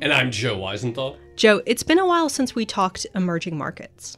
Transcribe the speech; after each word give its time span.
And 0.00 0.12
I'm 0.12 0.30
Joe 0.30 0.56
Weisenthal. 0.56 1.16
Joe, 1.34 1.60
it's 1.66 1.82
been 1.82 1.98
a 1.98 2.06
while 2.06 2.28
since 2.28 2.54
we 2.54 2.64
talked 2.64 3.04
emerging 3.16 3.58
markets. 3.58 4.16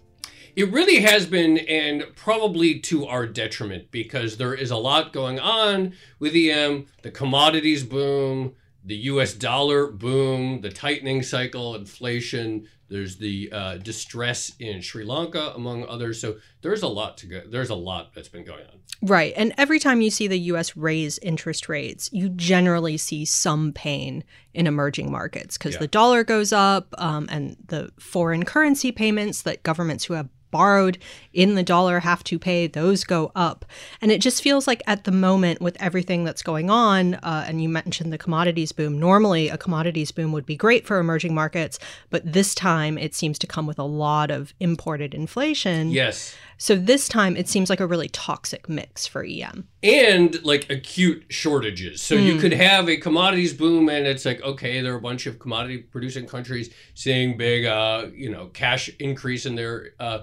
It 0.54 0.70
really 0.70 1.00
has 1.00 1.24
been, 1.24 1.56
and 1.56 2.04
probably 2.16 2.78
to 2.80 3.06
our 3.06 3.26
detriment, 3.26 3.90
because 3.90 4.36
there 4.36 4.52
is 4.52 4.70
a 4.70 4.76
lot 4.76 5.14
going 5.14 5.40
on 5.40 5.94
with 6.18 6.34
EM, 6.34 6.86
the 7.02 7.10
commodities 7.10 7.82
boom, 7.82 8.56
the 8.84 8.96
US 8.96 9.34
dollar 9.34 9.86
boom, 9.88 10.60
the 10.60 10.70
tightening 10.70 11.22
cycle, 11.22 11.74
inflation, 11.74 12.66
there's 12.90 13.16
the 13.16 13.48
uh, 13.52 13.76
distress 13.76 14.52
in 14.58 14.82
Sri 14.82 15.04
Lanka, 15.04 15.52
among 15.54 15.86
others. 15.86 16.20
So 16.20 16.36
there's 16.60 16.82
a 16.82 16.88
lot 16.88 17.16
to 17.18 17.26
go. 17.26 17.42
There's 17.46 17.70
a 17.70 17.74
lot 17.74 18.14
that's 18.14 18.28
been 18.28 18.44
going 18.44 18.66
on. 18.66 18.80
Right. 19.00 19.32
And 19.36 19.54
every 19.56 19.78
time 19.78 20.00
you 20.00 20.10
see 20.10 20.26
the 20.26 20.38
US 20.38 20.76
raise 20.76 21.18
interest 21.20 21.68
rates, 21.68 22.10
you 22.12 22.28
generally 22.30 22.96
see 22.96 23.24
some 23.24 23.72
pain 23.72 24.24
in 24.52 24.66
emerging 24.66 25.10
markets 25.10 25.56
because 25.56 25.74
yeah. 25.74 25.80
the 25.80 25.86
dollar 25.86 26.24
goes 26.24 26.52
up 26.52 26.92
um, 26.98 27.28
and 27.30 27.56
the 27.64 27.90
foreign 28.00 28.44
currency 28.44 28.90
payments 28.90 29.42
that 29.42 29.62
governments 29.62 30.04
who 30.04 30.14
have 30.14 30.28
borrowed 30.50 30.98
in 31.32 31.54
the 31.54 31.62
dollar 31.62 32.00
have 32.00 32.24
to 32.24 32.38
pay, 32.38 32.66
those 32.66 33.04
go 33.04 33.30
up. 33.34 33.64
And 34.00 34.10
it 34.10 34.20
just 34.20 34.42
feels 34.42 34.66
like 34.66 34.82
at 34.86 35.04
the 35.04 35.12
moment, 35.12 35.60
with 35.60 35.80
everything 35.80 36.24
that's 36.24 36.42
going 36.42 36.70
on, 36.70 37.14
uh, 37.14 37.44
and 37.46 37.62
you 37.62 37.68
mentioned 37.68 38.12
the 38.12 38.18
commodities 38.18 38.72
boom, 38.72 38.98
normally 38.98 39.48
a 39.48 39.58
commodities 39.58 40.10
boom 40.10 40.32
would 40.32 40.46
be 40.46 40.56
great 40.56 40.86
for 40.86 40.98
emerging 40.98 41.34
markets, 41.34 41.78
but 42.10 42.32
this 42.32 42.54
time 42.54 42.98
it 42.98 43.14
seems 43.14 43.38
to 43.38 43.46
come 43.46 43.66
with 43.66 43.78
a 43.78 43.84
lot 43.84 44.30
of 44.30 44.52
imported 44.60 45.14
inflation. 45.14 45.90
Yes. 45.90 46.34
So 46.58 46.76
this 46.76 47.08
time 47.08 47.36
it 47.36 47.48
seems 47.48 47.70
like 47.70 47.80
a 47.80 47.86
really 47.86 48.08
toxic 48.08 48.68
mix 48.68 49.06
for 49.06 49.24
EM. 49.24 49.66
And 49.82 50.44
like 50.44 50.68
acute 50.68 51.24
shortages. 51.30 52.02
So 52.02 52.16
mm. 52.16 52.26
you 52.26 52.34
hmm. 52.34 52.40
could 52.40 52.52
have 52.52 52.88
a 52.88 52.98
commodities 52.98 53.54
boom 53.54 53.88
and 53.88 54.06
it's 54.06 54.26
like, 54.26 54.42
okay, 54.42 54.82
there 54.82 54.92
are 54.92 54.98
a 54.98 55.00
bunch 55.00 55.26
of 55.26 55.38
commodity 55.38 55.78
producing 55.78 56.26
countries 56.26 56.68
seeing 56.94 57.38
big, 57.38 57.64
uh, 57.64 58.08
you 58.12 58.28
know, 58.28 58.48
cash 58.48 58.90
increase 58.98 59.46
in 59.46 59.54
their 59.54 59.92
uh, 59.98 60.20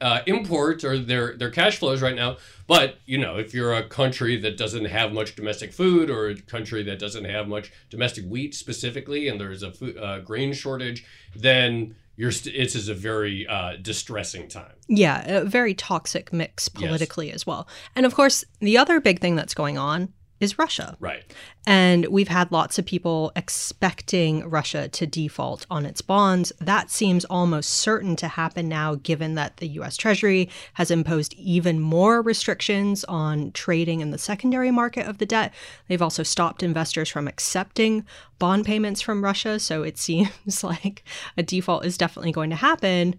uh, 0.00 0.20
imports 0.26 0.84
or 0.84 0.98
their 0.98 1.36
their 1.36 1.50
cash 1.50 1.78
flows 1.78 2.02
right 2.02 2.14
now. 2.14 2.36
But 2.66 2.98
you 3.06 3.18
know, 3.18 3.38
if 3.38 3.54
you're 3.54 3.74
a 3.74 3.88
country 3.88 4.36
that 4.38 4.56
doesn't 4.56 4.86
have 4.86 5.12
much 5.12 5.34
domestic 5.34 5.72
food, 5.72 6.10
or 6.10 6.28
a 6.28 6.40
country 6.40 6.82
that 6.84 6.98
doesn't 6.98 7.24
have 7.24 7.48
much 7.48 7.72
domestic 7.90 8.24
wheat 8.26 8.54
specifically, 8.54 9.28
and 9.28 9.40
there's 9.40 9.62
a 9.62 9.72
food, 9.72 9.96
uh, 9.98 10.20
grain 10.20 10.52
shortage, 10.52 11.04
then 11.34 11.94
you're 12.16 12.32
st- 12.32 12.54
it's 12.54 12.74
is 12.74 12.88
a 12.88 12.94
very 12.94 13.46
uh, 13.46 13.76
distressing 13.80 14.48
time. 14.48 14.72
Yeah, 14.88 15.40
a 15.40 15.44
very 15.44 15.74
toxic 15.74 16.32
mix 16.32 16.68
politically 16.68 17.26
yes. 17.28 17.36
as 17.36 17.46
well. 17.46 17.68
And 17.94 18.04
of 18.04 18.14
course, 18.14 18.44
the 18.58 18.76
other 18.76 19.00
big 19.00 19.20
thing 19.20 19.36
that's 19.36 19.54
going 19.54 19.78
on 19.78 20.12
is 20.40 20.58
Russia. 20.58 20.96
Right. 21.00 21.24
And 21.66 22.06
we've 22.06 22.28
had 22.28 22.52
lots 22.52 22.78
of 22.78 22.86
people 22.86 23.32
expecting 23.34 24.48
Russia 24.48 24.88
to 24.88 25.06
default 25.06 25.66
on 25.70 25.84
its 25.84 26.00
bonds. 26.00 26.52
That 26.60 26.90
seems 26.90 27.24
almost 27.26 27.70
certain 27.70 28.16
to 28.16 28.28
happen 28.28 28.68
now, 28.68 28.94
given 28.96 29.34
that 29.34 29.58
the 29.58 29.68
US 29.80 29.96
Treasury 29.96 30.48
has 30.74 30.90
imposed 30.90 31.34
even 31.34 31.80
more 31.80 32.22
restrictions 32.22 33.04
on 33.04 33.52
trading 33.52 34.00
in 34.00 34.10
the 34.10 34.18
secondary 34.18 34.70
market 34.70 35.06
of 35.06 35.18
the 35.18 35.26
debt. 35.26 35.52
They've 35.88 36.02
also 36.02 36.22
stopped 36.22 36.62
investors 36.62 37.08
from 37.08 37.28
accepting 37.28 38.04
bond 38.38 38.64
payments 38.64 39.00
from 39.00 39.24
Russia. 39.24 39.58
So 39.58 39.82
it 39.82 39.98
seems 40.08 40.62
like 40.64 41.04
a 41.36 41.42
default 41.42 41.84
is 41.84 41.98
definitely 41.98 42.32
going 42.32 42.50
to 42.50 42.56
happen 42.56 43.16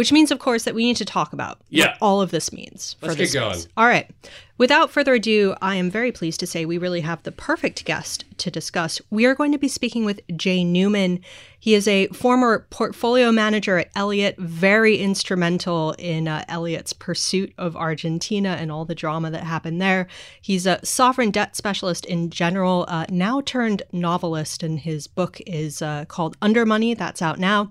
which 0.00 0.12
means, 0.12 0.30
of 0.30 0.38
course, 0.38 0.64
that 0.64 0.74
we 0.74 0.86
need 0.86 0.96
to 0.96 1.04
talk 1.04 1.34
about 1.34 1.60
yeah. 1.68 1.88
what 1.88 1.98
all 2.00 2.22
of 2.22 2.30
this 2.30 2.54
means. 2.54 2.96
Let's 3.02 3.16
get 3.16 3.34
going. 3.34 3.58
All 3.76 3.84
right. 3.84 4.10
Without 4.56 4.90
further 4.90 5.12
ado, 5.12 5.54
I 5.60 5.74
am 5.74 5.90
very 5.90 6.10
pleased 6.10 6.40
to 6.40 6.46
say 6.46 6.64
we 6.64 6.78
really 6.78 7.02
have 7.02 7.22
the 7.22 7.30
perfect 7.30 7.84
guest 7.84 8.24
to 8.38 8.50
discuss. 8.50 8.98
We 9.10 9.26
are 9.26 9.34
going 9.34 9.52
to 9.52 9.58
be 9.58 9.68
speaking 9.68 10.06
with 10.06 10.22
Jay 10.34 10.64
Newman. 10.64 11.20
He 11.58 11.74
is 11.74 11.86
a 11.86 12.06
former 12.08 12.66
portfolio 12.70 13.30
manager 13.30 13.76
at 13.76 13.90
Elliott, 13.94 14.38
very 14.38 14.96
instrumental 14.96 15.92
in 15.98 16.26
uh, 16.26 16.46
Elliott's 16.48 16.94
pursuit 16.94 17.52
of 17.58 17.76
Argentina 17.76 18.56
and 18.58 18.72
all 18.72 18.86
the 18.86 18.94
drama 18.94 19.30
that 19.30 19.44
happened 19.44 19.82
there. 19.82 20.06
He's 20.40 20.66
a 20.66 20.82
sovereign 20.82 21.30
debt 21.30 21.56
specialist 21.56 22.06
in 22.06 22.30
general, 22.30 22.86
uh, 22.88 23.04
now 23.10 23.42
turned 23.42 23.82
novelist, 23.92 24.62
and 24.62 24.78
his 24.78 25.06
book 25.06 25.42
is 25.46 25.82
uh, 25.82 26.06
called 26.06 26.40
Undermoney. 26.40 26.96
That's 26.96 27.20
out 27.20 27.38
now. 27.38 27.68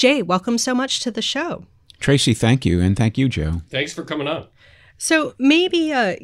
Jay, 0.00 0.22
welcome 0.22 0.56
so 0.56 0.74
much 0.74 1.00
to 1.00 1.10
the 1.10 1.20
show. 1.20 1.66
Tracy, 1.98 2.32
thank 2.32 2.64
you. 2.64 2.80
And 2.80 2.96
thank 2.96 3.18
you, 3.18 3.28
Joe. 3.28 3.60
Thanks 3.68 3.92
for 3.92 4.02
coming 4.02 4.26
on. 4.26 4.46
So, 4.96 5.34
maybe 5.38 5.92
uh, 5.92 6.16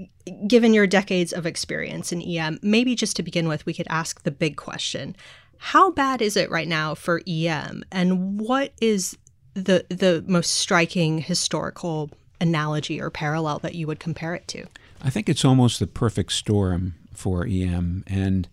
given 0.46 0.72
your 0.72 0.86
decades 0.86 1.30
of 1.30 1.44
experience 1.44 2.10
in 2.10 2.22
EM, 2.22 2.58
maybe 2.62 2.94
just 2.94 3.16
to 3.16 3.22
begin 3.22 3.48
with, 3.48 3.66
we 3.66 3.74
could 3.74 3.86
ask 3.90 4.22
the 4.22 4.30
big 4.30 4.56
question 4.56 5.14
How 5.58 5.90
bad 5.90 6.22
is 6.22 6.38
it 6.38 6.50
right 6.50 6.66
now 6.66 6.94
for 6.94 7.20
EM? 7.28 7.84
And 7.92 8.40
what 8.40 8.72
is 8.80 9.18
the, 9.52 9.84
the 9.90 10.24
most 10.26 10.52
striking 10.52 11.18
historical 11.18 12.08
analogy 12.40 12.98
or 12.98 13.10
parallel 13.10 13.58
that 13.58 13.74
you 13.74 13.86
would 13.86 14.00
compare 14.00 14.34
it 14.34 14.48
to? 14.48 14.64
I 15.02 15.10
think 15.10 15.28
it's 15.28 15.44
almost 15.44 15.80
the 15.80 15.86
perfect 15.86 16.32
storm 16.32 16.94
for 17.12 17.46
EM. 17.46 18.04
And 18.06 18.48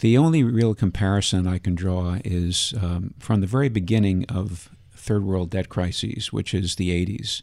the 0.00 0.16
only 0.16 0.42
real 0.44 0.74
comparison 0.74 1.46
I 1.46 1.58
can 1.58 1.74
draw 1.74 2.18
is 2.24 2.74
um, 2.80 3.14
from 3.18 3.40
the 3.40 3.46
very 3.46 3.68
beginning 3.68 4.24
of 4.26 4.70
third 4.92 5.24
world 5.24 5.50
debt 5.50 5.68
crises, 5.68 6.32
which 6.32 6.54
is 6.54 6.76
the 6.76 6.90
80s. 6.90 7.42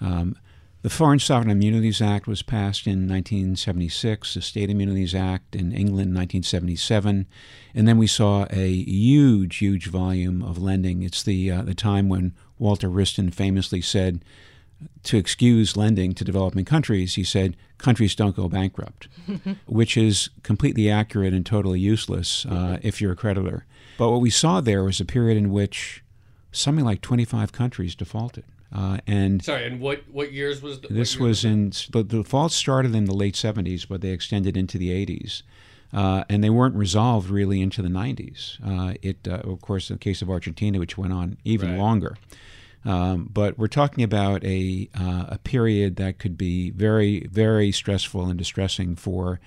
Um, 0.00 0.36
the 0.82 0.90
Foreign 0.90 1.18
Sovereign 1.18 1.50
Immunities 1.50 2.02
Act 2.02 2.26
was 2.26 2.42
passed 2.42 2.86
in 2.86 3.08
1976, 3.08 4.34
the 4.34 4.42
State 4.42 4.68
Immunities 4.68 5.14
Act 5.14 5.56
in 5.56 5.72
England 5.72 6.10
in 6.10 6.14
1977, 6.14 7.26
and 7.74 7.88
then 7.88 7.96
we 7.96 8.06
saw 8.06 8.46
a 8.50 8.70
huge, 8.70 9.56
huge 9.56 9.86
volume 9.86 10.42
of 10.42 10.58
lending. 10.58 11.02
It's 11.02 11.22
the, 11.22 11.50
uh, 11.50 11.62
the 11.62 11.74
time 11.74 12.10
when 12.10 12.34
Walter 12.58 12.90
Wriston 12.90 13.32
famously 13.32 13.80
said, 13.80 14.22
to 15.04 15.16
excuse 15.16 15.76
lending 15.76 16.14
to 16.14 16.24
developing 16.24 16.64
countries, 16.64 17.14
he 17.14 17.24
said, 17.24 17.56
countries 17.78 18.14
don't 18.14 18.36
go 18.36 18.48
bankrupt, 18.48 19.08
which 19.66 19.96
is 19.96 20.30
completely 20.42 20.90
accurate 20.90 21.34
and 21.34 21.44
totally 21.44 21.80
useless 21.80 22.46
uh, 22.46 22.78
if 22.82 23.00
you're 23.00 23.12
a 23.12 23.16
creditor. 23.16 23.66
But 23.98 24.10
what 24.10 24.20
we 24.20 24.30
saw 24.30 24.60
there 24.60 24.84
was 24.84 25.00
a 25.00 25.04
period 25.04 25.36
in 25.36 25.50
which 25.50 26.02
something 26.52 26.84
like 26.84 27.00
25 27.00 27.52
countries 27.52 27.94
defaulted. 27.94 28.44
Uh, 28.72 28.98
and 29.06 29.44
sorry, 29.44 29.66
and 29.66 29.80
what 29.80 30.02
what 30.10 30.32
years 30.32 30.60
was 30.60 30.80
the, 30.80 30.88
this? 30.88 31.16
Was 31.16 31.44
in 31.44 31.70
the, 31.92 32.02
the 32.02 32.22
default 32.22 32.50
started 32.50 32.92
in 32.92 33.04
the 33.04 33.14
late 33.14 33.34
70s, 33.34 33.86
but 33.86 34.00
they 34.00 34.08
extended 34.08 34.56
into 34.56 34.78
the 34.78 34.90
80s. 34.90 35.42
Uh, 35.92 36.24
and 36.28 36.42
they 36.42 36.50
weren't 36.50 36.74
resolved 36.74 37.30
really 37.30 37.62
into 37.62 37.80
the 37.80 37.88
90s. 37.88 38.58
Uh, 38.66 38.94
it, 39.00 39.18
uh, 39.28 39.48
of 39.48 39.60
course, 39.60 39.90
in 39.90 39.94
the 39.94 40.00
case 40.00 40.22
of 40.22 40.28
Argentina, 40.28 40.80
which 40.80 40.98
went 40.98 41.12
on 41.12 41.36
even 41.44 41.70
right. 41.70 41.78
longer. 41.78 42.16
Um, 42.84 43.30
but 43.32 43.58
we're 43.58 43.66
talking 43.66 44.04
about 44.04 44.44
a 44.44 44.88
uh, 44.98 45.24
a 45.28 45.38
period 45.38 45.96
that 45.96 46.18
could 46.18 46.36
be 46.36 46.70
very 46.70 47.26
very 47.30 47.72
stressful 47.72 48.26
and 48.26 48.38
distressing 48.38 48.94
for 48.96 49.40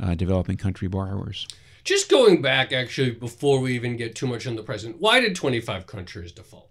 uh, 0.00 0.14
developing 0.14 0.56
country 0.56 0.88
borrowers. 0.88 1.46
Just 1.82 2.08
going 2.08 2.40
back, 2.40 2.72
actually, 2.72 3.10
before 3.10 3.60
we 3.60 3.74
even 3.74 3.96
get 3.96 4.14
too 4.14 4.26
much 4.26 4.46
on 4.46 4.56
the 4.56 4.62
present, 4.62 5.00
why 5.00 5.20
did 5.20 5.36
25 5.36 5.86
countries 5.86 6.32
default? 6.32 6.70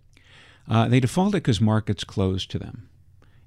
Uh, 0.68 0.88
they 0.88 1.00
defaulted 1.00 1.44
because 1.44 1.62
markets 1.62 2.04
closed 2.04 2.50
to 2.52 2.58
them. 2.58 2.90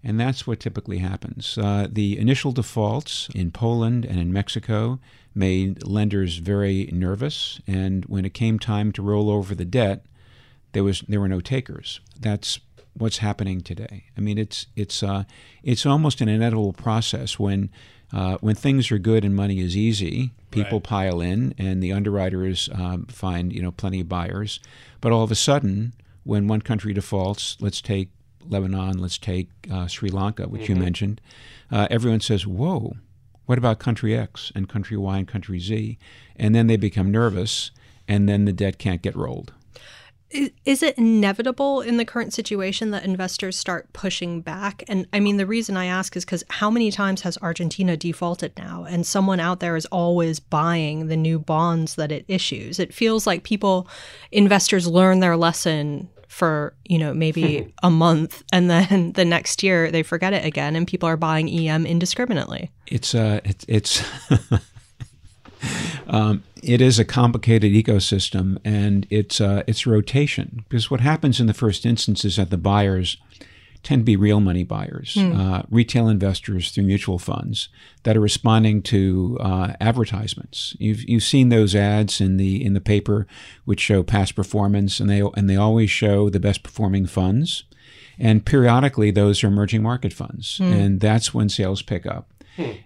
And 0.04 0.20
that's 0.20 0.46
what 0.46 0.60
typically 0.60 0.98
happens. 0.98 1.58
Uh, 1.58 1.88
the 1.90 2.16
initial 2.16 2.52
defaults 2.52 3.28
in 3.34 3.50
Poland 3.50 4.04
and 4.04 4.20
in 4.20 4.32
Mexico 4.32 5.00
made 5.34 5.84
lenders 5.84 6.36
very 6.36 6.88
nervous. 6.92 7.60
And 7.66 8.04
when 8.04 8.24
it 8.24 8.32
came 8.32 8.60
time 8.60 8.92
to 8.92 9.02
roll 9.02 9.28
over 9.28 9.52
the 9.52 9.64
debt, 9.64 10.06
there 10.72 10.84
was 10.84 11.00
there 11.08 11.20
were 11.20 11.28
no 11.28 11.40
takers. 11.40 12.00
That's 12.20 12.60
what's 12.98 13.18
happening 13.18 13.60
today. 13.60 14.04
I 14.16 14.20
mean, 14.20 14.38
it's 14.38 14.66
it's 14.76 15.02
uh, 15.02 15.24
it's 15.62 15.84
almost 15.86 16.20
an 16.20 16.28
inevitable 16.28 16.72
process 16.72 17.38
when 17.38 17.70
uh, 18.12 18.38
when 18.40 18.54
things 18.54 18.90
are 18.92 18.98
good 18.98 19.24
and 19.24 19.34
money 19.34 19.60
is 19.60 19.76
easy. 19.76 20.32
People 20.50 20.78
Right. 20.78 20.84
pile 20.84 21.20
in, 21.20 21.54
and 21.58 21.82
the 21.82 21.92
underwriters 21.92 22.68
um, 22.72 23.06
find 23.06 23.52
you 23.52 23.60
know 23.62 23.72
plenty 23.72 24.00
of 24.00 24.08
buyers. 24.08 24.60
But 25.00 25.12
all 25.12 25.22
of 25.22 25.30
a 25.30 25.34
sudden, 25.34 25.92
when 26.24 26.48
one 26.48 26.62
country 26.62 26.92
defaults, 26.94 27.56
let's 27.60 27.80
take 27.80 28.08
Lebanon, 28.48 28.98
let's 28.98 29.18
take 29.18 29.48
uh, 29.70 29.86
Sri 29.88 30.08
Lanka, 30.08 30.44
which 30.48 30.68
you 30.68 30.76
mentioned. 30.76 31.20
Uh, 31.70 31.88
everyone 31.90 32.20
says, 32.20 32.46
"Whoa, 32.46 32.96
what 33.46 33.58
about 33.58 33.78
country 33.80 34.16
X 34.16 34.52
and 34.54 34.68
country 34.68 34.96
Y 34.96 35.18
and 35.18 35.28
country 35.28 35.58
Z?" 35.58 35.98
And 36.36 36.54
then 36.54 36.68
they 36.68 36.76
become 36.76 37.10
nervous, 37.10 37.70
and 38.06 38.28
then 38.28 38.44
the 38.44 38.52
debt 38.52 38.78
can't 38.78 39.02
get 39.02 39.16
rolled. 39.16 39.52
Is, 40.30 40.82
it 40.82 40.98
inevitable 40.98 41.80
in 41.80 41.98
the 41.98 42.04
current 42.04 42.32
situation 42.32 42.90
that 42.90 43.04
investors 43.04 43.56
start 43.56 43.92
pushing 43.92 44.40
back? 44.40 44.82
And 44.88 45.06
I 45.12 45.20
mean, 45.20 45.36
the 45.36 45.46
reason 45.46 45.76
I 45.76 45.86
ask 45.86 46.16
is 46.16 46.24
because 46.24 46.42
how 46.50 46.68
many 46.68 46.90
times 46.90 47.22
has 47.22 47.38
Argentina 47.40 47.96
defaulted 47.96 48.52
now? 48.56 48.84
And 48.88 49.06
someone 49.06 49.38
out 49.38 49.60
there 49.60 49.76
is 49.76 49.86
always 49.86 50.40
buying 50.40 51.06
the 51.06 51.16
new 51.16 51.38
bonds 51.38 51.94
that 51.94 52.10
it 52.10 52.24
issues. 52.26 52.80
It 52.80 52.92
feels 52.92 53.26
like 53.26 53.44
people, 53.44 53.88
investors 54.32 54.88
learn 54.88 55.20
their 55.20 55.36
lesson 55.36 56.08
for, 56.26 56.74
you 56.84 56.98
know, 56.98 57.14
maybe 57.14 57.72
a 57.82 57.90
month 57.90 58.42
and 58.52 58.68
then 58.68 59.12
the 59.14 59.24
next 59.24 59.62
year 59.62 59.90
they 59.92 60.02
forget 60.02 60.32
it 60.32 60.44
again 60.44 60.74
and 60.74 60.88
people 60.88 61.08
are 61.08 61.16
buying 61.16 61.48
EM 61.48 61.86
indiscriminately. 61.86 62.70
it's 62.88 63.14
uh 63.14 63.40
it's 63.44 63.64
it's 63.68 64.04
um, 66.06 66.42
it 66.62 66.80
is 66.80 66.98
a 66.98 67.04
complicated 67.04 67.72
ecosystem 67.72 68.58
and 68.64 69.06
it's 69.10 69.40
uh, 69.40 69.62
it's 69.66 69.86
rotation 69.86 70.64
because 70.68 70.90
what 70.90 71.00
happens 71.00 71.40
in 71.40 71.46
the 71.46 71.54
first 71.54 71.86
instance 71.86 72.24
is 72.24 72.36
that 72.36 72.50
the 72.50 72.58
buyers 72.58 73.16
tend 73.82 74.00
to 74.00 74.04
be 74.04 74.16
real 74.16 74.40
money 74.40 74.64
buyers, 74.64 75.16
uh, 75.16 75.62
retail 75.70 76.08
investors 76.08 76.72
through 76.72 76.82
mutual 76.82 77.20
funds 77.20 77.68
that 78.02 78.16
are 78.16 78.20
responding 78.20 78.82
to 78.82 79.38
uh, 79.40 79.74
advertisements. 79.80 80.74
You've 80.80 81.08
you've 81.08 81.22
seen 81.22 81.50
those 81.50 81.76
ads 81.76 82.20
in 82.20 82.36
the 82.36 82.64
in 82.64 82.74
the 82.74 82.80
paper 82.80 83.28
which 83.64 83.80
show 83.80 84.02
past 84.02 84.34
performance 84.34 84.98
and 84.98 85.08
they 85.08 85.20
and 85.20 85.48
they 85.48 85.56
always 85.56 85.88
show 85.90 86.28
the 86.30 86.40
best 86.40 86.62
performing 86.64 87.06
funds. 87.06 87.62
And 88.18 88.44
periodically, 88.46 89.10
those 89.10 89.44
are 89.44 89.48
emerging 89.48 89.82
market 89.82 90.12
funds, 90.12 90.58
and 90.60 91.00
that's 91.00 91.34
when 91.34 91.48
sales 91.50 91.82
pick 91.82 92.06
up. 92.06 92.30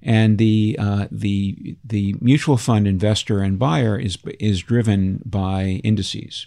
And 0.03 0.39
the 0.39 0.77
uh, 0.79 1.07
the 1.11 1.77
the 1.85 2.15
mutual 2.21 2.57
fund 2.57 2.87
investor 2.87 3.41
and 3.41 3.59
buyer 3.59 3.99
is 3.99 4.19
is 4.39 4.63
driven 4.63 5.23
by 5.25 5.81
indices. 5.85 6.47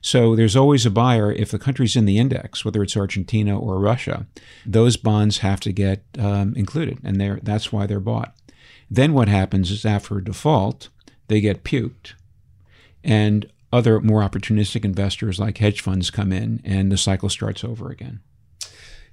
So 0.00 0.36
there's 0.36 0.54
always 0.54 0.86
a 0.86 0.90
buyer 0.90 1.32
if 1.32 1.50
the 1.50 1.58
country's 1.58 1.96
in 1.96 2.04
the 2.04 2.18
index, 2.18 2.64
whether 2.64 2.82
it's 2.82 2.96
Argentina 2.96 3.58
or 3.58 3.80
Russia. 3.80 4.26
Those 4.64 4.96
bonds 4.96 5.38
have 5.38 5.58
to 5.60 5.72
get 5.72 6.04
um, 6.18 6.54
included, 6.54 6.98
and 7.02 7.20
that's 7.42 7.72
why 7.72 7.86
they're 7.86 7.98
bought. 7.98 8.32
Then 8.88 9.14
what 9.14 9.28
happens 9.28 9.70
is 9.70 9.84
after 9.84 10.18
a 10.18 10.24
default, 10.24 10.90
they 11.26 11.40
get 11.40 11.64
puked, 11.64 12.12
and 13.02 13.50
other 13.72 14.00
more 14.00 14.22
opportunistic 14.22 14.84
investors 14.84 15.40
like 15.40 15.58
hedge 15.58 15.80
funds 15.80 16.10
come 16.10 16.32
in, 16.32 16.60
and 16.64 16.92
the 16.92 16.96
cycle 16.96 17.28
starts 17.28 17.64
over 17.64 17.90
again. 17.90 18.20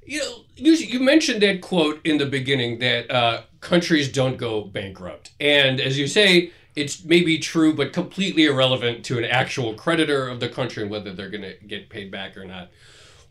You 0.05 0.19
know, 0.19 0.35
you, 0.55 0.73
you 0.73 1.00
mentioned 1.00 1.41
that 1.41 1.61
quote 1.61 2.00
in 2.05 2.17
the 2.17 2.25
beginning 2.25 2.79
that 2.79 3.09
uh, 3.09 3.44
countries 3.61 4.11
don't 4.11 4.38
go 4.38 4.61
bankrupt. 4.61 5.31
And 5.39 5.79
as 5.79 5.97
you 5.97 6.07
say, 6.07 6.51
it's 6.75 7.03
maybe 7.03 7.38
true, 7.38 7.73
but 7.73 7.94
completely 7.94 8.45
irrelevant 8.45 9.05
to 9.05 9.17
an 9.17 9.25
actual 9.25 9.73
creditor 9.75 10.27
of 10.27 10.39
the 10.39 10.50
country 10.50 10.83
and 10.83 10.91
whether 10.91 11.13
they're 11.13 11.29
going 11.29 11.44
to 11.44 11.55
get 11.65 11.89
paid 11.89 12.11
back 12.11 12.35
or 12.35 12.45
not. 12.45 12.69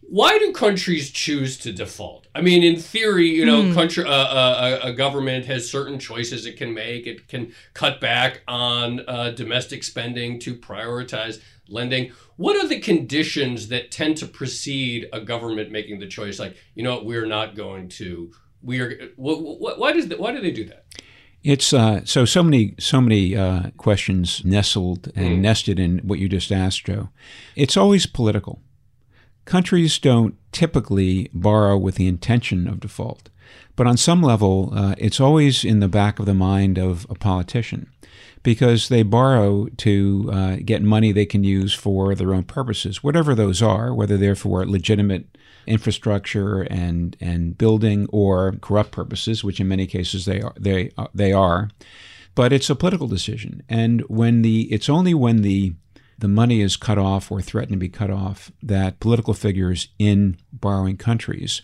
Why 0.01 0.39
do 0.39 0.53
countries 0.53 1.11
choose 1.11 1.57
to 1.59 1.73
default? 1.73 2.27
I 2.35 2.41
mean, 2.41 2.63
in 2.63 2.77
theory, 2.77 3.29
you 3.29 3.47
know, 3.47 3.73
country, 3.73 4.05
uh, 4.05 4.11
uh, 4.11 4.81
a, 4.83 4.89
a 4.89 4.93
government 4.93 5.47
has 5.47 5.71
certain 5.71 5.99
choices 5.99 6.45
it 6.45 6.57
can 6.57 6.75
make. 6.75 7.07
It 7.07 7.29
can 7.29 7.53
cut 7.73 8.01
back 8.01 8.43
on 8.49 9.03
uh, 9.07 9.31
domestic 9.31 9.85
spending 9.85 10.41
to 10.41 10.57
prioritize 10.57 11.41
lending. 11.69 12.13
What 12.37 12.57
are 12.57 12.69
the 12.69 12.81
conditions 12.81 13.69
that 13.69 13.91
tend 13.91 14.17
to 14.19 14.27
precede 14.27 15.09
a 15.13 15.21
government 15.21 15.71
making 15.71 16.01
the 16.01 16.07
choice? 16.07 16.39
Like, 16.39 16.57
you 16.75 16.83
know, 16.83 16.97
what, 16.97 17.05
we're 17.07 17.27
not 17.27 17.55
going 17.55 17.89
to. 17.91 18.33
We 18.63 18.81
are. 18.81 19.11
What, 19.17 19.79
why 19.79 19.93
does 19.93 20.09
that, 20.09 20.21
Why 20.21 20.33
do 20.33 20.41
they 20.41 20.51
do 20.51 20.65
that? 20.67 20.85
It's 21.43 21.73
uh, 21.73 22.05
so 22.05 22.25
so 22.25 22.43
many 22.43 22.77
so 22.79 23.01
many 23.01 23.37
uh, 23.37 23.71
questions 23.77 24.45
nestled 24.45 25.11
and 25.17 25.43
nested 25.43 25.81
in 25.81 25.99
what 25.99 26.21
you 26.21 26.29
just 26.29 26.53
asked, 26.53 26.87
Joe. 26.87 27.09
It's 27.57 27.77
always 27.77 28.07
political. 28.07 28.61
Countries 29.45 29.99
don't 29.99 30.37
typically 30.53 31.29
borrow 31.33 31.77
with 31.77 31.97
the 31.97 32.07
intention 32.07 32.69
of 32.69 32.79
default, 32.79 33.29
but 33.75 33.89
on 33.89 33.97
some 33.97 34.23
level, 34.23 34.73
uh, 34.73 34.95
it's 34.99 35.19
always 35.19 35.65
in 35.65 35.81
the 35.81 35.89
back 35.89 36.21
of 36.21 36.27
the 36.27 36.35
mind 36.35 36.79
of 36.79 37.09
a 37.11 37.17
politician 37.17 37.92
because 38.43 38.89
they 38.89 39.03
borrow 39.03 39.67
to 39.79 40.31
uh, 40.33 40.57
get 40.65 40.83
money 40.83 41.13
they 41.13 41.27
can 41.27 41.45
use 41.45 41.73
for 41.75 42.15
their 42.15 42.35
own 42.35 42.45
purposes, 42.45 43.03
whatever 43.03 43.35
those 43.35 43.63
are, 43.63 43.95
whether 43.95 44.17
they're 44.17 44.35
for 44.35 44.67
legitimate 44.67 45.37
infrastructure 45.67 46.63
and 46.63 47.17
and 47.21 47.57
building 47.57 48.09
or 48.13 48.53
corrupt 48.61 48.91
purposes, 48.91 49.45
which 49.45 49.61
in 49.61 49.69
many 49.69 49.87
cases 49.87 50.25
they 50.25 50.41
are 50.41 50.55
they 50.59 50.91
are- 50.99 51.11
they 51.15 51.33
are. 51.33 51.71
But 52.35 52.53
it's 52.53 52.71
a 52.71 52.75
political 52.75 53.09
decision, 53.09 53.63
and 53.69 54.01
when 54.03 54.43
the 54.43 54.63
it's 54.73 54.89
only 54.89 55.15
when 55.15 55.43
the 55.43 55.75
the 56.19 56.29
money 56.29 56.61
is 56.61 56.77
cut 56.77 56.99
off 56.99 57.33
or 57.33 57.43
threatened 57.43 57.73
to 57.73 57.79
be 57.79 57.89
cut 57.89 58.11
off 58.11 58.53
that 58.63 59.01
political 59.01 59.35
figures 59.35 59.89
in 59.99 60.37
borrowing 60.53 60.97
countries 60.97 61.63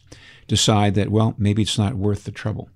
decide 0.49 0.95
that 0.95 1.11
well 1.11 1.35
maybe 1.39 1.63
it's 1.63 1.79
not 1.79 1.95
worth 1.95 2.25
the 2.25 2.33
trouble. 2.33 2.69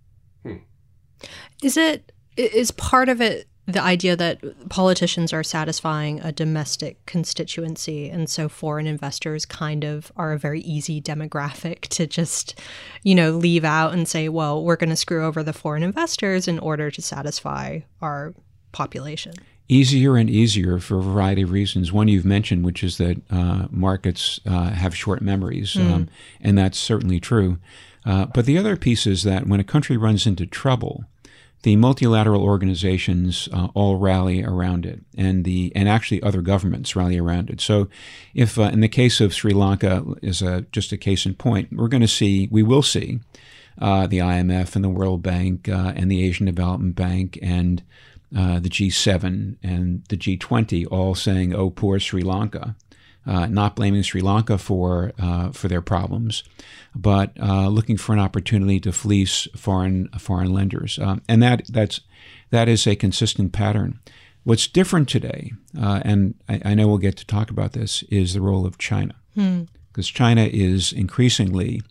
Is 1.63 1.77
it 1.77 2.13
is 2.37 2.71
part 2.71 3.09
of 3.09 3.21
it 3.21 3.49
the 3.67 3.83
idea 3.83 4.17
that 4.17 4.69
politicians 4.69 5.33
are 5.33 5.45
satisfying 5.45 6.21
a 6.21 6.33
domestic 6.33 7.05
constituency 7.07 8.11
and 8.11 8.29
so 8.29 8.49
foreign 8.49 8.87
investors 8.87 9.47
kind 9.47 9.85
of 9.85 10.11
are 10.17 10.33
a 10.33 10.39
very 10.39 10.61
easy 10.63 11.01
demographic 11.01 11.81
to 11.89 12.07
just 12.07 12.59
you 13.03 13.15
know 13.15 13.31
leave 13.31 13.65
out 13.65 13.93
and 13.93 14.09
say 14.09 14.29
well 14.29 14.63
we're 14.65 14.77
going 14.77 14.91
to 14.91 14.97
screw 14.97 15.25
over 15.25 15.43
the 15.43 15.53
foreign 15.53 15.83
investors 15.83 16.49
in 16.49 16.59
order 16.59 16.91
to 16.91 17.01
satisfy 17.01 17.79
our 18.01 18.35
population 18.73 19.35
easier 19.69 20.17
and 20.17 20.29
easier 20.29 20.79
for 20.79 20.99
a 20.99 21.03
variety 21.03 21.43
of 21.43 21.51
reasons. 21.51 21.93
One 21.93 22.09
you've 22.09 22.27
mentioned, 22.27 22.65
which 22.65 22.85
is 22.85 22.99
that 22.99 23.23
uh, 23.31 23.69
markets 23.71 24.39
uh, 24.45 24.71
have 24.71 24.95
short 24.95 25.23
memories, 25.23 25.77
um, 25.77 26.09
and 26.43 26.59
that's 26.59 26.79
certainly 26.79 27.21
true. 27.21 27.59
Uh, 28.05 28.27
but 28.27 28.45
the 28.45 28.59
other 28.59 28.77
piece 28.77 29.07
is 29.07 29.23
that 29.23 29.47
when 29.47 29.61
a 29.61 29.65
country 29.65 29.97
runs 29.97 30.27
into 30.27 30.45
trouble, 30.45 31.05
the 31.63 31.77
multilateral 31.77 32.43
organizations 32.43 33.49
uh, 33.53 33.69
all 33.75 33.97
rally 33.97 34.43
around 34.43 34.85
it, 34.85 35.01
and 35.17 35.45
the 35.45 35.73
and 35.75 35.89
actually 35.89 36.23
other 36.23 36.43
governments 36.43 36.97
rally 36.97 37.19
around 37.19 37.51
it. 37.51 37.61
So, 37.61 37.89
if 38.35 38.59
uh, 38.59 38.65
in 38.65 38.81
the 38.81 38.89
case 38.89 39.21
of 39.21 39.33
Sri 39.33 39.53
Lanka 39.53 40.05
is 40.23 40.43
a, 40.43 40.63
just 40.73 40.93
a 40.93 40.97
case 40.97 41.25
in 41.25 41.35
point, 41.35 41.69
we're 41.73 41.89
going 41.89 42.01
to 42.01 42.09
see, 42.09 42.49
we 42.51 42.63
will 42.63 42.83
see, 42.83 43.21
uh, 43.81 44.07
the 44.07 44.19
IMF 44.19 44.75
and 44.75 44.85
the 44.85 44.89
World 44.89 45.23
Bank 45.23 45.69
uh, 45.69 45.93
and 45.95 46.11
the 46.11 46.25
Asian 46.25 46.47
Development 46.47 46.97
Bank 46.97 47.39
and 47.41 47.83
uh, 48.37 48.59
the 48.59 48.69
G7 48.69 49.57
and 49.63 50.05
the 50.09 50.17
G20 50.17 50.87
all 50.91 51.15
saying, 51.15 51.55
"Oh, 51.55 51.71
poor 51.71 52.01
Sri 52.01 52.23
Lanka," 52.23 52.75
uh, 53.26 53.46
not 53.46 53.76
blaming 53.76 54.02
Sri 54.02 54.20
Lanka 54.20 54.58
for 54.58 55.12
uh, 55.19 55.50
for 55.50 55.69
their 55.69 55.82
problems, 55.82 56.44
but 56.94 57.32
uh, 57.41 57.69
looking 57.69 57.96
for 57.96 58.12
an 58.12 58.19
opportunity 58.19 58.81
to 58.81 58.93
fleece 58.93 59.48
foreign 59.56 60.08
foreign 60.19 60.52
lenders, 60.52 60.98
um, 60.98 61.22
and 61.29 61.43
that 61.43 61.62
that's 61.69 62.00
that 62.50 62.69
is 62.69 62.86
a 62.86 62.96
consistent 62.96 63.52
pattern. 63.52 64.00
What's 64.44 64.67
different 64.67 65.08
today, 65.08 65.52
uh, 65.81 66.00
and 66.05 66.34
I, 66.48 66.60
I 66.64 66.74
know 66.74 66.88
we'll 66.88 66.98
get 66.98 67.17
to 67.19 67.26
talk 67.26 67.50
about 67.50 67.72
this, 67.72 68.02
is 68.05 68.34
the 68.34 68.41
role 68.41 68.67
of 68.67 68.76
China, 68.76 69.14
because 69.93 70.08
China 70.08 70.48
is 70.50 70.93
increasingly 70.93 71.82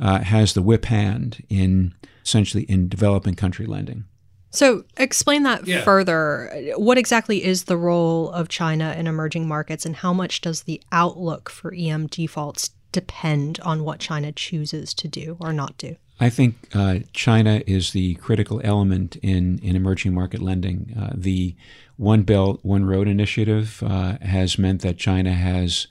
uh, 0.00 0.18
has 0.20 0.54
the 0.54 0.62
whip 0.62 0.86
hand 0.86 1.44
in 1.48 1.94
essentially 2.24 2.64
in 2.64 2.88
developing 2.88 3.34
country 3.34 3.66
lending. 3.66 4.04
So 4.50 4.84
explain 4.96 5.42
that 5.44 5.66
Yeah. 5.66 5.82
further 5.82 6.50
what 6.76 6.98
exactly 6.98 7.44
is 7.44 7.64
the 7.64 7.76
role 7.76 8.30
of 8.30 8.48
china 8.48 8.94
in 8.98 9.06
emerging 9.06 9.46
markets 9.48 9.86
and 9.86 9.96
how 9.96 10.12
much 10.12 10.40
does 10.40 10.62
the 10.64 10.80
outlook 10.92 11.48
for 11.48 11.72
em 11.74 12.06
defaults 12.06 12.70
depend 12.92 13.60
on 13.60 13.84
what 13.84 14.00
China 14.00 14.32
chooses 14.32 14.92
to 14.94 15.08
do 15.08 15.36
or 15.40 15.52
not 15.52 15.78
do? 15.78 15.96
I 16.18 16.28
think 16.28 16.56
uh, 16.74 16.98
China 17.12 17.62
is 17.66 17.92
the 17.92 18.14
critical 18.16 18.60
element 18.62 19.16
in, 19.22 19.58
in 19.60 19.74
emerging 19.76 20.12
market 20.12 20.42
lending. 20.42 20.94
Uh, 20.98 21.12
the 21.14 21.54
One 21.96 22.22
Belt, 22.22 22.60
One 22.62 22.84
Road 22.84 23.08
initiative 23.08 23.82
uh, 23.86 24.18
has 24.20 24.58
meant 24.58 24.82
that 24.82 24.98
China 24.98 25.32
has 25.32 25.86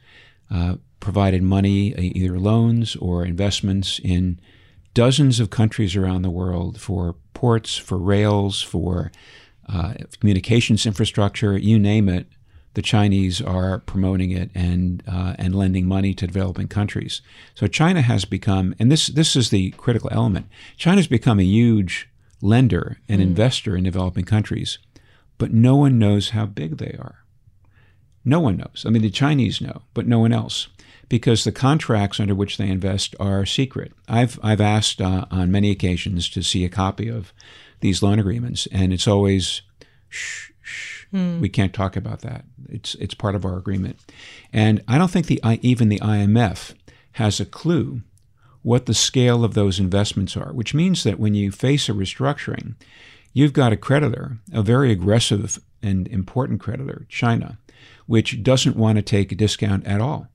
uh, 0.52 0.76
provided 1.00 1.42
money, 1.42 1.96
uh, 1.96 2.02
either 2.02 2.38
loans 2.40 2.96
or 2.98 3.26
investments, 3.26 4.00
in 4.04 4.40
dozens 4.94 5.40
of 5.40 5.50
countries 5.50 5.96
around 5.96 6.22
the 6.22 6.30
world 6.30 6.80
for 6.80 7.16
ports, 7.34 7.78
for 7.78 7.98
rails, 7.98 8.62
for 8.62 9.12
uh, 9.68 9.94
communications 10.20 10.86
infrastructure, 10.86 11.58
you 11.58 11.78
name 11.78 12.10
it 12.10 12.28
the 12.76 12.82
Chinese 12.82 13.42
are 13.42 13.80
promoting 13.80 14.32
it 14.32 14.50
and 14.54 15.04
uh, 15.08 15.36
and 15.38 15.56
lending 15.56 15.86
money 15.86 16.14
to 16.14 16.28
developing 16.28 16.68
countries. 16.68 17.22
So 17.56 17.68
China 17.68 18.02
has 18.02 18.26
become, 18.26 18.76
and 18.80 18.92
this 18.92 19.08
this 19.08 19.36
is 19.36 19.50
the 19.50 19.72
critical 19.72 20.10
element. 20.12 20.48
China's 20.78 21.08
become 21.08 21.40
a 21.40 21.44
huge 21.44 22.10
lender 22.42 23.00
and 23.10 23.20
mm. 23.20 23.24
investor 23.24 23.76
in 23.76 23.84
developing 23.84 24.24
countries, 24.24 24.78
but 25.38 25.52
no 25.52 25.76
one 25.76 26.00
knows 26.00 26.30
how 26.30 26.46
big 26.46 26.78
they 26.78 26.96
are. 27.00 27.24
No 28.24 28.40
one 28.40 28.58
knows. 28.58 28.86
I 28.86 28.92
mean, 28.92 29.02
the 29.02 29.10
Chinese 29.10 29.60
know, 29.62 29.82
but 29.94 30.08
no 30.08 30.20
one 30.20 30.32
else, 30.32 30.68
because 31.10 31.44
the 31.44 31.52
contracts 31.52 32.20
under 32.20 32.36
which 32.36 32.58
they 32.58 32.70
invest 32.70 33.16
are 33.20 33.46
secret. 33.46 33.92
I've 34.08 34.40
I've 34.42 34.62
asked 34.62 35.02
uh, 35.02 35.26
on 35.32 35.52
many 35.52 35.72
occasions 35.72 36.30
to 36.30 36.44
see 36.44 36.64
a 36.64 36.70
copy 36.70 37.10
of 37.10 37.34
these 37.82 38.02
loan 38.02 38.20
agreements, 38.20 38.68
and 38.72 38.94
it's 38.94 39.08
always 39.08 39.64
shh 40.08 40.52
shh. 40.62 41.06
Mm. 41.14 41.40
We 41.40 41.50
can't 41.50 41.74
talk 41.74 41.96
about 41.96 42.22
that. 42.22 42.46
It's 42.70 42.96
it's 42.96 43.16
part 43.16 43.36
of 43.36 43.44
our 43.44 43.58
agreement, 43.58 44.00
and 44.54 44.84
I 44.88 44.98
don't 44.98 45.12
think 45.12 45.26
the 45.26 45.42
even 45.62 45.90
the 45.90 46.00
IMF 46.00 46.76
has 47.14 47.40
a 47.40 47.46
clue 47.46 48.04
what 48.62 48.86
the 48.86 48.94
scale 48.94 49.44
of 49.44 49.54
those 49.54 49.80
investments 49.80 50.38
are. 50.38 50.54
Which 50.54 50.76
means 50.76 51.04
that 51.04 51.20
when 51.20 51.34
you 51.34 51.52
face 51.52 51.90
a 51.90 51.94
restructuring, 51.94 52.76
you've 53.34 53.54
got 53.54 53.74
a 53.74 53.78
creditor, 53.78 54.38
a 54.54 54.62
very 54.62 54.92
aggressive 54.92 55.60
and 55.82 56.08
important 56.10 56.60
creditor, 56.60 57.06
China, 57.10 57.58
which 58.06 58.44
doesn't 58.44 58.76
want 58.76 58.98
to 58.98 59.02
take 59.02 59.32
a 59.32 59.36
discount 59.36 59.88
at 59.88 60.02
all. 60.02 60.28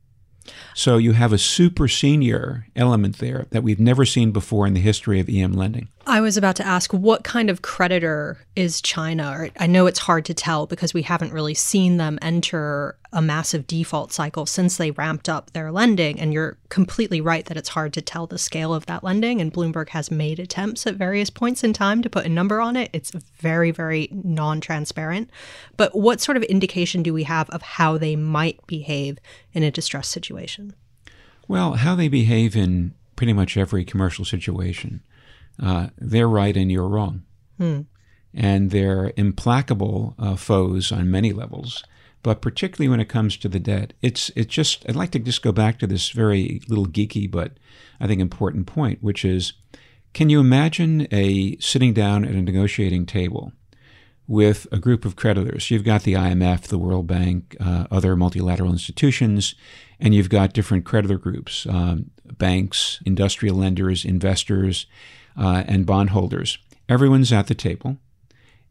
So 0.74 0.96
you 0.96 1.12
have 1.12 1.32
a 1.32 1.38
super 1.38 1.88
senior 1.88 2.66
element 2.76 3.18
there 3.18 3.46
that 3.50 3.62
we've 3.62 3.80
never 3.80 4.04
seen 4.04 4.32
before 4.32 4.66
in 4.66 4.74
the 4.74 4.80
history 4.80 5.20
of 5.20 5.28
EM 5.28 5.52
lending. 5.52 5.88
I 6.14 6.20
was 6.20 6.36
about 6.36 6.54
to 6.56 6.64
ask 6.64 6.92
what 6.92 7.24
kind 7.24 7.50
of 7.50 7.62
creditor 7.62 8.38
is 8.54 8.80
China? 8.80 9.50
I 9.58 9.66
know 9.66 9.88
it's 9.88 9.98
hard 9.98 10.24
to 10.26 10.32
tell 10.32 10.64
because 10.64 10.94
we 10.94 11.02
haven't 11.02 11.32
really 11.32 11.54
seen 11.54 11.96
them 11.96 12.20
enter 12.22 12.96
a 13.12 13.20
massive 13.20 13.66
default 13.66 14.12
cycle 14.12 14.46
since 14.46 14.76
they 14.76 14.92
ramped 14.92 15.28
up 15.28 15.50
their 15.50 15.72
lending. 15.72 16.20
And 16.20 16.32
you're 16.32 16.56
completely 16.68 17.20
right 17.20 17.44
that 17.46 17.56
it's 17.56 17.70
hard 17.70 17.92
to 17.94 18.00
tell 18.00 18.28
the 18.28 18.38
scale 18.38 18.72
of 18.72 18.86
that 18.86 19.02
lending. 19.02 19.40
And 19.40 19.52
Bloomberg 19.52 19.88
has 19.88 20.12
made 20.12 20.38
attempts 20.38 20.86
at 20.86 20.94
various 20.94 21.30
points 21.30 21.64
in 21.64 21.72
time 21.72 22.00
to 22.02 22.08
put 22.08 22.26
a 22.26 22.28
number 22.28 22.60
on 22.60 22.76
it. 22.76 22.90
It's 22.92 23.10
very, 23.10 23.72
very 23.72 24.08
non 24.12 24.60
transparent. 24.60 25.30
But 25.76 25.96
what 25.96 26.20
sort 26.20 26.36
of 26.36 26.44
indication 26.44 27.02
do 27.02 27.12
we 27.12 27.24
have 27.24 27.50
of 27.50 27.62
how 27.62 27.98
they 27.98 28.14
might 28.14 28.64
behave 28.68 29.18
in 29.52 29.64
a 29.64 29.70
distress 29.72 30.06
situation? 30.06 30.76
Well, 31.48 31.72
how 31.72 31.96
they 31.96 32.06
behave 32.06 32.54
in 32.54 32.94
pretty 33.16 33.32
much 33.32 33.56
every 33.56 33.84
commercial 33.84 34.24
situation 34.24 35.02
uh, 35.62 35.88
they're 35.98 36.28
right 36.28 36.56
and 36.56 36.70
you're 36.70 36.88
wrong. 36.88 37.22
Hmm. 37.58 37.82
And 38.32 38.70
they're 38.70 39.12
implacable 39.16 40.14
uh, 40.18 40.36
foes 40.36 40.90
on 40.90 41.10
many 41.10 41.32
levels. 41.32 41.84
But 42.24 42.40
particularly 42.40 42.88
when 42.88 43.00
it 43.00 43.08
comes 43.08 43.36
to 43.36 43.48
the 43.48 43.60
debt, 43.60 43.92
it's 44.00 44.30
it's 44.34 44.52
just 44.52 44.84
I'd 44.88 44.96
like 44.96 45.10
to 45.10 45.18
just 45.18 45.42
go 45.42 45.52
back 45.52 45.78
to 45.78 45.86
this 45.86 46.08
very 46.08 46.62
little 46.68 46.86
geeky 46.86 47.30
but 47.30 47.52
I 48.00 48.06
think 48.06 48.20
important 48.20 48.66
point, 48.66 49.02
which 49.02 49.24
is, 49.24 49.52
can 50.14 50.30
you 50.30 50.40
imagine 50.40 51.06
a 51.12 51.56
sitting 51.58 51.92
down 51.92 52.24
at 52.24 52.34
a 52.34 52.42
negotiating 52.42 53.06
table 53.06 53.52
with 54.26 54.66
a 54.72 54.78
group 54.78 55.04
of 55.04 55.16
creditors? 55.16 55.70
You've 55.70 55.84
got 55.84 56.04
the 56.04 56.14
IMF, 56.14 56.62
the 56.62 56.78
World 56.78 57.06
Bank, 57.06 57.56
uh, 57.60 57.86
other 57.90 58.16
multilateral 58.16 58.72
institutions, 58.72 59.54
and 60.00 60.14
you've 60.14 60.30
got 60.30 60.52
different 60.54 60.84
creditor 60.84 61.18
groups, 61.18 61.66
um, 61.66 62.10
banks, 62.38 63.00
industrial 63.04 63.56
lenders, 63.56 64.04
investors, 64.04 64.86
uh, 65.36 65.64
and 65.66 65.86
bondholders. 65.86 66.58
Everyone's 66.88 67.32
at 67.32 67.46
the 67.46 67.54
table. 67.54 67.98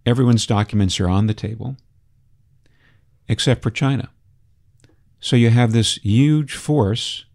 Everyone's 0.05 0.45
documents 0.45 0.99
are 0.99 1.09
on 1.09 1.27
the 1.27 1.33
table, 1.33 1.77
except 3.27 3.63
for 3.63 3.71
China. 3.71 4.09
So 5.19 5.35
you 5.35 5.49
have 5.49 5.71
this 5.71 5.95
huge 6.03 6.55
force, 6.55 7.25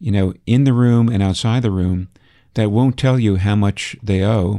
you 0.00 0.10
know, 0.10 0.34
in 0.46 0.64
the 0.64 0.72
room 0.72 1.08
and 1.08 1.22
outside 1.22 1.62
the 1.62 1.70
room 1.70 2.08
that 2.54 2.72
won't 2.72 2.98
tell 2.98 3.18
you 3.18 3.36
how 3.36 3.54
much 3.54 3.96
they 4.02 4.24
owe 4.24 4.58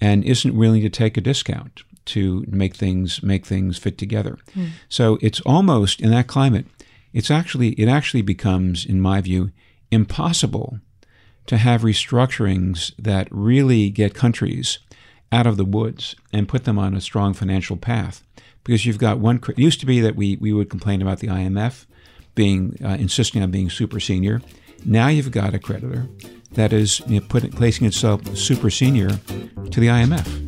and 0.00 0.22
isn't 0.24 0.56
willing 0.56 0.82
to 0.82 0.90
take 0.90 1.16
a 1.16 1.20
discount 1.20 1.82
to 2.04 2.44
make 2.48 2.76
things 2.76 3.22
make 3.22 3.44
things 3.44 3.76
fit 3.76 3.98
together. 3.98 4.38
Mm. 4.54 4.70
So 4.88 5.18
it's 5.20 5.40
almost 5.40 6.00
in 6.00 6.10
that 6.10 6.26
climate, 6.26 6.66
it's 7.12 7.30
actually 7.30 7.70
it 7.70 7.88
actually 7.88 8.22
becomes, 8.22 8.86
in 8.86 9.00
my 9.00 9.20
view, 9.20 9.50
impossible 9.90 10.80
to 11.48 11.56
have 11.56 11.80
restructurings 11.82 12.92
that 12.98 13.26
really 13.30 13.90
get 13.90 14.14
countries 14.14 14.78
out 15.32 15.46
of 15.46 15.56
the 15.56 15.64
woods 15.64 16.14
and 16.32 16.48
put 16.48 16.64
them 16.64 16.78
on 16.78 16.94
a 16.94 17.00
strong 17.00 17.34
financial 17.34 17.76
path. 17.76 18.22
Because 18.64 18.84
you've 18.84 18.98
got 18.98 19.18
one, 19.18 19.40
it 19.48 19.58
used 19.58 19.80
to 19.80 19.86
be 19.86 20.00
that 20.00 20.14
we, 20.14 20.36
we 20.36 20.52
would 20.52 20.68
complain 20.68 21.00
about 21.00 21.20
the 21.20 21.28
IMF 21.28 21.86
being 22.34 22.78
uh, 22.84 22.96
insisting 23.00 23.42
on 23.42 23.50
being 23.50 23.70
super 23.70 23.98
senior. 23.98 24.42
Now 24.84 25.08
you've 25.08 25.30
got 25.30 25.54
a 25.54 25.58
creditor 25.58 26.06
that 26.52 26.72
is 26.72 27.00
you 27.06 27.20
know, 27.20 27.26
put, 27.26 27.50
placing 27.52 27.86
itself 27.86 28.36
super 28.36 28.68
senior 28.70 29.08
to 29.08 29.80
the 29.80 29.88
IMF. 29.88 30.47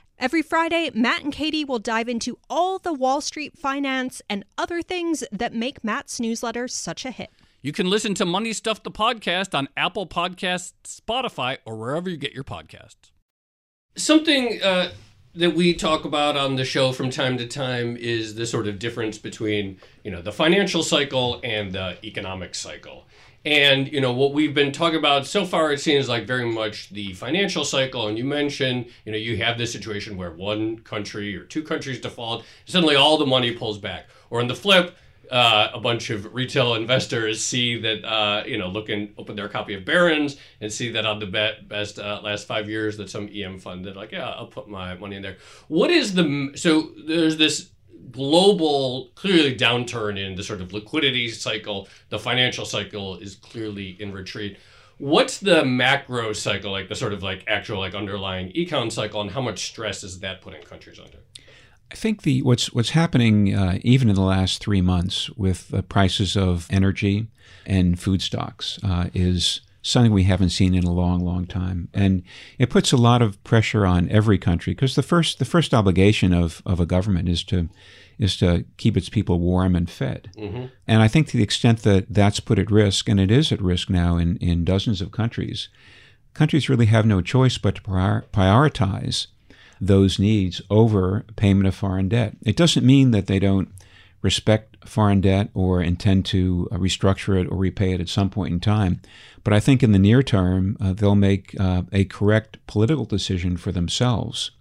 Every 0.21 0.43
Friday, 0.43 0.91
Matt 0.93 1.23
and 1.23 1.33
Katie 1.33 1.65
will 1.65 1.79
dive 1.79 2.07
into 2.07 2.37
all 2.47 2.77
the 2.77 2.93
Wall 2.93 3.21
Street 3.21 3.57
finance 3.57 4.21
and 4.29 4.45
other 4.55 4.83
things 4.83 5.23
that 5.31 5.51
make 5.51 5.83
Matt's 5.83 6.19
newsletter 6.19 6.67
such 6.67 7.05
a 7.05 7.09
hit. 7.09 7.31
You 7.63 7.71
can 7.71 7.89
listen 7.89 8.13
to 8.13 8.25
Money 8.25 8.53
Stuff 8.53 8.83
the 8.83 8.91
podcast 8.91 9.57
on 9.57 9.67
Apple 9.75 10.05
Podcasts, 10.05 11.01
Spotify, 11.01 11.57
or 11.65 11.75
wherever 11.75 12.07
you 12.07 12.17
get 12.17 12.33
your 12.33 12.43
podcasts. 12.43 13.09
Something 13.95 14.61
uh, 14.61 14.91
that 15.33 15.55
we 15.55 15.73
talk 15.73 16.05
about 16.05 16.37
on 16.37 16.55
the 16.55 16.65
show 16.65 16.91
from 16.91 17.09
time 17.09 17.39
to 17.39 17.47
time 17.47 17.97
is 17.97 18.35
the 18.35 18.45
sort 18.45 18.67
of 18.67 18.77
difference 18.77 19.17
between, 19.17 19.79
you 20.03 20.11
know, 20.11 20.21
the 20.21 20.31
financial 20.31 20.83
cycle 20.83 21.41
and 21.43 21.71
the 21.71 21.97
economic 22.05 22.53
cycle. 22.53 23.07
And 23.43 23.91
you 23.91 24.01
know 24.01 24.13
what 24.13 24.33
we've 24.33 24.53
been 24.53 24.71
talking 24.71 24.99
about 24.99 25.25
so 25.25 25.45
far, 25.45 25.71
it 25.71 25.79
seems 25.79 26.07
like 26.07 26.27
very 26.27 26.45
much 26.45 26.89
the 26.89 27.13
financial 27.13 27.65
cycle. 27.65 28.07
And 28.07 28.17
you 28.17 28.23
mentioned, 28.23 28.87
you 29.05 29.11
know, 29.11 29.17
you 29.17 29.37
have 29.37 29.57
this 29.57 29.71
situation 29.71 30.15
where 30.15 30.31
one 30.31 30.79
country 30.79 31.35
or 31.35 31.43
two 31.45 31.63
countries 31.63 31.99
default, 31.99 32.45
suddenly 32.65 32.95
all 32.95 33.17
the 33.17 33.25
money 33.25 33.51
pulls 33.51 33.79
back. 33.79 34.09
Or 34.29 34.41
on 34.41 34.47
the 34.47 34.55
flip, 34.55 34.95
uh, 35.31 35.69
a 35.73 35.79
bunch 35.79 36.09
of 36.09 36.33
retail 36.33 36.75
investors 36.75 37.41
see 37.43 37.79
that 37.79 38.03
uh, 38.05 38.43
you 38.45 38.57
know 38.57 38.67
look 38.67 38.89
and 38.89 39.13
open 39.17 39.35
their 39.35 39.47
copy 39.47 39.73
of 39.73 39.85
Barron's 39.85 40.35
and 40.59 40.71
see 40.71 40.91
that 40.91 41.05
on 41.05 41.19
the 41.19 41.25
be- 41.25 41.67
best 41.67 41.97
uh, 41.99 42.19
last 42.21 42.45
five 42.45 42.69
years 42.69 42.97
that 42.97 43.09
some 43.09 43.29
EM 43.33 43.57
fund 43.57 43.85
that 43.85 43.95
like 43.95 44.11
yeah 44.11 44.29
I'll 44.29 44.47
put 44.47 44.67
my 44.67 44.95
money 44.95 45.15
in 45.15 45.21
there. 45.21 45.37
What 45.69 45.89
is 45.89 46.13
the 46.13 46.51
so 46.55 46.91
there's 47.07 47.37
this 47.37 47.69
global 48.11 49.11
clearly 49.15 49.55
downturn 49.55 50.17
in 50.17 50.35
the 50.35 50.43
sort 50.43 50.61
of 50.61 50.73
liquidity 50.73 51.29
cycle. 51.29 51.87
The 52.09 52.19
financial 52.19 52.65
cycle 52.65 53.17
is 53.17 53.35
clearly 53.35 53.97
in 53.99 54.11
retreat. 54.11 54.57
What's 54.97 55.39
the 55.39 55.65
macro 55.65 56.33
cycle 56.33 56.71
like 56.71 56.87
the 56.87 56.95
sort 56.95 57.13
of 57.13 57.23
like 57.23 57.43
actual 57.47 57.79
like 57.79 57.95
underlying 57.95 58.51
econ 58.53 58.91
cycle 58.91 59.21
and 59.21 59.31
how 59.31 59.41
much 59.41 59.65
stress 59.65 60.03
is 60.03 60.19
that 60.19 60.41
putting 60.41 60.61
countries 60.61 60.99
under? 60.99 61.17
I 61.91 61.95
think 61.95 62.21
the 62.21 62.41
what's 62.43 62.71
what's 62.71 62.91
happening 62.91 63.53
uh, 63.53 63.79
even 63.81 64.09
in 64.09 64.15
the 64.15 64.21
last 64.21 64.61
three 64.61 64.81
months 64.81 65.29
with 65.31 65.67
the 65.69 65.83
prices 65.83 66.37
of 66.37 66.67
energy 66.69 67.27
and 67.65 67.99
food 67.99 68.21
stocks 68.21 68.79
uh, 68.83 69.09
is 69.13 69.61
something 69.81 70.11
we 70.11 70.23
haven't 70.23 70.49
seen 70.51 70.75
in 70.75 70.83
a 70.83 70.91
long, 70.91 71.19
long 71.19 71.45
time, 71.45 71.89
and 71.93 72.23
it 72.59 72.69
puts 72.69 72.91
a 72.91 72.97
lot 72.97 73.21
of 73.21 73.43
pressure 73.43 73.85
on 73.85 74.09
every 74.09 74.37
country 74.37 74.73
because 74.73 74.95
the 74.95 75.03
first 75.03 75.39
the 75.39 75.45
first 75.45 75.73
obligation 75.73 76.33
of, 76.33 76.61
of 76.65 76.79
a 76.79 76.85
government 76.85 77.27
is 77.27 77.43
to 77.43 77.69
is 78.21 78.37
to 78.37 78.63
keep 78.77 78.95
its 78.95 79.09
people 79.09 79.39
warm 79.39 79.75
and 79.75 79.89
fed, 79.89 80.31
mm-hmm. 80.37 80.65
and 80.87 81.01
I 81.01 81.07
think 81.07 81.27
to 81.27 81.37
the 81.37 81.43
extent 81.43 81.83
that 81.83 82.05
that's 82.09 82.39
put 82.39 82.59
at 82.59 82.71
risk, 82.71 83.09
and 83.09 83.19
it 83.19 83.31
is 83.31 83.51
at 83.51 83.61
risk 83.61 83.89
now 83.89 84.17
in 84.17 84.37
in 84.37 84.63
dozens 84.63 85.01
of 85.01 85.11
countries, 85.11 85.67
countries 86.33 86.69
really 86.69 86.85
have 86.85 87.05
no 87.05 87.21
choice 87.21 87.57
but 87.57 87.75
to 87.75 87.81
prior, 87.81 88.25
prioritize 88.31 89.27
those 89.81 90.19
needs 90.19 90.61
over 90.69 91.25
payment 91.35 91.67
of 91.67 91.75
foreign 91.75 92.07
debt. 92.07 92.37
It 92.45 92.55
doesn't 92.55 92.85
mean 92.85 93.11
that 93.11 93.27
they 93.27 93.39
don't 93.39 93.69
respect 94.21 94.77
foreign 94.87 95.21
debt 95.21 95.49
or 95.53 95.81
intend 95.81 96.25
to 96.25 96.67
uh, 96.71 96.77
restructure 96.77 97.39
it 97.41 97.47
or 97.51 97.57
repay 97.57 97.93
it 97.93 98.01
at 98.01 98.09
some 98.09 98.29
point 98.29 98.53
in 98.53 98.59
time. 98.59 99.01
But 99.43 99.53
I 99.53 99.59
think 99.59 99.81
in 99.81 99.91
the 99.91 99.99
near 99.99 100.21
term, 100.21 100.77
uh, 100.79 100.93
they'll 100.93 101.15
make 101.15 101.59
uh, 101.59 101.83
a 101.91 102.05
correct 102.05 102.57
political 102.67 103.05
decision 103.05 103.57
for 103.57 103.71
themselves 103.71 104.51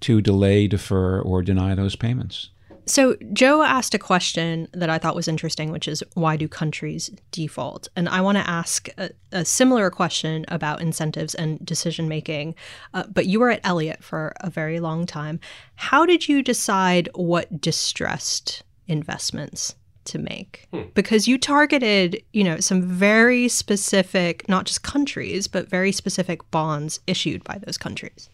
to 0.00 0.20
delay, 0.20 0.66
defer, 0.66 1.20
or 1.20 1.42
deny 1.42 1.74
those 1.74 1.96
payments. 1.96 2.50
So, 2.88 3.16
Joe 3.32 3.62
asked 3.62 3.94
a 3.94 3.98
question 3.98 4.68
that 4.72 4.88
I 4.88 4.98
thought 4.98 5.16
was 5.16 5.26
interesting, 5.26 5.72
which 5.72 5.88
is 5.88 6.04
why 6.14 6.36
do 6.36 6.46
countries 6.46 7.10
default? 7.32 7.88
And 7.96 8.08
I 8.08 8.20
want 8.20 8.38
to 8.38 8.48
ask 8.48 8.88
a, 8.96 9.10
a, 9.32 9.44
similar 9.44 9.90
question 9.90 10.44
about 10.46 10.80
incentives 10.80 11.34
and 11.34 11.64
decision 11.66 12.08
making. 12.08 12.54
Uh, 12.94 13.02
but 13.12 13.26
you 13.26 13.40
were 13.40 13.50
at 13.50 13.60
Elliott 13.64 14.04
for 14.04 14.32
a 14.40 14.50
very 14.50 14.78
long 14.78 15.04
time. 15.04 15.40
How 15.74 16.06
did 16.06 16.28
you 16.28 16.44
decide 16.44 17.08
what 17.16 17.60
distressed 17.60 18.62
investments 18.86 19.74
to 20.04 20.18
make? 20.20 20.68
Hmm. 20.72 20.82
Because 20.94 21.26
you 21.26 21.38
targeted, 21.38 22.22
you 22.32 22.44
know, 22.44 22.60
some 22.60 22.82
very 22.82 23.48
specific, 23.48 24.48
not 24.48 24.64
just 24.64 24.84
countries, 24.84 25.48
but 25.48 25.68
very 25.68 25.90
specific 25.90 26.48
bonds 26.52 27.00
issued 27.08 27.42
by 27.42 27.58
those 27.58 27.78
countries. 27.78 28.30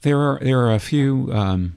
There 0.00 0.18
are 0.18 0.40
there 0.42 0.58
are 0.58 0.74
a 0.74 0.80
few. 0.80 1.32
Um 1.32 1.76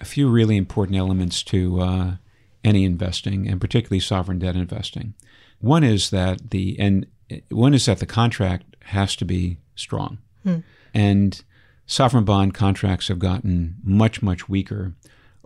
a 0.00 0.04
few 0.04 0.28
really 0.28 0.56
important 0.56 0.98
elements 0.98 1.42
to 1.44 1.80
uh, 1.80 2.16
any 2.62 2.84
investing, 2.84 3.48
and 3.48 3.60
particularly 3.60 4.00
sovereign 4.00 4.38
debt 4.38 4.56
investing. 4.56 5.14
One 5.60 5.84
is 5.84 6.10
that 6.10 6.50
the 6.50 6.78
and 6.78 7.06
one 7.50 7.74
is 7.74 7.86
that 7.86 7.98
the 7.98 8.06
contract 8.06 8.76
has 8.86 9.16
to 9.16 9.24
be 9.24 9.58
strong, 9.74 10.18
hmm. 10.42 10.58
and 10.92 11.42
sovereign 11.86 12.24
bond 12.24 12.54
contracts 12.54 13.08
have 13.08 13.18
gotten 13.18 13.76
much 13.82 14.22
much 14.22 14.48
weaker 14.48 14.94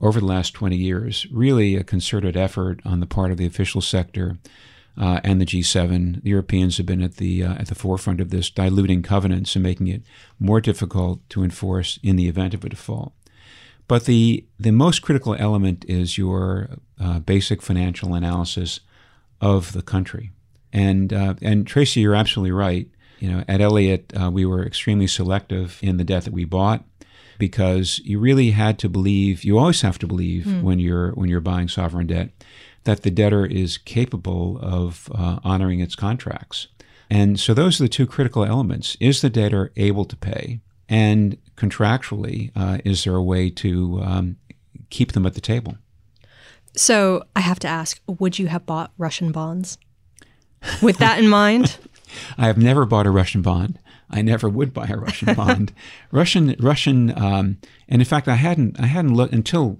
over 0.00 0.20
the 0.20 0.26
last 0.26 0.54
20 0.54 0.76
years. 0.76 1.26
Really, 1.30 1.76
a 1.76 1.84
concerted 1.84 2.36
effort 2.36 2.80
on 2.84 3.00
the 3.00 3.06
part 3.06 3.30
of 3.30 3.36
the 3.36 3.46
official 3.46 3.80
sector. 3.80 4.38
Uh, 5.00 5.20
and 5.22 5.40
the 5.40 5.46
G7. 5.46 6.24
The 6.24 6.30
Europeans 6.30 6.76
have 6.78 6.86
been 6.86 7.02
at 7.02 7.18
the 7.18 7.44
uh, 7.44 7.54
at 7.54 7.68
the 7.68 7.76
forefront 7.76 8.20
of 8.20 8.30
this, 8.30 8.50
diluting 8.50 9.04
covenants 9.04 9.54
and 9.54 9.62
making 9.62 9.86
it 9.86 10.02
more 10.40 10.60
difficult 10.60 11.20
to 11.28 11.44
enforce 11.44 12.00
in 12.02 12.16
the 12.16 12.26
event 12.26 12.52
of 12.52 12.64
a 12.64 12.68
default. 12.68 13.12
But 13.88 14.04
the, 14.04 14.44
the 14.60 14.70
most 14.70 15.00
critical 15.00 15.34
element 15.38 15.84
is 15.88 16.18
your 16.18 16.68
uh, 17.00 17.18
basic 17.20 17.62
financial 17.62 18.14
analysis 18.14 18.80
of 19.40 19.72
the 19.72 19.82
country. 19.82 20.30
And, 20.72 21.12
uh, 21.12 21.34
and 21.40 21.66
Tracy, 21.66 22.00
you're 22.00 22.14
absolutely 22.14 22.52
right. 22.52 22.86
You 23.18 23.30
know, 23.30 23.44
at 23.48 23.60
Elliott, 23.60 24.12
uh, 24.20 24.30
we 24.30 24.44
were 24.44 24.64
extremely 24.64 25.06
selective 25.06 25.78
in 25.82 25.96
the 25.96 26.04
debt 26.04 26.24
that 26.24 26.32
we 26.32 26.44
bought 26.44 26.84
because 27.38 28.00
you 28.04 28.18
really 28.18 28.50
had 28.50 28.78
to 28.80 28.88
believe, 28.88 29.42
you 29.42 29.58
always 29.58 29.80
have 29.80 29.98
to 30.00 30.06
believe 30.06 30.44
mm. 30.44 30.62
when, 30.62 30.78
you're, 30.78 31.12
when 31.12 31.28
you're 31.28 31.40
buying 31.40 31.68
sovereign 31.68 32.08
debt, 32.08 32.30
that 32.84 33.02
the 33.02 33.10
debtor 33.10 33.46
is 33.46 33.78
capable 33.78 34.58
of 34.60 35.08
uh, 35.14 35.38
honoring 35.42 35.80
its 35.80 35.94
contracts. 35.94 36.68
And 37.10 37.40
so 37.40 37.54
those 37.54 37.80
are 37.80 37.84
the 37.84 37.88
two 37.88 38.06
critical 38.06 38.44
elements. 38.44 38.96
Is 39.00 39.20
the 39.20 39.30
debtor 39.30 39.72
able 39.76 40.04
to 40.04 40.16
pay? 40.16 40.60
And 40.88 41.36
contractually, 41.56 42.50
uh, 42.56 42.78
is 42.84 43.04
there 43.04 43.14
a 43.14 43.22
way 43.22 43.50
to 43.50 44.00
um, 44.02 44.36
keep 44.90 45.12
them 45.12 45.26
at 45.26 45.34
the 45.34 45.40
table? 45.40 45.76
So 46.76 47.24
I 47.34 47.40
have 47.40 47.58
to 47.60 47.68
ask 47.68 48.00
would 48.06 48.38
you 48.38 48.46
have 48.46 48.66
bought 48.66 48.92
Russian 48.98 49.32
bonds? 49.32 49.78
With 50.82 50.98
that 50.98 51.18
in 51.18 51.28
mind? 51.28 51.76
I 52.38 52.46
have 52.46 52.58
never 52.58 52.84
bought 52.86 53.06
a 53.06 53.10
Russian 53.10 53.42
bond. 53.42 53.78
I 54.10 54.22
never 54.22 54.48
would 54.48 54.72
buy 54.72 54.86
a 54.86 54.96
Russian 54.96 55.34
bond. 55.34 55.72
Russian, 56.10 56.56
Russian, 56.58 57.16
um, 57.18 57.58
and 57.88 58.00
in 58.00 58.06
fact, 58.06 58.28
I 58.28 58.36
hadn't, 58.36 58.80
I 58.80 58.86
hadn't 58.86 59.14
looked 59.14 59.34
until 59.34 59.78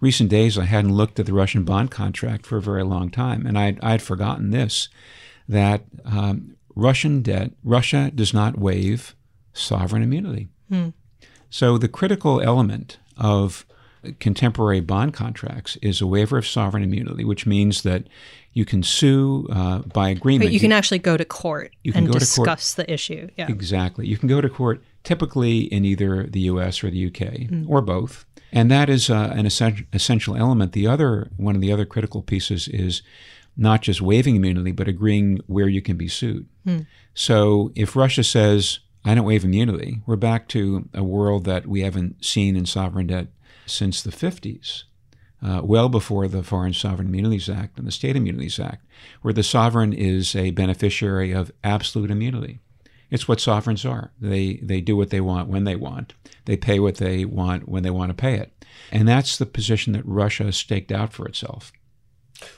recent 0.00 0.28
days. 0.28 0.58
I 0.58 0.64
hadn't 0.64 0.94
looked 0.94 1.18
at 1.18 1.26
the 1.26 1.32
Russian 1.32 1.64
bond 1.64 1.90
contract 1.90 2.44
for 2.44 2.58
a 2.58 2.62
very 2.62 2.84
long 2.84 3.10
time, 3.10 3.46
and 3.46 3.58
I'd, 3.58 3.80
I'd 3.82 4.02
forgotten 4.02 4.50
this: 4.50 4.88
that 5.48 5.84
um, 6.04 6.56
Russian 6.74 7.22
debt, 7.22 7.52
Russia 7.64 8.10
does 8.14 8.34
not 8.34 8.58
waive 8.58 9.14
sovereign 9.52 10.02
immunity. 10.02 10.48
Hmm. 10.68 10.90
So 11.50 11.78
the 11.78 11.88
critical 11.88 12.40
element 12.40 12.98
of 13.16 13.66
contemporary 14.18 14.80
bond 14.80 15.12
contracts 15.12 15.76
is 15.82 16.00
a 16.00 16.06
waiver 16.06 16.38
of 16.38 16.46
sovereign 16.46 16.82
immunity, 16.82 17.24
which 17.24 17.46
means 17.46 17.82
that 17.82 18.04
you 18.52 18.64
can 18.64 18.82
sue 18.82 19.46
uh, 19.50 19.78
by 19.80 20.08
agreement. 20.08 20.48
But 20.48 20.52
you 20.52 20.60
can 20.60 20.72
actually 20.72 20.98
go 20.98 21.16
to 21.16 21.24
court 21.24 21.72
you 21.84 21.92
can 21.92 22.04
and 22.04 22.12
go 22.12 22.18
discuss 22.18 22.72
to 22.72 22.76
court. 22.76 22.86
the 22.86 22.94
issue. 22.94 23.28
Yeah. 23.36 23.50
Exactly. 23.50 24.06
You 24.06 24.16
can 24.16 24.28
go 24.28 24.40
to 24.40 24.48
court 24.48 24.82
typically 25.04 25.60
in 25.60 25.84
either 25.84 26.24
the 26.24 26.40
U.S. 26.40 26.82
or 26.82 26.90
the 26.90 26.96
U.K. 26.96 27.48
Mm. 27.50 27.68
or 27.68 27.82
both, 27.82 28.24
and 28.52 28.70
that 28.70 28.88
is 28.88 29.10
uh, 29.10 29.32
an 29.34 29.46
essential 29.46 30.36
element. 30.36 30.72
The 30.72 30.86
other 30.86 31.30
one 31.36 31.54
of 31.54 31.60
the 31.60 31.72
other 31.72 31.84
critical 31.84 32.22
pieces 32.22 32.68
is 32.68 33.02
not 33.56 33.82
just 33.82 34.00
waiving 34.00 34.36
immunity, 34.36 34.72
but 34.72 34.88
agreeing 34.88 35.40
where 35.46 35.68
you 35.68 35.82
can 35.82 35.96
be 35.96 36.08
sued. 36.08 36.48
Mm. 36.66 36.86
So 37.14 37.72
if 37.74 37.94
Russia 37.94 38.24
says 38.24 38.80
I 39.04 39.14
don't 39.14 39.24
waive 39.24 39.44
immunity. 39.44 40.00
We're 40.06 40.16
back 40.16 40.46
to 40.48 40.88
a 40.92 41.02
world 41.02 41.44
that 41.44 41.66
we 41.66 41.80
haven't 41.80 42.24
seen 42.24 42.54
in 42.54 42.66
sovereign 42.66 43.06
debt 43.06 43.28
since 43.64 44.02
the 44.02 44.10
50s, 44.10 44.84
uh, 45.42 45.62
well 45.64 45.88
before 45.88 46.28
the 46.28 46.42
Foreign 46.42 46.74
Sovereign 46.74 47.08
Immunities 47.08 47.48
Act 47.48 47.78
and 47.78 47.86
the 47.86 47.92
State 47.92 48.16
Immunities 48.16 48.60
Act, 48.60 48.84
where 49.22 49.32
the 49.32 49.42
sovereign 49.42 49.92
is 49.92 50.36
a 50.36 50.50
beneficiary 50.50 51.32
of 51.32 51.50
absolute 51.64 52.10
immunity. 52.10 52.58
It's 53.10 53.26
what 53.26 53.40
sovereigns 53.40 53.84
are. 53.86 54.12
They, 54.20 54.60
they 54.62 54.80
do 54.80 54.96
what 54.96 55.10
they 55.10 55.20
want 55.20 55.48
when 55.48 55.64
they 55.64 55.76
want. 55.76 56.12
They 56.44 56.56
pay 56.56 56.78
what 56.78 56.96
they 56.96 57.24
want 57.24 57.68
when 57.68 57.82
they 57.82 57.90
want 57.90 58.10
to 58.10 58.14
pay 58.14 58.34
it. 58.34 58.52
And 58.92 59.08
that's 59.08 59.38
the 59.38 59.46
position 59.46 59.94
that 59.94 60.06
Russia 60.06 60.52
staked 60.52 60.92
out 60.92 61.12
for 61.12 61.26
itself. 61.26 61.72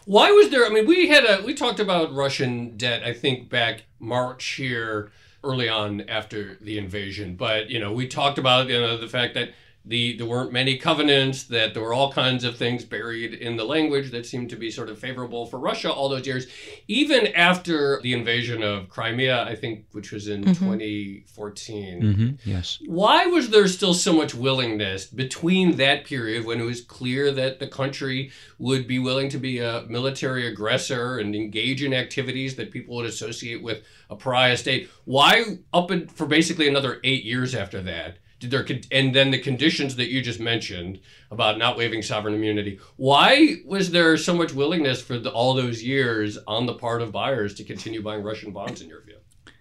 Why 0.04 0.30
was 0.30 0.50
there? 0.50 0.66
I 0.66 0.68
mean, 0.68 0.86
we 0.86 1.08
had 1.08 1.24
a 1.24 1.42
we 1.44 1.54
talked 1.54 1.80
about 1.80 2.12
Russian 2.12 2.76
debt. 2.76 3.02
I 3.02 3.12
think 3.12 3.48
back 3.48 3.84
March 3.98 4.44
here 4.50 5.10
early 5.44 5.68
on 5.68 6.02
after 6.02 6.56
the 6.60 6.78
invasion. 6.78 7.36
But 7.36 7.70
you 7.70 7.78
know, 7.78 7.92
we 7.92 8.08
talked 8.08 8.38
about 8.38 8.68
you 8.68 8.80
know 8.80 8.96
the 8.96 9.08
fact 9.08 9.34
that 9.34 9.50
the 9.84 10.16
there 10.16 10.26
weren't 10.26 10.52
many 10.52 10.76
covenants, 10.76 11.44
that 11.44 11.74
there 11.74 11.82
were 11.82 11.92
all 11.92 12.12
kinds 12.12 12.44
of 12.44 12.56
things 12.56 12.84
buried 12.84 13.34
in 13.34 13.56
the 13.56 13.64
language 13.64 14.12
that 14.12 14.26
seemed 14.26 14.50
to 14.50 14.56
be 14.56 14.70
sort 14.70 14.88
of 14.88 14.98
favorable 14.98 15.46
for 15.46 15.58
Russia 15.58 15.92
all 15.92 16.08
those 16.08 16.26
years. 16.26 16.46
Even 16.86 17.28
after 17.28 18.00
the 18.02 18.14
invasion 18.14 18.62
of 18.62 18.88
Crimea, 18.88 19.42
I 19.42 19.56
think, 19.56 19.86
which 19.92 20.12
was 20.12 20.28
in 20.28 20.44
mm-hmm. 20.44 20.52
2014. 20.52 22.02
Mm-hmm. 22.02 22.48
Yes. 22.48 22.78
Why 22.86 23.26
was 23.26 23.50
there 23.50 23.66
still 23.66 23.94
so 23.94 24.12
much 24.12 24.34
willingness 24.34 25.06
between 25.06 25.76
that 25.76 26.04
period 26.04 26.44
when 26.44 26.60
it 26.60 26.64
was 26.64 26.80
clear 26.80 27.32
that 27.32 27.58
the 27.58 27.66
country 27.66 28.30
would 28.58 28.86
be 28.86 29.00
willing 29.00 29.28
to 29.30 29.38
be 29.38 29.58
a 29.58 29.84
military 29.88 30.46
aggressor 30.46 31.18
and 31.18 31.34
engage 31.34 31.82
in 31.82 31.92
activities 31.92 32.54
that 32.56 32.70
people 32.70 32.94
would 32.96 33.06
associate 33.06 33.62
with 33.62 33.82
a 34.10 34.14
pariah 34.14 34.56
state? 34.56 34.88
Why 35.04 35.58
up 35.72 35.90
for 36.12 36.26
basically 36.26 36.68
another 36.68 37.00
eight 37.02 37.24
years 37.24 37.54
after 37.54 37.82
that? 37.82 38.18
There 38.48 38.66
and 38.90 39.14
then 39.14 39.30
the 39.30 39.38
conditions 39.38 39.96
that 39.96 40.10
you 40.10 40.22
just 40.22 40.40
mentioned 40.40 41.00
about 41.30 41.58
not 41.58 41.76
waiving 41.76 42.02
sovereign 42.02 42.34
immunity. 42.34 42.78
Why 42.96 43.56
was 43.64 43.90
there 43.90 44.16
so 44.16 44.34
much 44.34 44.52
willingness 44.52 45.02
for 45.02 45.18
the, 45.18 45.30
all 45.30 45.54
those 45.54 45.82
years 45.82 46.38
on 46.46 46.66
the 46.66 46.74
part 46.74 47.02
of 47.02 47.12
buyers 47.12 47.54
to 47.54 47.64
continue 47.64 48.02
buying 48.02 48.22
russian 48.22 48.52
bonds 48.52 48.80
in 48.80 48.88
your 48.88 49.02
view? 49.02 49.16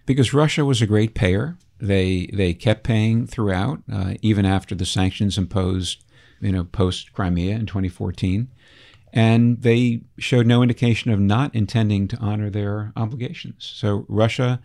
Because 0.06 0.32
russia 0.32 0.64
was 0.64 0.82
a 0.82 0.86
great 0.86 1.14
payer. 1.14 1.56
They 1.80 2.30
they 2.32 2.54
kept 2.54 2.84
paying 2.84 3.26
throughout 3.26 3.82
uh, 3.92 4.14
even 4.22 4.46
after 4.46 4.74
the 4.74 4.86
sanctions 4.86 5.36
imposed 5.38 6.04
you 6.40 6.52
know 6.52 6.64
post 6.64 7.12
crimea 7.12 7.54
in 7.54 7.66
2014 7.66 8.48
and 9.12 9.60
they 9.60 10.02
showed 10.18 10.46
no 10.46 10.62
indication 10.62 11.10
of 11.10 11.20
not 11.20 11.54
intending 11.54 12.08
to 12.08 12.16
honor 12.16 12.48
their 12.48 12.92
obligations. 12.96 13.70
So 13.74 14.06
Russia 14.08 14.60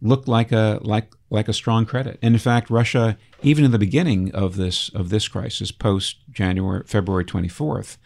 looked 0.00 0.26
like 0.26 0.50
a 0.50 0.80
like 0.82 1.12
like 1.30 1.48
a 1.48 1.52
strong 1.52 1.86
credit. 1.86 2.18
And 2.20 2.34
in 2.34 2.38
fact, 2.40 2.68
Russia, 2.68 3.16
even 3.42 3.64
in 3.64 3.70
the 3.70 3.78
beginning 3.78 4.34
of 4.34 4.56
this 4.56 4.88
of 4.90 5.10
this 5.10 5.28
crisis, 5.28 5.70
post 5.70 6.16
January 6.30 6.82
February 6.86 7.24
24th, 7.24 7.96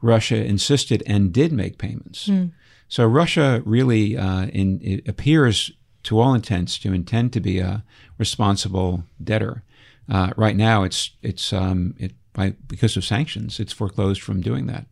Russia 0.00 0.42
insisted 0.42 1.02
and 1.06 1.32
did 1.32 1.52
make 1.52 1.78
payments. 1.78 2.26
Mm. 2.26 2.52
So 2.88 3.06
Russia 3.06 3.62
really 3.64 4.16
uh, 4.16 4.46
in, 4.46 4.80
it 4.82 5.06
appears 5.08 5.72
to 6.04 6.20
all 6.20 6.34
intents 6.34 6.78
to 6.78 6.92
intend 6.92 7.32
to 7.32 7.40
be 7.40 7.58
a 7.58 7.82
responsible 8.18 9.04
debtor. 9.22 9.62
Uh, 10.08 10.30
right 10.36 10.56
now, 10.56 10.84
it's 10.84 11.10
it's 11.22 11.52
um, 11.52 11.94
it 11.98 12.12
by 12.32 12.54
because 12.66 12.96
of 12.96 13.04
sanctions, 13.04 13.60
it's 13.60 13.72
foreclosed 13.72 14.22
from 14.22 14.40
doing 14.40 14.66
that. 14.66 14.86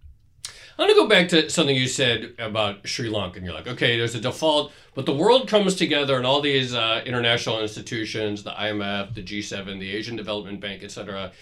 I 0.79 0.83
want 0.83 0.91
to 0.91 0.97
go 0.97 1.09
back 1.09 1.29
to 1.29 1.51
something 1.51 1.77
you 1.77 1.87
said 1.87 2.35
about 2.39 2.87
Sri 2.89 3.09
Lanka. 3.11 3.37
And 3.37 3.47
you're 3.47 3.55
like, 3.55 3.67
okay, 3.67 3.99
there's 3.99 4.15
a 4.15 4.21
default, 4.21 4.73
but 4.95 5.05
the 5.05 5.15
world 5.15 5.49
comes 5.49 5.75
together 5.75 6.17
and 6.17 6.25
all 6.25 6.41
these 6.41 6.75
uh, 6.75 7.03
international 7.05 7.61
institutions, 7.61 8.43
the 8.43 8.53
IMF, 8.53 9.15
the 9.15 9.23
G7, 9.23 9.79
the 9.79 9.91
Asian 9.91 10.17
Development 10.17 10.61
Bank, 10.61 10.83
etc., 10.83 11.33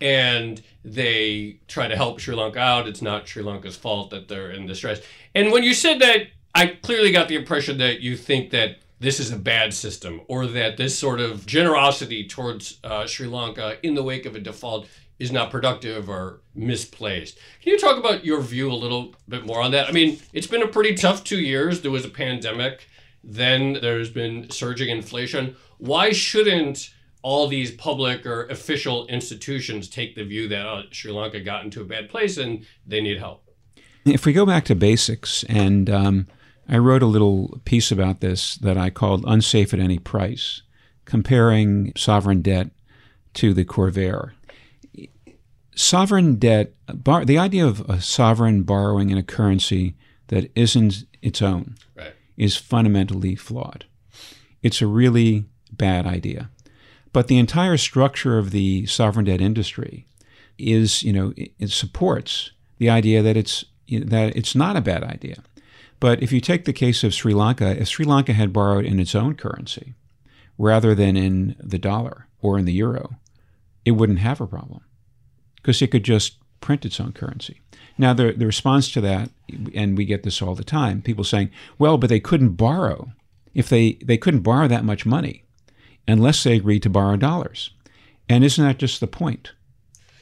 and 0.00 0.62
they 0.84 1.58
try 1.66 1.88
to 1.88 1.96
help 1.96 2.20
Sri 2.20 2.34
Lanka 2.34 2.60
out. 2.60 2.86
It's 2.86 3.02
not 3.02 3.26
Sri 3.26 3.42
Lanka's 3.42 3.76
fault 3.76 4.10
that 4.10 4.28
they're 4.28 4.52
in 4.52 4.66
distress. 4.66 5.00
And 5.34 5.50
when 5.50 5.64
you 5.64 5.74
said 5.74 5.98
that, 5.98 6.28
I 6.54 6.66
clearly 6.68 7.10
got 7.10 7.28
the 7.28 7.34
impression 7.34 7.78
that 7.78 8.00
you 8.00 8.16
think 8.16 8.50
that 8.50 8.78
this 9.00 9.20
is 9.20 9.30
a 9.30 9.36
bad 9.36 9.74
system 9.74 10.20
or 10.28 10.46
that 10.46 10.76
this 10.76 10.96
sort 10.98 11.20
of 11.20 11.46
generosity 11.46 12.26
towards 12.26 12.78
uh, 12.84 13.06
Sri 13.06 13.26
Lanka 13.26 13.76
in 13.84 13.94
the 13.94 14.02
wake 14.02 14.24
of 14.26 14.34
a 14.34 14.40
default 14.40 14.86
is 15.18 15.32
not 15.32 15.50
productive 15.50 16.08
or 16.08 16.40
misplaced. 16.54 17.38
Can 17.62 17.72
you 17.72 17.78
talk 17.78 17.98
about 17.98 18.24
your 18.24 18.40
view 18.40 18.70
a 18.70 18.74
little 18.74 19.14
bit 19.28 19.44
more 19.44 19.60
on 19.60 19.72
that? 19.72 19.88
I 19.88 19.92
mean, 19.92 20.20
it's 20.32 20.46
been 20.46 20.62
a 20.62 20.68
pretty 20.68 20.94
tough 20.94 21.24
two 21.24 21.40
years. 21.40 21.82
There 21.82 21.90
was 21.90 22.04
a 22.04 22.10
pandemic, 22.10 22.88
then 23.22 23.74
there's 23.74 24.10
been 24.10 24.50
surging 24.50 24.88
inflation. 24.88 25.56
Why 25.78 26.12
shouldn't 26.12 26.90
all 27.22 27.48
these 27.48 27.72
public 27.72 28.24
or 28.24 28.46
official 28.46 29.06
institutions 29.08 29.88
take 29.88 30.14
the 30.14 30.24
view 30.24 30.48
that 30.48 30.64
oh, 30.64 30.82
Sri 30.92 31.10
Lanka 31.10 31.40
got 31.40 31.64
into 31.64 31.80
a 31.80 31.84
bad 31.84 32.08
place 32.08 32.36
and 32.36 32.64
they 32.86 33.00
need 33.00 33.18
help? 33.18 33.44
If 34.04 34.24
we 34.24 34.32
go 34.32 34.46
back 34.46 34.64
to 34.66 34.74
basics, 34.74 35.44
and 35.48 35.90
um, 35.90 36.28
I 36.68 36.78
wrote 36.78 37.02
a 37.02 37.06
little 37.06 37.60
piece 37.64 37.90
about 37.90 38.20
this 38.20 38.54
that 38.56 38.78
I 38.78 38.90
called 38.90 39.24
Unsafe 39.26 39.74
at 39.74 39.80
Any 39.80 39.98
Price, 39.98 40.62
comparing 41.04 41.92
sovereign 41.96 42.40
debt 42.40 42.70
to 43.34 43.52
the 43.52 43.64
Corvair 43.64 44.32
sovereign 45.78 46.36
debt, 46.36 46.72
bar, 46.92 47.24
the 47.24 47.38
idea 47.38 47.64
of 47.64 47.80
a 47.88 48.00
sovereign 48.00 48.62
borrowing 48.62 49.10
in 49.10 49.18
a 49.18 49.22
currency 49.22 49.94
that 50.26 50.50
isn't 50.54 51.04
its 51.22 51.40
own 51.40 51.76
right. 51.96 52.14
is 52.36 52.56
fundamentally 52.56 53.36
flawed. 53.36 53.86
It's 54.62 54.82
a 54.82 54.86
really 54.86 55.46
bad 55.72 56.06
idea. 56.06 56.50
But 57.12 57.28
the 57.28 57.38
entire 57.38 57.76
structure 57.76 58.38
of 58.38 58.50
the 58.50 58.86
sovereign 58.86 59.26
debt 59.26 59.40
industry 59.40 60.06
is, 60.58 61.02
you 61.02 61.12
know, 61.12 61.32
it, 61.36 61.52
it 61.58 61.70
supports 61.70 62.50
the 62.78 62.90
idea 62.90 63.22
that 63.22 63.36
it's 63.36 63.64
that 63.88 64.36
it's 64.36 64.54
not 64.54 64.76
a 64.76 64.82
bad 64.82 65.02
idea. 65.02 65.42
But 66.00 66.22
if 66.22 66.30
you 66.32 66.40
take 66.40 66.64
the 66.64 66.72
case 66.72 67.02
of 67.02 67.14
Sri 67.14 67.32
Lanka, 67.32 67.80
if 67.80 67.88
Sri 67.88 68.04
Lanka 68.04 68.32
had 68.34 68.52
borrowed 68.52 68.84
in 68.84 69.00
its 69.00 69.14
own 69.14 69.34
currency 69.34 69.94
rather 70.58 70.94
than 70.94 71.16
in 71.16 71.56
the 71.58 71.78
dollar 71.78 72.26
or 72.42 72.58
in 72.58 72.66
the 72.66 72.72
euro, 72.72 73.16
it 73.84 73.92
wouldn't 73.92 74.18
have 74.18 74.40
a 74.40 74.46
problem 74.46 74.82
because 75.68 75.82
it 75.82 75.90
could 75.90 76.02
just 76.02 76.38
print 76.62 76.86
its 76.86 76.98
own 76.98 77.12
currency. 77.12 77.60
Now, 77.98 78.14
the, 78.14 78.32
the 78.32 78.46
response 78.46 78.90
to 78.92 79.02
that, 79.02 79.28
and 79.74 79.98
we 79.98 80.06
get 80.06 80.22
this 80.22 80.40
all 80.40 80.54
the 80.54 80.64
time, 80.64 81.02
people 81.02 81.24
saying, 81.24 81.50
well, 81.78 81.98
but 81.98 82.08
they 82.08 82.20
couldn't 82.20 82.54
borrow. 82.54 83.12
If 83.52 83.68
they, 83.68 83.98
they 84.02 84.16
couldn't 84.16 84.40
borrow 84.40 84.66
that 84.66 84.82
much 84.82 85.04
money 85.04 85.44
unless 86.06 86.42
they 86.42 86.56
agreed 86.56 86.84
to 86.84 86.88
borrow 86.88 87.18
dollars. 87.18 87.68
And 88.30 88.44
isn't 88.44 88.64
that 88.64 88.78
just 88.78 89.00
the 89.00 89.06
point? 89.06 89.52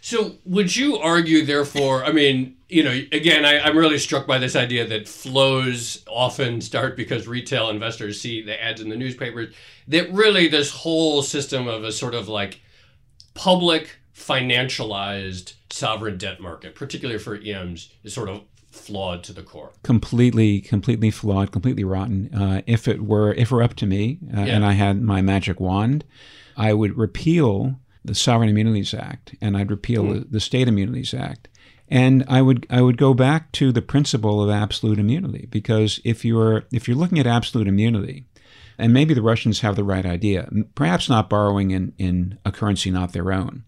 So, 0.01 0.35
would 0.45 0.75
you 0.75 0.99
argue, 0.99 1.45
therefore, 1.45 2.05
I 2.05 2.11
mean, 2.11 2.57
you 2.69 2.83
know, 2.83 3.01
again, 3.13 3.45
I, 3.45 3.69
am 3.69 3.79
really 3.79 3.99
struck 3.99 4.27
by 4.27 4.39
this 4.39 4.57
idea 4.57 4.85
that 4.89 5.07
flows 5.07 6.03
often 6.09 6.61
start 6.61 6.97
because 6.97 7.29
retail 7.29 7.71
investors 7.71 8.21
see 8.21 8.43
the 8.43 8.61
ads 8.61 8.81
in 8.81 8.89
the 8.89 8.97
newspapers, 8.97 9.55
that 9.87 10.13
really 10.13 10.49
this 10.49 10.73
whole 10.73 11.23
system 11.23 11.69
of 11.69 11.85
a 11.85 11.93
sort 11.93 12.17
of 12.17 12.27
like 12.27 12.63
public 13.35 14.01
financialized 14.17 15.55
sovereign 15.71 16.17
debt 16.17 16.41
market, 16.41 16.75
particularly 16.75 17.19
for 17.19 17.37
EMs, 17.37 17.93
is 18.03 18.15
sort 18.15 18.29
of 18.29 18.43
flawed 18.71 19.23
to 19.25 19.33
the 19.33 19.43
core. 19.43 19.73
Completely, 19.83 20.61
completely 20.61 21.11
flawed, 21.11 21.53
completely 21.53 21.85
rotten. 21.85 22.35
Uh, 22.35 22.63
if 22.67 22.89
it 22.89 23.03
were, 23.03 23.33
if 23.35 23.53
it 23.53 23.55
were 23.55 23.63
up 23.63 23.75
to 23.75 23.87
me, 23.87 24.19
uh, 24.37 24.41
yeah. 24.41 24.57
and 24.57 24.65
I 24.65 24.73
had 24.73 25.03
my 25.03 25.21
magic 25.23 25.61
wand, 25.61 26.05
I 26.57 26.73
would 26.73 26.97
repeal 26.97 27.77
the 28.05 28.15
Sovereign 28.15 28.49
Immunities 28.49 28.95
Act, 28.95 29.35
and 29.41 29.57
I'd 29.57 29.71
repeal 29.71 30.05
mm. 30.05 30.15
the, 30.15 30.21
the 30.31 30.41
State 30.41 30.69
Immunities 30.69 31.13
Act, 31.13 31.49
and 31.89 32.25
I 32.29 32.41
would 32.43 32.67
I 32.71 32.81
would 32.81 32.97
go 32.97 33.15
back 33.15 33.53
to 33.53 33.73
the 33.73 33.83
principle 33.83 34.43
of 34.43 34.51
absolute 34.51 34.99
immunity 34.99 35.47
because 35.51 36.01
if 36.05 36.25
you're 36.25 36.65
if 36.73 36.89
you're 36.89 36.97
looking 36.97 37.19
at 37.19 37.27
absolute 37.27 37.69
immunity, 37.69 38.27
and 38.79 38.93
maybe 38.93 39.15
the 39.15 39.23
Russians 39.23 39.61
have 39.61 39.77
the 39.77 39.85
right 39.85 40.07
idea, 40.07 40.49
perhaps 40.75 41.09
not 41.09 41.31
borrowing 41.31 41.71
in, 41.71 41.93
in 41.99 42.39
a 42.45 42.53
currency 42.53 42.91
not 42.91 43.13
their 43.13 43.33
own, 43.33 43.65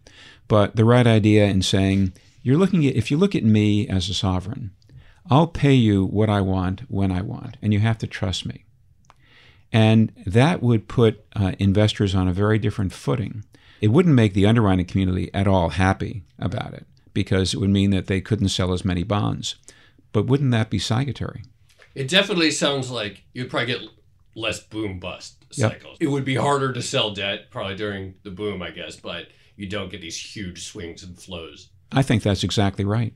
but 0.48 0.76
the 0.76 0.84
right 0.84 1.06
idea 1.06 1.46
in 1.46 1.62
saying, 1.62 2.12
you're 2.42 2.56
looking 2.56 2.86
at, 2.86 2.96
if 2.96 3.10
you 3.10 3.16
look 3.16 3.34
at 3.34 3.44
me 3.44 3.86
as 3.88 4.08
a 4.08 4.14
sovereign, 4.14 4.72
I'll 5.30 5.46
pay 5.46 5.74
you 5.74 6.04
what 6.06 6.30
I 6.30 6.40
want 6.40 6.80
when 6.90 7.12
I 7.12 7.20
want, 7.20 7.58
and 7.60 7.72
you 7.72 7.80
have 7.80 7.98
to 7.98 8.06
trust 8.06 8.46
me. 8.46 8.64
And 9.70 10.12
that 10.26 10.62
would 10.62 10.88
put 10.88 11.24
uh, 11.36 11.52
investors 11.58 12.14
on 12.14 12.26
a 12.26 12.32
very 12.32 12.58
different 12.58 12.92
footing. 12.92 13.44
It 13.80 13.88
wouldn't 13.88 14.14
make 14.14 14.32
the 14.32 14.46
underwriting 14.46 14.86
community 14.86 15.30
at 15.34 15.46
all 15.46 15.70
happy 15.70 16.24
about 16.38 16.72
it 16.72 16.86
because 17.12 17.52
it 17.52 17.58
would 17.58 17.70
mean 17.70 17.90
that 17.90 18.06
they 18.06 18.20
couldn't 18.20 18.48
sell 18.48 18.72
as 18.72 18.84
many 18.84 19.02
bonds. 19.02 19.56
But 20.12 20.26
wouldn't 20.26 20.52
that 20.52 20.70
be 20.70 20.78
salutary? 20.78 21.42
It 21.94 22.08
definitely 22.08 22.50
sounds 22.50 22.90
like 22.90 23.24
you'd 23.34 23.50
probably 23.50 23.66
get 23.66 23.82
less 24.34 24.60
boom 24.60 24.98
bust 24.98 25.44
cycles. 25.50 25.98
Yep. 26.00 26.08
It 26.08 26.10
would 26.10 26.24
be 26.24 26.36
harder 26.36 26.72
to 26.72 26.80
sell 26.80 27.12
debt 27.12 27.50
probably 27.50 27.76
during 27.76 28.14
the 28.22 28.30
boom, 28.30 28.62
I 28.62 28.70
guess, 28.70 28.96
but 28.96 29.26
you 29.58 29.68
don't 29.68 29.90
get 29.90 30.00
these 30.00 30.16
huge 30.16 30.64
swings 30.64 31.02
and 31.02 31.18
flows. 31.18 31.68
I 31.92 32.02
think 32.02 32.22
that's 32.22 32.44
exactly 32.44 32.84
right. 32.84 33.12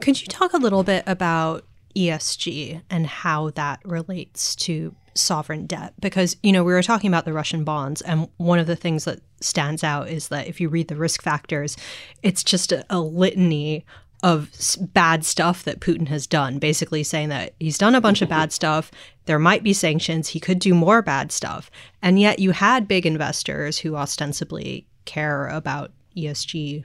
Could 0.00 0.20
you 0.20 0.26
talk 0.26 0.52
a 0.52 0.58
little 0.58 0.82
bit 0.82 1.04
about 1.06 1.64
ESG 1.96 2.82
and 2.90 3.06
how 3.06 3.50
that 3.50 3.80
relates 3.84 4.56
to 4.56 4.94
sovereign 5.14 5.66
debt? 5.66 5.94
Because, 6.00 6.36
you 6.42 6.52
know, 6.52 6.64
we 6.64 6.72
were 6.72 6.82
talking 6.82 7.08
about 7.08 7.24
the 7.24 7.32
Russian 7.32 7.64
bonds, 7.64 8.02
and 8.02 8.28
one 8.38 8.58
of 8.58 8.66
the 8.66 8.76
things 8.76 9.04
that 9.04 9.20
stands 9.40 9.84
out 9.84 10.08
is 10.08 10.28
that 10.28 10.48
if 10.48 10.60
you 10.60 10.68
read 10.68 10.88
the 10.88 10.96
risk 10.96 11.22
factors, 11.22 11.76
it's 12.22 12.42
just 12.42 12.72
a, 12.72 12.84
a 12.90 13.00
litany 13.00 13.84
of 14.24 14.50
bad 14.92 15.24
stuff 15.24 15.62
that 15.62 15.78
Putin 15.78 16.08
has 16.08 16.26
done, 16.26 16.58
basically 16.58 17.04
saying 17.04 17.28
that 17.28 17.54
he's 17.60 17.78
done 17.78 17.94
a 17.94 18.00
bunch 18.00 18.20
of 18.20 18.28
bad 18.28 18.52
stuff. 18.52 18.90
There 19.26 19.38
might 19.38 19.62
be 19.62 19.72
sanctions. 19.72 20.28
He 20.28 20.40
could 20.40 20.58
do 20.58 20.74
more 20.74 21.02
bad 21.02 21.30
stuff. 21.30 21.70
And 22.02 22.18
yet 22.18 22.40
you 22.40 22.50
had 22.50 22.88
big 22.88 23.06
investors 23.06 23.78
who 23.78 23.94
ostensibly 23.94 24.88
care 25.08 25.48
about 25.48 25.90
ESG 26.16 26.84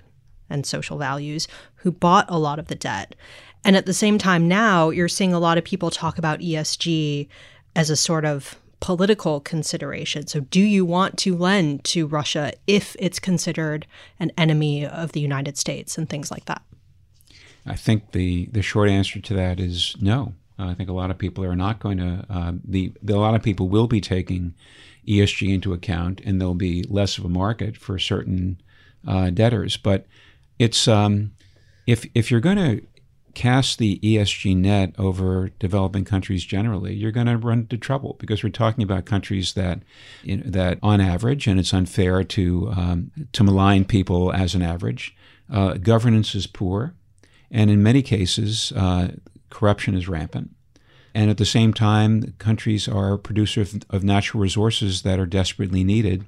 and 0.49 0.65
social 0.65 0.97
values 0.97 1.47
who 1.77 1.91
bought 1.91 2.25
a 2.29 2.39
lot 2.39 2.59
of 2.59 2.67
the 2.67 2.75
debt. 2.75 3.15
And 3.63 3.75
at 3.75 3.85
the 3.85 3.93
same 3.93 4.17
time, 4.17 4.47
now 4.47 4.89
you're 4.89 5.07
seeing 5.07 5.33
a 5.33 5.39
lot 5.39 5.57
of 5.57 5.63
people 5.63 5.91
talk 5.91 6.17
about 6.17 6.39
ESG 6.39 7.27
as 7.75 7.89
a 7.89 7.95
sort 7.95 8.25
of 8.25 8.55
political 8.79 9.39
consideration. 9.39 10.27
So, 10.27 10.41
do 10.41 10.59
you 10.59 10.83
want 10.83 11.17
to 11.19 11.35
lend 11.37 11.83
to 11.85 12.05
Russia 12.05 12.51
if 12.67 12.95
it's 12.99 13.19
considered 13.19 13.87
an 14.19 14.31
enemy 14.37 14.85
of 14.85 15.13
the 15.13 15.21
United 15.21 15.57
States 15.57 15.97
and 15.97 16.09
things 16.09 16.29
like 16.29 16.45
that? 16.45 16.61
I 17.65 17.75
think 17.75 18.11
the, 18.11 18.47
the 18.51 18.61
short 18.61 18.89
answer 18.89 19.21
to 19.21 19.33
that 19.35 19.59
is 19.59 19.95
no. 20.01 20.33
Uh, 20.63 20.71
I 20.71 20.73
think 20.73 20.89
a 20.89 20.93
lot 20.93 21.11
of 21.11 21.17
people 21.17 21.43
are 21.43 21.55
not 21.55 21.79
going 21.79 21.97
to, 21.97 22.25
uh, 22.29 22.53
the, 22.63 22.93
the, 23.01 23.15
a 23.15 23.17
lot 23.17 23.35
of 23.35 23.43
people 23.43 23.69
will 23.69 23.87
be 23.87 24.01
taking 24.01 24.53
ESG 25.07 25.53
into 25.53 25.73
account, 25.73 26.21
and 26.23 26.39
there'll 26.39 26.53
be 26.53 26.83
less 26.83 27.17
of 27.17 27.25
a 27.25 27.29
market 27.29 27.75
for 27.75 27.99
certain 27.99 28.61
uh, 29.07 29.29
debtors. 29.29 29.77
But 29.77 30.05
it's 30.59 30.87
um, 30.87 31.33
if 31.85 32.05
if 32.15 32.31
you're 32.31 32.39
going 32.39 32.57
to 32.57 32.81
cast 33.33 33.79
the 33.79 33.99
ESG 33.99 34.55
net 34.55 34.93
over 34.97 35.49
developing 35.59 36.05
countries 36.05 36.45
generally, 36.45 36.93
you're 36.93 37.11
going 37.11 37.27
to 37.27 37.37
run 37.37 37.59
into 37.59 37.77
trouble 37.77 38.15
because 38.19 38.43
we're 38.43 38.49
talking 38.49 38.83
about 38.83 39.05
countries 39.05 39.53
that, 39.53 39.79
you 40.21 40.37
know, 40.37 40.43
that 40.45 40.77
on 40.83 41.01
average, 41.01 41.47
and 41.47 41.59
it's 41.59 41.73
unfair 41.73 42.23
to 42.23 42.71
um, 42.75 43.11
to 43.33 43.43
malign 43.43 43.85
people 43.85 44.31
as 44.31 44.55
an 44.55 44.61
average, 44.61 45.15
uh, 45.51 45.73
governance 45.73 46.35
is 46.35 46.47
poor, 46.47 46.93
and 47.51 47.69
in 47.69 47.83
many 47.83 48.01
cases, 48.01 48.71
uh, 48.75 49.09
corruption 49.53 49.93
is 49.93 50.09
rampant. 50.09 50.55
And 51.13 51.29
at 51.29 51.37
the 51.37 51.45
same 51.45 51.73
time, 51.73 52.33
countries 52.39 52.87
are 52.87 53.19
producers 53.19 53.77
of 53.91 54.03
natural 54.03 54.41
resources 54.41 55.03
that 55.03 55.19
are 55.19 55.27
desperately 55.27 55.83
needed 55.83 56.25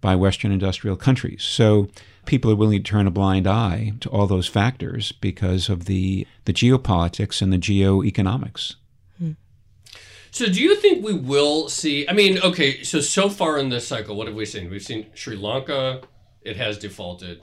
by 0.00 0.14
Western 0.14 0.52
industrial 0.52 0.94
countries. 0.94 1.42
So 1.42 1.88
people 2.24 2.52
are 2.52 2.56
willing 2.56 2.84
to 2.84 2.88
turn 2.88 3.08
a 3.08 3.10
blind 3.10 3.48
eye 3.48 3.94
to 4.00 4.08
all 4.10 4.28
those 4.28 4.46
factors 4.46 5.10
because 5.10 5.68
of 5.68 5.86
the, 5.86 6.24
the 6.44 6.52
geopolitics 6.52 7.42
and 7.42 7.52
the 7.52 7.58
geoeconomics. 7.58 8.76
So, 10.30 10.46
do 10.46 10.62
you 10.62 10.76
think 10.76 11.04
we 11.04 11.14
will 11.14 11.70
see? 11.70 12.06
I 12.06 12.12
mean, 12.12 12.38
okay, 12.40 12.82
so 12.82 13.00
so 13.00 13.30
far 13.30 13.58
in 13.58 13.70
this 13.70 13.88
cycle, 13.88 14.14
what 14.14 14.26
have 14.26 14.36
we 14.36 14.44
seen? 14.44 14.68
We've 14.68 14.82
seen 14.82 15.06
Sri 15.14 15.36
Lanka; 15.36 16.02
it 16.42 16.56
has 16.58 16.78
defaulted. 16.78 17.40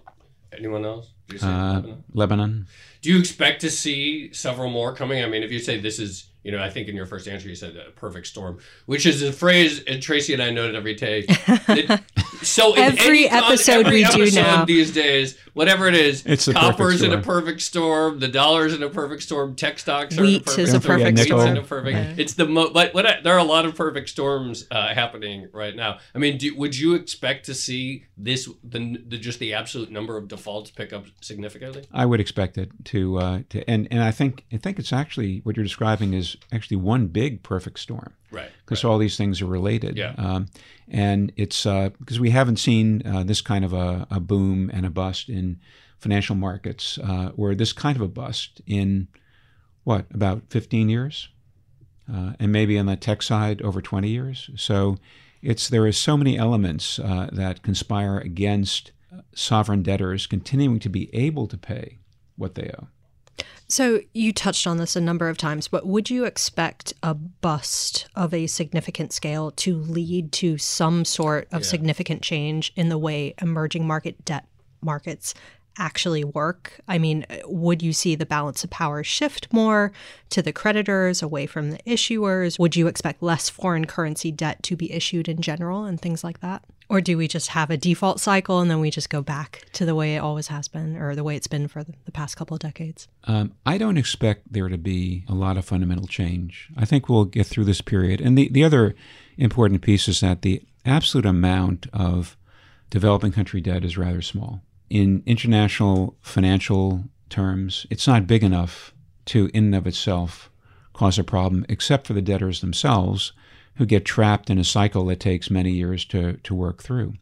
Anyone 0.55 0.85
else? 0.85 1.09
Uh, 1.41 1.81
Lebanon? 1.81 2.03
Lebanon. 2.13 2.67
Do 3.05 3.11
you 3.11 3.19
expect 3.19 3.61
to 3.61 3.69
see 3.69 4.33
several 4.33 4.71
more 4.71 4.91
coming? 4.91 5.23
I 5.23 5.27
mean, 5.27 5.43
if 5.43 5.51
you 5.51 5.59
say 5.59 5.79
this 5.79 5.99
is 5.99 6.31
you 6.45 6.51
know, 6.51 6.61
I 6.61 6.69
think 6.69 6.87
in 6.87 6.95
your 6.95 7.07
first 7.07 7.27
answer 7.27 7.49
you 7.49 7.55
said 7.55 7.75
a 7.75 7.89
perfect 7.91 8.27
storm, 8.27 8.59
which 8.85 9.05
is 9.07 9.23
a 9.23 9.33
phrase 9.33 9.83
and 9.87 10.01
Tracy 10.01 10.31
and 10.33 10.41
I 10.43 10.51
noted 10.51 10.75
every 10.75 10.93
day. 10.93 11.25
It, 11.67 11.99
so 12.43 12.73
every 12.75 13.27
episode 13.27 13.87
every 13.87 13.97
we 13.97 14.03
episode 14.05 14.25
do 14.29 14.35
now 14.35 14.65
these 14.65 14.91
days, 14.93 15.37
whatever 15.53 15.87
it 15.87 15.95
is, 15.95 16.23
It's 16.25 16.47
a 16.47 16.53
copper's 16.53 16.99
perfect 16.99 17.03
in 17.03 17.07
a 17.19 17.23
storm. 17.23 17.23
perfect 17.23 17.61
storm, 17.61 18.19
the 18.19 18.27
dollar's 18.27 18.73
in 18.73 18.83
a 18.83 18.89
perfect 18.89 19.23
storm, 19.23 19.55
tech 19.55 19.79
stocks 19.79 20.17
are 20.17 20.21
Wheat 20.21 20.35
in 20.35 20.41
a 20.41 20.43
perfect 20.43 20.59
is 20.59 20.73
a 20.73 20.79
storm, 20.79 20.99
perfect 20.99 21.17
wheat's 21.17 21.27
storm. 21.27 21.47
in 21.47 21.57
a 21.57 21.63
perfect. 21.63 21.97
Yeah. 21.97 22.13
It's 22.17 22.33
the 22.35 22.45
mo- 22.45 22.69
but 22.71 22.93
what 22.93 23.05
I, 23.07 23.21
there 23.21 23.33
are 23.33 23.39
a 23.39 23.43
lot 23.43 23.65
of 23.65 23.75
perfect 23.75 24.09
storms 24.09 24.67
uh, 24.69 24.93
happening 24.93 25.47
right 25.53 25.75
now. 25.75 25.97
I 26.13 26.19
mean, 26.19 26.37
do, 26.37 26.55
would 26.55 26.77
you 26.77 26.93
expect 26.93 27.45
to 27.47 27.55
see 27.55 28.05
this 28.17 28.47
the, 28.63 28.97
the 29.07 29.17
just 29.17 29.39
the 29.39 29.53
absolute 29.53 29.89
number 29.89 30.15
of 30.17 30.27
defaults 30.27 30.69
pick 30.69 30.93
up 30.93 31.05
significantly? 31.21 31.85
I 31.91 32.05
would 32.05 32.19
expect 32.19 32.57
it 32.59 32.69
to 32.85 33.17
uh, 33.17 33.39
to 33.49 33.67
and 33.67 33.87
and 33.89 34.03
I 34.03 34.11
think 34.11 34.45
I 34.53 34.57
think 34.57 34.77
it's 34.77 34.93
actually 34.93 35.39
what 35.39 35.55
you're 35.57 35.63
describing 35.65 36.13
is 36.13 36.34
actually 36.51 36.77
one 36.77 37.07
big 37.07 37.43
perfect 37.43 37.79
storm 37.79 38.13
Right. 38.31 38.49
because 38.65 38.83
all 38.83 38.97
these 38.97 39.17
things 39.17 39.41
are 39.41 39.45
related. 39.45 39.97
Yeah. 39.97 40.13
Um, 40.17 40.47
and 40.87 41.31
it's 41.35 41.65
uh, 41.65 41.89
because 41.99 42.19
we 42.19 42.31
haven't 42.31 42.57
seen 42.57 43.01
uh, 43.05 43.23
this 43.23 43.41
kind 43.41 43.63
of 43.65 43.73
a, 43.73 44.05
a 44.11 44.19
boom 44.19 44.69
and 44.73 44.85
a 44.85 44.89
bust 44.89 45.29
in 45.29 45.59
financial 45.99 46.35
markets, 46.35 46.97
uh, 46.99 47.31
or 47.37 47.55
this 47.55 47.73
kind 47.73 47.95
of 47.95 48.01
a 48.01 48.07
bust 48.07 48.61
in 48.67 49.07
what 49.83 50.05
about 50.13 50.43
15 50.49 50.89
years, 50.89 51.29
uh, 52.13 52.33
and 52.39 52.51
maybe 52.51 52.77
on 52.77 52.85
the 52.85 52.95
tech 52.95 53.21
side 53.23 53.61
over 53.61 53.81
20 53.81 54.07
years. 54.09 54.49
So 54.55 54.97
it's 55.41 55.69
there 55.69 55.85
are 55.85 55.91
so 55.91 56.17
many 56.17 56.37
elements 56.37 56.99
uh, 56.99 57.29
that 57.31 57.63
conspire 57.63 58.17
against 58.17 58.91
uh, 59.15 59.21
sovereign 59.33 59.81
debtors 59.83 60.27
continuing 60.27 60.79
to 60.79 60.89
be 60.89 61.13
able 61.15 61.47
to 61.47 61.57
pay 61.57 61.99
what 62.35 62.55
they 62.55 62.71
owe. 62.77 62.87
So 63.67 64.01
you 64.13 64.31
touched 64.31 64.67
on 64.67 64.77
this 64.77 64.95
a 64.95 65.01
number 65.01 65.27
of 65.27 65.37
times, 65.37 65.67
but 65.67 65.87
would 65.87 66.09
you 66.09 66.23
expect 66.25 66.93
a 67.01 67.13
bust 67.15 68.07
of 68.15 68.33
a 68.33 68.45
significant 68.47 69.11
scale 69.11 69.51
to 69.51 69.75
lead 69.75 70.31
to 70.33 70.57
some 70.57 71.03
sort 71.03 71.47
of 71.51 71.61
Yeah. 71.63 71.67
significant 71.67 72.21
change 72.21 72.71
in 72.75 72.89
the 72.89 72.97
way 72.97 73.33
emerging 73.41 73.87
market 73.87 74.23
debt 74.23 74.47
markets 74.81 75.33
actually 75.79 76.23
work? 76.23 76.79
I 76.87 76.99
mean, 76.99 77.25
would 77.45 77.81
you 77.81 77.91
see 77.91 78.13
the 78.15 78.25
balance 78.25 78.63
of 78.63 78.69
power 78.69 79.03
shift 79.03 79.51
more 79.51 79.91
to 80.29 80.41
the 80.43 80.53
creditors 80.53 81.23
away 81.23 81.47
from 81.47 81.71
the 81.71 81.79
issuers? 81.87 82.59
Would 82.59 82.75
you 82.75 82.87
expect 82.87 83.23
less 83.23 83.49
foreign 83.49 83.85
currency 83.85 84.31
debt 84.31 84.61
to 84.63 84.75
be 84.75 84.91
issued 84.93 85.27
in 85.27 85.41
general 85.41 85.85
and 85.85 85.99
things 85.99 86.23
like 86.23 86.39
that? 86.41 86.63
Or 86.89 87.01
do 87.01 87.17
we 87.17 87.27
just 87.27 87.49
have 87.49 87.69
a 87.69 87.77
default 87.77 88.19
cycle 88.19 88.59
and 88.59 88.69
then 88.69 88.79
we 88.79 88.91
just 88.91 89.09
go 89.09 89.21
back 89.21 89.65
to 89.73 89.85
the 89.85 89.95
way 89.95 90.15
it 90.15 90.19
always 90.19 90.47
has 90.47 90.67
been 90.67 90.97
or 90.97 91.15
the 91.15 91.23
way 91.23 91.35
it's 91.35 91.47
been 91.47 91.67
for 91.67 91.83
the, 91.83 91.93
past 92.11 92.37
couple 92.37 92.55
of 92.55 92.61
decades? 92.61 93.07
Um, 93.25 93.53
I 93.65 93.77
don't 93.77 93.97
expect 93.97 94.53
there 94.53 94.69
to 94.69 94.77
be 94.77 95.25
a 95.27 95.33
lot 95.33 95.57
of 95.57 95.65
fundamental 95.65 96.07
change. 96.07 96.69
I 96.77 96.85
think 96.85 97.09
we'll 97.09 97.25
get 97.25 97.47
through 97.47 97.65
this 97.65 97.81
period. 97.81 98.21
And 98.21 98.37
the, 98.37 98.49
the 98.49 98.63
other 98.63 98.95
important 99.37 99.81
piece 99.81 100.07
is 100.07 100.21
that 100.21 100.43
the 100.43 100.61
absolute 100.85 101.25
amount 101.25 101.87
of 101.91 102.37
developing 102.89 103.31
country 103.31 103.61
debt 103.61 103.83
is 103.83 103.97
rather 103.97 104.21
small. 104.21 104.61
In 104.89 105.23
international 105.25 106.15
financial 106.21 107.05
terms, 107.29 107.87
it's 107.89 108.07
not 108.07 108.27
big 108.27 108.43
enough 108.43 108.93
to, 109.25 109.49
in 109.53 109.65
and 109.65 109.75
of 109.75 109.87
itself, 109.87 110.49
cause 110.93 111.19
a 111.19 111.23
problem, 111.23 111.65
except 111.67 112.07
for 112.07 112.13
the 112.13 112.21
debtors 112.21 112.61
themselves, 112.61 113.33
who 113.75 113.85
get 113.85 114.05
trapped 114.05 114.49
in 114.49 114.57
a 114.57 114.63
cycle 114.63 115.05
that 115.05 115.19
takes 115.19 115.49
many 115.49 115.71
years 115.71 116.05
to, 116.05 116.33
to 116.37 116.55
work 116.55 116.81
through. 116.81 117.13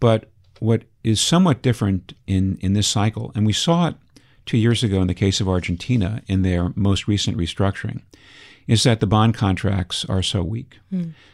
But 0.00 0.28
what 0.60 0.82
is 1.02 1.20
somewhat 1.20 1.62
different 1.62 2.14
in, 2.26 2.58
in 2.60 2.72
this 2.72 2.88
cycle, 2.88 3.32
and 3.34 3.46
we 3.46 3.52
saw 3.52 3.88
it 3.88 3.94
two 4.46 4.58
years 4.58 4.82
ago 4.82 5.00
in 5.00 5.06
the 5.06 5.14
case 5.14 5.40
of 5.40 5.48
Argentina 5.48 6.22
in 6.26 6.42
their 6.42 6.72
most 6.74 7.08
recent 7.08 7.36
restructuring, 7.36 8.02
is 8.66 8.82
that 8.82 9.00
the 9.00 9.06
bond 9.06 9.34
contracts 9.34 10.04
are 10.06 10.22
so 10.22 10.42
weak. 10.42 10.78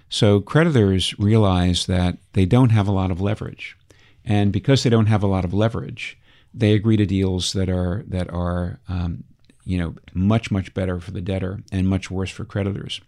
So 0.08 0.40
creditors 0.40 1.16
realize 1.18 1.86
that 1.86 2.18
they 2.32 2.44
don't 2.44 2.70
have 2.70 2.88
a 2.88 2.92
lot 2.92 3.10
of 3.10 3.20
leverage. 3.20 3.76
And 4.24 4.52
because 4.52 4.82
they 4.82 4.90
don't 4.90 5.06
have 5.06 5.22
a 5.22 5.28
lot 5.28 5.44
of 5.44 5.54
leverage, 5.54 6.18
they 6.52 6.72
agree 6.72 6.96
to 6.96 7.06
deals 7.06 7.52
that 7.52 7.68
are 7.68 8.04
that 8.08 8.28
are 8.30 8.80
um, 8.88 9.24
you 9.64 9.78
know 9.78 9.94
much 10.14 10.50
much 10.50 10.72
better 10.74 11.00
for 11.00 11.10
the 11.10 11.20
debtor 11.20 11.60
and 11.70 11.88
much 11.88 12.10
worse 12.10 12.30
for 12.30 12.44
creditors. 12.44 13.00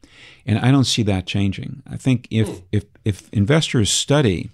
And 0.46 0.58
I 0.58 0.70
don't 0.70 0.84
see 0.84 1.02
that 1.04 1.26
changing. 1.26 1.82
I 1.88 1.96
think 1.96 2.28
if 2.30 2.62
if 2.70 2.84
if 3.04 3.32
investors 3.32 3.90
study 3.90 4.50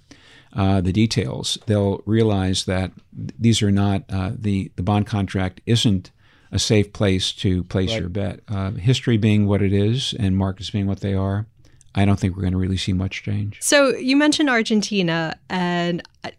uh, 0.55 0.81
the 0.81 0.93
details, 0.93 1.59
they'll 1.67 2.03
realize 2.07 2.65
that 2.65 2.93
these 3.13 3.63
are 3.63 3.71
not 3.71 4.05
uh, 4.09 4.33
the 4.35 4.71
the 4.77 4.83
bond 4.83 5.07
contract 5.07 5.61
isn't 5.67 6.11
a 6.51 6.59
safe 6.59 6.93
place 6.93 7.33
to 7.33 7.63
place 7.65 7.95
your 7.95 8.09
bet. 8.09 8.41
Uh, 8.49 8.71
history 8.73 9.19
being 9.19 9.47
what 9.47 9.61
it 9.61 9.73
is, 9.73 10.15
and 10.19 10.37
markets 10.37 10.71
being 10.71 10.87
what 10.87 11.01
they 11.01 11.13
are, 11.13 11.47
I 11.95 12.05
don't 12.05 12.19
think 12.19 12.37
we're 12.37 12.43
going 12.43 12.53
to 12.53 12.59
really 12.59 12.77
see 12.77 12.93
much 12.93 13.23
change. 13.23 13.59
So 13.61 13.95
you 13.97 14.17
mentioned 14.17 14.49
Argentina, 14.49 15.39
and 15.51 16.03
uh, 16.25 16.31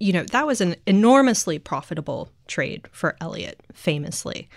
you 0.00 0.12
know 0.12 0.24
that 0.24 0.46
was 0.46 0.60
an 0.60 0.76
enormously 0.86 1.58
profitable 1.58 2.30
trade 2.46 2.88
for 2.90 3.16
Elliott, 3.20 3.60
famously. 3.72 4.48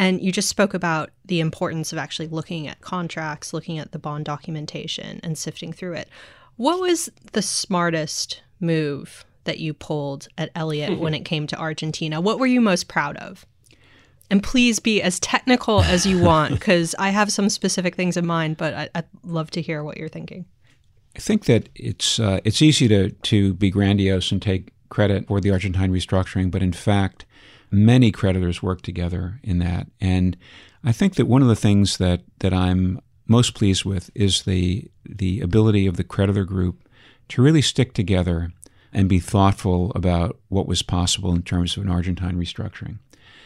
And 0.00 0.22
you 0.22 0.32
just 0.32 0.48
spoke 0.48 0.72
about 0.72 1.10
the 1.26 1.40
importance 1.40 1.92
of 1.92 1.98
actually 1.98 2.28
looking 2.28 2.66
at 2.66 2.80
contracts, 2.80 3.52
looking 3.52 3.78
at 3.78 3.92
the 3.92 3.98
bond 3.98 4.24
documentation, 4.24 5.20
and 5.22 5.36
sifting 5.36 5.74
through 5.74 5.92
it. 5.92 6.08
What 6.56 6.80
was 6.80 7.10
the 7.32 7.42
smartest 7.42 8.42
move 8.60 9.26
that 9.44 9.58
you 9.58 9.74
pulled 9.74 10.26
at 10.38 10.50
Elliott 10.54 10.98
when 10.98 11.12
it 11.12 11.24
came 11.26 11.46
to 11.48 11.58
Argentina? 11.58 12.18
What 12.18 12.38
were 12.38 12.46
you 12.46 12.62
most 12.62 12.88
proud 12.88 13.18
of? 13.18 13.44
And 14.30 14.42
please 14.42 14.78
be 14.78 15.02
as 15.02 15.20
technical 15.20 15.82
as 15.82 16.06
you 16.06 16.22
want, 16.22 16.54
because 16.54 16.94
I 16.98 17.10
have 17.10 17.30
some 17.30 17.50
specific 17.50 17.94
things 17.94 18.16
in 18.16 18.24
mind, 18.24 18.56
but 18.56 18.72
I, 18.72 18.88
I'd 18.94 19.06
love 19.22 19.50
to 19.50 19.60
hear 19.60 19.84
what 19.84 19.98
you're 19.98 20.08
thinking. 20.08 20.46
I 21.14 21.18
think 21.18 21.44
that 21.44 21.68
it's 21.74 22.18
uh, 22.18 22.40
it's 22.42 22.62
easy 22.62 22.88
to 22.88 23.10
to 23.10 23.52
be 23.52 23.68
grandiose 23.68 24.32
and 24.32 24.40
take 24.40 24.72
credit 24.88 25.26
for 25.26 25.42
the 25.42 25.50
Argentine 25.50 25.92
restructuring, 25.92 26.50
but 26.50 26.62
in 26.62 26.72
fact, 26.72 27.26
many 27.70 28.10
creditors 28.10 28.62
work 28.62 28.82
together 28.82 29.40
in 29.42 29.58
that. 29.58 29.86
And 30.00 30.36
I 30.84 30.92
think 30.92 31.14
that 31.16 31.26
one 31.26 31.42
of 31.42 31.48
the 31.48 31.56
things 31.56 31.98
that 31.98 32.22
that 32.40 32.52
I'm 32.52 33.00
most 33.26 33.54
pleased 33.54 33.84
with 33.84 34.10
is 34.14 34.42
the 34.42 34.90
the 35.04 35.40
ability 35.40 35.86
of 35.86 35.96
the 35.96 36.04
creditor 36.04 36.44
group 36.44 36.88
to 37.28 37.42
really 37.42 37.62
stick 37.62 37.92
together 37.92 38.52
and 38.92 39.08
be 39.08 39.20
thoughtful 39.20 39.92
about 39.94 40.38
what 40.48 40.66
was 40.66 40.82
possible 40.82 41.32
in 41.32 41.42
terms 41.42 41.76
of 41.76 41.84
an 41.84 41.90
Argentine 41.90 42.36
restructuring. 42.36 42.98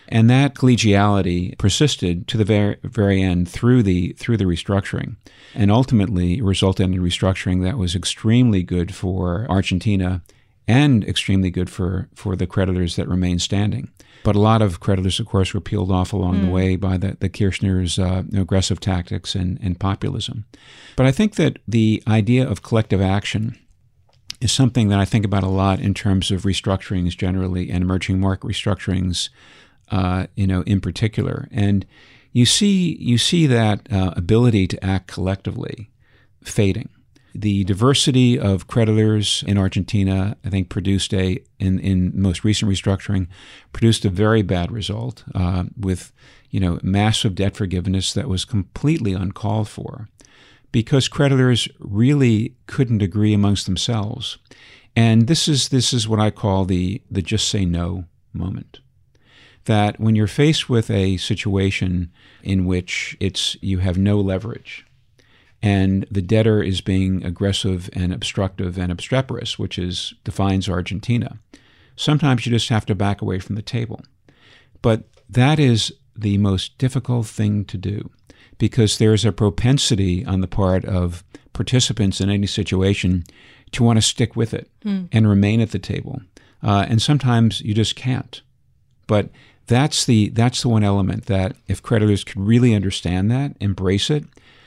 And 0.09 0.29
that 0.29 0.55
collegiality 0.55 1.57
persisted 1.59 2.29
to 2.29 2.37
the 2.37 2.45
very, 2.45 2.77
very 2.83 3.23
end 3.23 3.49
through 3.49 3.83
the 3.83 4.13
through 4.15 4.37
the 4.37 4.45
restructuring, 4.45 5.17
and 5.55 5.71
ultimately 5.71 6.41
resulted 6.41 6.87
in 6.87 6.95
a 6.95 7.03
restructuring 7.03 7.63
that 7.63 7.79
was 7.79 7.95
extremely 7.95 8.63
good 8.63 8.95
for 8.95 9.47
Argentina 9.49 10.23
and 10.67 11.05
extremely 11.05 11.51
good 11.51 11.69
for, 11.69 12.09
for 12.15 12.37
the 12.37 12.47
creditors 12.47 12.97
that 12.97 13.09
remained 13.09 13.43
standing. 13.43 13.91
But 14.25 14.35
a 14.35 14.41
lot 14.41 14.63
of 14.63 14.81
creditors, 14.81 15.21
of 15.21 15.27
course, 15.27 15.55
were 15.55 15.61
peeled 15.61 15.93
off 15.93 16.13
along 16.13 16.41
the 16.41 16.51
way 16.51 16.77
by 16.77 16.97
the, 16.97 17.17
the 17.21 17.29
Kirchner's 17.29 17.99
uh, 17.99 18.25
aggressive 18.35 18.81
tactics 18.81 19.37
and, 19.37 19.61
and 19.63 19.79
populism. 19.79 20.47
But 20.97 21.07
I 21.07 21.13
think 21.13 21.37
that 21.37 21.59
the 21.69 22.03
idea 22.09 22.49
of 22.49 22.63
collective 22.63 23.03
action 23.03 23.57
is 24.41 24.51
something 24.51 24.89
that 24.89 24.99
I 24.99 25.05
think 25.05 25.25
about 25.25 25.43
a 25.43 25.49
lot 25.49 25.79
in 25.79 25.95
terms 25.95 26.31
of 26.31 26.43
restructurings 26.43 27.17
generally 27.17 27.71
and 27.71 27.83
emerging 27.83 28.19
market 28.19 28.47
restructurings, 28.47 29.29
uh, 29.91 30.27
you 30.35 30.47
know, 30.47 30.63
in 30.63 30.81
particular. 30.81 31.49
And 31.53 31.87
you 32.33 32.47
see, 32.47 32.97
you 32.99 33.19
see 33.19 33.47
that 33.47 33.93
uh, 33.93 34.15
ability 34.17 34.67
to 34.69 34.85
act 34.85 35.07
collectively 35.07 35.91
fading. 36.43 36.89
The 37.35 37.64
diversity 37.64 38.38
of 38.38 38.68
creditors 38.68 39.42
in 39.47 39.59
Argentina, 39.59 40.37
I 40.44 40.51
think, 40.51 40.68
produced 40.68 41.12
a 41.12 41.42
in 41.59 41.81
in 41.81 42.12
most 42.14 42.44
recent 42.44 42.70
restructuring, 42.70 43.27
produced 43.73 44.05
a 44.05 44.11
very 44.11 44.42
bad 44.42 44.70
result 44.70 45.25
uh, 45.35 45.64
with 45.77 46.12
you 46.51 46.61
know 46.61 46.79
massive 46.83 47.35
debt 47.35 47.57
forgiveness 47.57 48.12
that 48.12 48.29
was 48.29 48.44
completely 48.44 49.12
uncalled 49.14 49.68
for 49.68 50.09
because 50.70 51.09
creditors 51.09 51.68
really 51.81 52.55
couldn't 52.66 53.03
agree 53.03 53.35
amongst 53.35 53.66
themselves. 53.66 54.38
And 54.97 55.27
this 55.27 55.49
is 55.49 55.68
this 55.68 55.92
is 55.92 56.09
what 56.09 56.20
I 56.20 56.31
call 56.31 56.64
the 56.64 57.03
the 57.11 57.23
just 57.23 57.49
say 57.49 57.64
no 57.64 58.05
moment. 58.33 58.81
that 59.66 59.99
when 59.99 60.14
you're 60.14 60.27
faced 60.27 60.68
with 60.68 60.90
a 60.90 61.16
situation 61.16 62.12
in 62.42 62.66
which 62.66 63.16
it's 63.20 63.57
you 63.62 63.79
have 63.79 63.97
no 63.99 64.20
leverage 64.20 64.87
and 65.64 66.07
the 66.11 66.20
debtor 66.20 66.62
is 66.62 66.83
being 66.83 67.24
aggressive 67.24 67.88
and 67.94 68.12
obstructive 68.12 68.79
and 68.79 68.92
obstreperous, 68.92 69.59
which 69.59 69.79
is 69.79 70.12
defines 70.22 70.68
Argentina, 70.68 71.38
sometimes 71.96 72.44
you 72.44 72.53
just 72.53 72.68
have 72.68 72.85
to 72.85 72.94
back 72.94 73.22
away 73.22 73.38
from 73.38 73.55
the 73.57 73.62
table. 73.62 74.03
But 74.83 75.05
that 75.27 75.59
is 75.59 75.90
the 76.14 76.37
most 76.37 76.77
difficult 76.77 77.27
thing 77.27 77.64
to 77.64 77.79
do 77.79 78.11
because 78.59 78.98
there's 78.98 79.24
a 79.24 79.33
propensity 79.33 80.22
on 80.27 80.42
the 80.42 80.46
part 80.46 80.85
of 80.85 81.24
participants 81.55 82.20
in 82.20 82.29
any 82.29 82.46
situation 82.46 83.24
to 83.72 83.83
want 83.83 83.96
to 83.96 84.03
stick 84.03 84.37
with 84.37 84.53
it 84.53 84.70
mm. 84.85 85.09
and 85.12 85.27
remain 85.27 85.62
at 85.62 85.70
the 85.70 85.79
table. 85.79 86.20
Uh, 86.62 86.85
and 86.90 87.00
sometimes 87.00 87.62
you 87.62 87.72
just 87.72 87.96
can't. 87.96 88.42
But 89.07 89.31
that's 89.66 90.05
the 90.05 90.29
that's 90.29 90.61
the 90.61 90.68
one 90.68 90.85
element 90.85 91.24
that 91.24 91.57
if 91.68 91.83
creditors 91.83 92.22
could 92.22 92.38
really 92.38 92.74
understand 92.74 93.31
that, 93.31 93.57
embrace 93.61 94.11
it, 94.11 94.24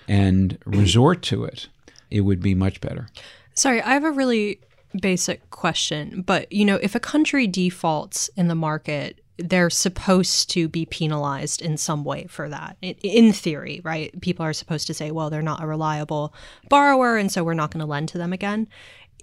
and 0.07 0.57
resort 0.65 1.21
to 1.23 1.43
it, 1.43 1.67
it 2.09 2.21
would 2.21 2.41
be 2.41 2.55
much 2.55 2.81
better. 2.81 3.07
Sorry, 3.53 3.81
I 3.81 3.93
have 3.93 4.03
a 4.03 4.11
really 4.11 4.59
basic 5.01 5.49
question, 5.49 6.21
but 6.21 6.51
you 6.51 6.65
know, 6.65 6.79
if 6.81 6.95
a 6.95 6.99
country 6.99 7.47
defaults 7.47 8.29
in 8.35 8.47
the 8.47 8.55
market 8.55 9.21
they're 9.37 9.69
supposed 9.69 10.49
to 10.49 10.67
be 10.67 10.85
penalized 10.85 11.61
in 11.61 11.77
some 11.77 12.03
way 12.03 12.25
for 12.27 12.49
that. 12.49 12.77
In 12.81 13.31
theory, 13.31 13.81
right? 13.83 14.19
People 14.21 14.45
are 14.45 14.53
supposed 14.53 14.87
to 14.87 14.93
say, 14.93 15.11
well, 15.11 15.29
they're 15.29 15.41
not 15.41 15.63
a 15.63 15.67
reliable 15.67 16.33
borrower, 16.69 17.17
and 17.17 17.31
so 17.31 17.43
we're 17.43 17.53
not 17.53 17.71
going 17.71 17.79
to 17.79 17.85
lend 17.85 18.09
to 18.09 18.17
them 18.17 18.33
again. 18.33 18.67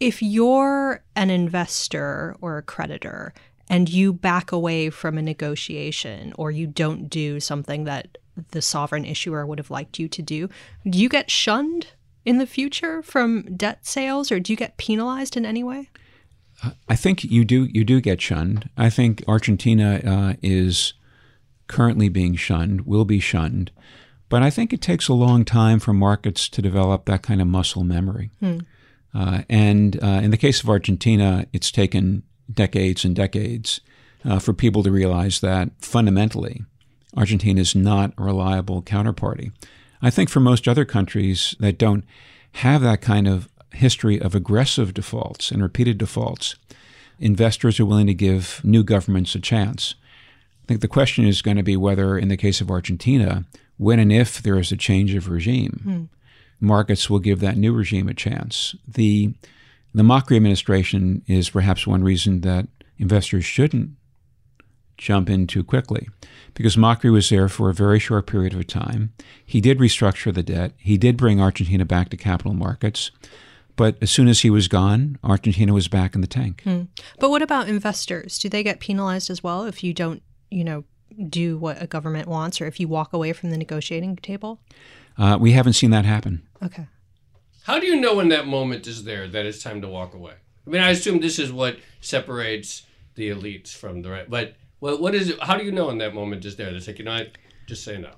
If 0.01 0.23
you're 0.23 1.03
an 1.17 1.31
investor 1.31 2.37
or 2.41 2.59
a 2.59 2.63
creditor 2.63 3.33
and 3.69 3.89
you 3.89 4.13
back 4.13 4.53
away 4.53 4.91
from 4.91 5.19
a 5.19 5.23
negotiation 5.23 6.33
or 6.37 6.51
you 6.51 6.67
don't 6.67 7.09
do 7.09 7.41
something 7.41 7.85
that 7.85 8.19
the 8.51 8.63
sovereign 8.63 9.05
issuer 9.05 9.47
would 9.47 9.59
have 9.59 9.71
liked 9.71 9.99
you 9.99 10.09
to 10.09 10.23
do, 10.23 10.49
do 10.89 10.99
you 10.99 11.09
get 11.09 11.31
shunned 11.31 11.89
in 12.25 12.39
the 12.39 12.47
future 12.47 13.03
from 13.03 13.43
debt 13.57 13.87
sales 13.87 14.33
or 14.33 14.41
do 14.41 14.53
you 14.53 14.57
get 14.57 14.77
penalized 14.77 15.37
in 15.37 15.45
any 15.45 15.63
way? 15.63 15.91
I 16.89 16.97
think 16.97 17.25
you 17.25 17.45
do 17.45 17.65
you 17.65 17.85
do 17.85 18.01
get 18.01 18.21
shunned. 18.21 18.71
I 18.77 18.89
think 18.89 19.23
Argentina 19.29 20.01
uh, 20.05 20.35
is 20.43 20.95
currently 21.67 22.09
being 22.09 22.37
shunned, 22.37 22.83
will 22.87 23.05
be 23.05 23.21
shunned, 23.21 23.71
but 24.29 24.43
I 24.43 24.51
think 24.51 24.73
it 24.73 24.81
takes 24.81 25.09
a 25.09 25.15
long 25.15 25.45
time 25.45 25.79
for 25.79 25.93
markets 25.93 26.49
to 26.51 26.63
develop 26.63 27.05
that 27.05 27.23
kind 27.23 27.41
of 27.43 27.49
muscle 27.49 27.85
memory. 27.85 28.31
Hmm. 28.41 28.59
Uh, 29.15 29.43
and 29.49 30.03
uh, 30.03 30.21
in 30.23 30.31
the 30.31 30.37
case 30.37 30.63
of 30.63 30.69
Argentina, 30.69 31.47
it's 31.53 31.71
taken 31.71 32.23
decades 32.53 33.05
and 33.05 33.15
decades 33.15 33.81
uh, 34.25 34.39
for 34.39 34.53
people 34.53 34.83
to 34.83 34.91
realize 34.91 35.41
that 35.41 35.71
fundamentally, 35.79 36.65
Argentina 37.17 37.61
is 37.61 37.75
not 37.75 38.13
a 38.19 38.23
reliable 38.23 38.83
counterparty. 38.83 39.53
I 40.03 40.11
think 40.11 40.29
for 40.29 40.41
most 40.41 40.69
other 40.69 40.85
countries 40.85 41.55
that 41.61 41.79
don't 41.79 42.05
have 42.53 42.83
that 42.83 43.01
kind 43.01 43.27
of 43.27 43.49
history 43.73 44.21
of 44.21 44.35
aggressive 44.35 44.95
defaults 44.95 45.51
and 45.51 45.63
repeated 45.63 45.99
defaults, 45.99 46.57
investors 47.19 47.81
are 47.81 47.87
willing 47.87 48.07
to 48.07 48.15
give 48.15 48.61
new 48.65 48.83
governments 48.83 49.35
a 49.35 49.41
chance. 49.41 49.95
I 50.63 50.67
think 50.67 50.81
the 50.81 50.89
question 50.89 51.27
is 51.27 51.43
going 51.43 51.57
to 51.57 51.63
be 51.63 51.77
whether, 51.77 52.19
in 52.19 52.29
the 52.29 52.37
case 52.37 52.61
of 52.61 52.71
Argentina, 52.71 53.45
when 53.77 53.99
and 53.99 54.13
if 54.13 54.43
there 54.43 54.59
is 54.59 54.73
a 54.73 54.77
change 54.77 55.15
of 55.15 55.29
regime, 55.29 55.81
hmm. 55.83 56.65
markets 56.65 57.11
will 57.11 57.19
give 57.19 57.41
that 57.41 57.57
new 57.57 57.73
regime 57.73 58.09
a 58.09 58.15
chance. 58.15 58.75
The 58.87 59.35
the 59.97 60.03
Macri 60.03 60.37
administration 60.37 61.23
is 61.29 61.51
perhaps 61.51 61.87
one 61.87 62.03
reason 62.03 62.41
that 62.41 62.67
investors 62.99 63.45
shouldn't 63.45 63.91
jump 64.97 65.31
in 65.31 65.47
too 65.47 65.63
quickly 65.63 66.09
because 66.55 66.77
Macri 66.77 67.13
was 67.13 67.29
there 67.29 67.49
for 67.49 67.69
a 67.69 67.75
very 67.75 67.99
short 67.99 68.27
period 68.27 68.55
of 68.55 68.67
time. 68.67 69.13
He 69.45 69.61
did 69.61 69.79
restructure 69.79 70.33
the 70.33 70.43
debt. 70.43 70.73
He 70.79 70.97
did 70.97 71.17
bring 71.17 71.41
Argentina 71.41 71.85
back 71.85 72.09
to 72.11 72.17
capital 72.17 72.55
markets. 72.55 73.11
But 73.77 73.97
as 74.01 74.11
soon 74.11 74.29
as 74.29 74.41
he 74.41 74.51
was 74.51 74.69
gone, 74.69 75.19
Argentina 75.25 75.75
was 75.75 75.89
back 75.89 76.15
in 76.15 76.21
the 76.21 76.27
tank. 76.29 76.63
Hmm. 76.63 76.83
But 77.19 77.31
what 77.31 77.43
about 77.43 77.69
investors? 77.69 78.39
Do 78.39 78.49
they 78.49 78.63
get 78.63 78.79
penalized 78.79 79.31
as 79.31 79.43
well 79.43 79.65
if 79.65 79.83
you 79.83 79.93
don't, 79.93 80.23
you 80.51 80.63
know, 80.63 80.85
do 81.29 81.59
what 81.59 81.83
a 81.83 81.87
government 81.87 82.29
wants 82.29 82.61
or 82.61 82.67
if 82.67 82.79
you 82.79 82.89
walk 82.89 83.13
away 83.13 83.33
from 83.33 83.51
the 83.51 83.59
negotiating 83.59 84.17
table? 84.17 84.61
Uh, 85.19 85.39
we 85.41 85.53
haven't 85.53 85.75
seen 85.75 85.91
that 85.91 86.05
happen. 86.05 86.47
Okay. 86.63 86.87
How 87.65 87.79
do 87.79 87.87
you 87.87 88.01
know 88.01 88.15
when 88.15 88.29
that 88.29 88.47
moment 88.47 88.87
is 88.87 89.05
there 89.05 89.27
that 89.27 89.47
it's 89.47 89.63
time 89.63 89.81
to 89.81 89.89
walk 89.89 90.15
away? 90.15 90.35
I 90.67 90.71
mean, 90.71 90.83
I 90.83 90.91
assume 90.91 91.21
this 91.21 91.39
is 91.39 91.53
what 91.53 91.79
separates 92.01 92.87
the 93.15 93.31
elites 93.31 93.73
from 93.73 94.03
the 94.03 94.11
right. 94.11 94.29
But 94.29 94.55
what, 94.85 95.01
what 95.01 95.15
is 95.15 95.31
it? 95.31 95.43
How 95.43 95.57
do 95.57 95.65
you 95.65 95.73
know 95.73 95.89
in 95.89 95.97
that 95.97 96.15
moment 96.15 96.43
just 96.43 96.59
there? 96.59 96.71
That's 96.71 96.87
like, 96.87 96.99
you 96.99 97.07
know, 97.07 97.13
I 97.13 97.29
just 97.67 97.85
say 97.85 97.97
no. 97.97 98.11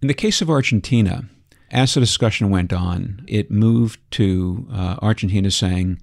In 0.00 0.08
the 0.08 0.14
case 0.14 0.40
of 0.40 0.48
Argentina, 0.48 1.28
as 1.70 1.92
the 1.92 2.00
discussion 2.00 2.48
went 2.48 2.72
on, 2.72 3.22
it 3.28 3.50
moved 3.50 4.00
to 4.12 4.66
uh, 4.72 4.96
Argentina 5.02 5.50
saying, 5.50 6.00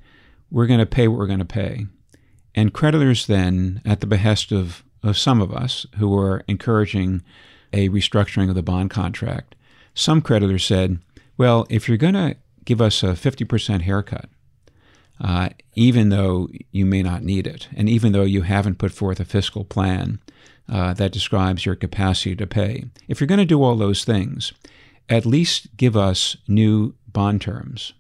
we're 0.52 0.68
going 0.68 0.80
to 0.80 0.86
pay 0.86 1.08
what 1.08 1.18
we're 1.18 1.26
going 1.26 1.40
to 1.40 1.46
pay. 1.46 1.88
And 2.54 2.72
creditors 2.72 3.26
then, 3.26 3.82
at 3.84 4.00
the 4.00 4.06
behest 4.06 4.52
of, 4.52 4.84
of 5.02 5.18
some 5.18 5.42
of 5.42 5.52
us 5.52 5.88
who 5.98 6.10
were 6.10 6.44
encouraging 6.48 7.24
a 7.74 7.90
restructuring 7.90 8.50
of 8.50 8.56
the 8.56 8.62
bond 8.62 8.92
contract, 8.92 9.56
some 9.96 10.22
creditors 10.22 10.64
said, 10.64 11.00
well, 11.36 11.66
if 11.72 11.88
you're 11.88 11.98
going 11.98 12.14
to 12.14 12.38
give 12.64 12.80
us 12.80 13.02
a 13.02 13.14
50% 13.14 13.82
haircut, 13.82 14.30
uh, 15.24 15.50
even 15.74 16.10
though 16.10 16.50
you 16.72 16.86
may 16.86 17.02
not 17.02 17.24
need 17.24 17.48
it, 17.48 17.70
and 17.76 17.88
even 17.88 18.12
though 18.12 18.24
you 18.24 18.42
haven't 18.42 18.78
put 18.78 18.92
forth 18.92 19.20
a 19.20 19.26
fiscal 19.26 19.64
plan 19.64 20.20
uh, 20.70 20.94
that 20.94 21.14
describes 21.14 21.66
your 21.66 21.76
capacity 21.76 22.36
to 22.36 22.46
pay, 22.46 22.86
if 23.08 23.20
you're 23.20 23.28
going 23.28 23.40
to 23.40 23.46
do 23.46 23.64
all 23.64 23.76
those 23.76 24.04
things, 24.04 24.52
at 25.08 25.26
least 25.26 25.76
give 25.78 25.96
us 25.96 26.36
new 26.48 26.94
bond 27.08 27.42
terms 27.42 27.94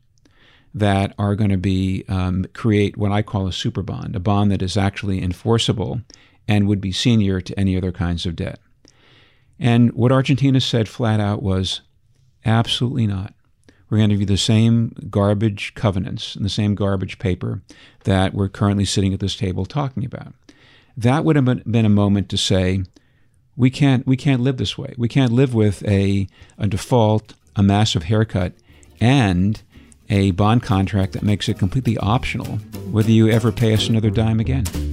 that 0.73 1.13
are 1.17 1.35
going 1.35 1.49
to 1.49 1.57
be 1.57 2.03
um, 2.09 2.45
create 2.53 2.97
what 2.97 3.11
I 3.11 3.21
call 3.21 3.47
a 3.47 3.53
super 3.53 3.83
bond, 3.83 4.15
a 4.15 4.19
bond 4.19 4.51
that 4.51 4.61
is 4.61 4.75
actually 4.75 5.21
enforceable 5.21 6.01
and 6.47 6.67
would 6.67 6.81
be 6.81 6.91
senior 6.91 7.39
to 7.39 7.57
any 7.57 7.77
other 7.77 7.91
kinds 7.91 8.25
of 8.25 8.35
debt. 8.35 8.59
And 9.59 9.93
what 9.93 10.11
Argentina 10.11 10.59
said 10.59 10.89
flat 10.89 11.19
out 11.19 11.41
was 11.41 11.81
absolutely 12.43 13.07
not. 13.07 13.33
We're 13.93 13.99
going 13.99 14.09
to 14.09 14.15
you 14.15 14.25
the 14.25 14.37
same 14.37 14.95
garbage 15.11 15.75
covenants 15.75 16.35
and 16.35 16.43
the 16.43 16.49
same 16.49 16.73
garbage 16.73 17.19
paper 17.19 17.61
that 18.05 18.33
we're 18.33 18.49
currently 18.49 18.85
sitting 18.85 19.13
at 19.13 19.19
this 19.19 19.35
table 19.35 19.67
talking 19.67 20.03
about. 20.03 20.33
That 20.97 21.23
would 21.23 21.35
have 21.35 21.45
been 21.71 21.85
a 21.85 21.89
moment 21.89 22.27
to 22.29 22.37
say, 22.39 22.85
we 23.55 23.69
can't 23.69 24.07
we 24.07 24.17
can't 24.17 24.41
live 24.41 24.57
this 24.57 24.79
way. 24.79 24.95
We 24.97 25.07
can't 25.07 25.31
live 25.31 25.53
with 25.53 25.87
a 25.87 26.27
a 26.57 26.65
default, 26.65 27.35
a 27.55 27.61
massive 27.61 28.05
haircut, 28.05 28.53
and 28.99 29.61
a 30.09 30.31
bond 30.31 30.63
contract 30.63 31.13
that 31.13 31.21
makes 31.21 31.47
it 31.47 31.59
completely 31.59 31.95
optional 31.99 32.57
whether 32.89 33.11
you 33.11 33.29
ever 33.29 33.51
pay 33.51 33.75
us 33.75 33.89
another 33.89 34.09
dime 34.09 34.39
again. 34.39 34.92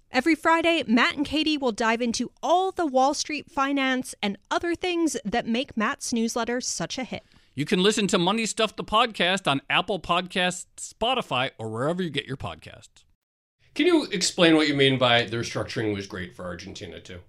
Every 0.13 0.35
Friday, 0.35 0.83
Matt 0.87 1.15
and 1.15 1.25
Katie 1.25 1.57
will 1.57 1.71
dive 1.71 2.01
into 2.01 2.33
all 2.43 2.73
the 2.73 2.85
Wall 2.85 3.13
Street 3.13 3.49
finance 3.49 4.13
and 4.21 4.37
other 4.51 4.75
things 4.75 5.15
that 5.23 5.47
make 5.47 5.77
Matt's 5.77 6.11
newsletter 6.11 6.59
such 6.59 6.97
a 6.97 7.05
hit. 7.05 7.23
You 7.55 7.63
can 7.63 7.81
listen 7.81 8.07
to 8.07 8.17
Money 8.17 8.45
Stuff 8.45 8.75
the 8.75 8.83
podcast 8.83 9.49
on 9.49 9.61
Apple 9.69 10.01
Podcasts, 10.01 10.65
Spotify, 10.77 11.51
or 11.57 11.69
wherever 11.69 12.03
you 12.03 12.09
get 12.09 12.25
your 12.25 12.35
podcasts. 12.35 13.05
Can 13.73 13.87
you 13.87 14.03
explain 14.11 14.57
what 14.57 14.67
you 14.67 14.73
mean 14.73 14.97
by 14.97 15.23
the 15.23 15.37
restructuring 15.37 15.93
was 15.93 16.07
great 16.07 16.35
for 16.35 16.43
Argentina 16.43 16.99
too? 16.99 17.19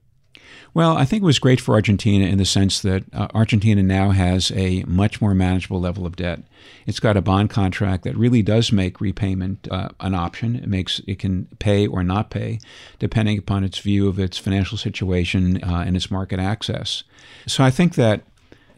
Well, 0.74 0.96
I 0.96 1.04
think 1.04 1.22
it 1.22 1.26
was 1.26 1.38
great 1.38 1.60
for 1.60 1.74
Argentina 1.74 2.24
in 2.24 2.38
the 2.38 2.46
sense 2.46 2.80
that 2.80 3.04
uh, 3.12 3.28
Argentina 3.34 3.82
now 3.82 4.10
has 4.10 4.50
a 4.52 4.84
much 4.84 5.20
more 5.20 5.34
manageable 5.34 5.80
level 5.80 6.06
of 6.06 6.16
debt. 6.16 6.40
It's 6.86 7.00
got 7.00 7.16
a 7.16 7.20
bond 7.20 7.50
contract 7.50 8.04
that 8.04 8.16
really 8.16 8.42
does 8.42 8.72
make 8.72 9.00
repayment 9.00 9.68
uh, 9.70 9.90
an 10.00 10.14
option. 10.14 10.56
It 10.56 10.68
makes 10.68 11.00
it 11.06 11.18
can 11.18 11.46
pay 11.58 11.86
or 11.86 12.02
not 12.02 12.30
pay, 12.30 12.58
depending 12.98 13.38
upon 13.38 13.64
its 13.64 13.78
view 13.78 14.08
of 14.08 14.18
its 14.18 14.38
financial 14.38 14.78
situation 14.78 15.62
uh, 15.62 15.84
and 15.86 15.94
its 15.94 16.10
market 16.10 16.40
access. 16.40 17.04
So 17.46 17.62
I 17.62 17.70
think 17.70 17.94
that 17.96 18.22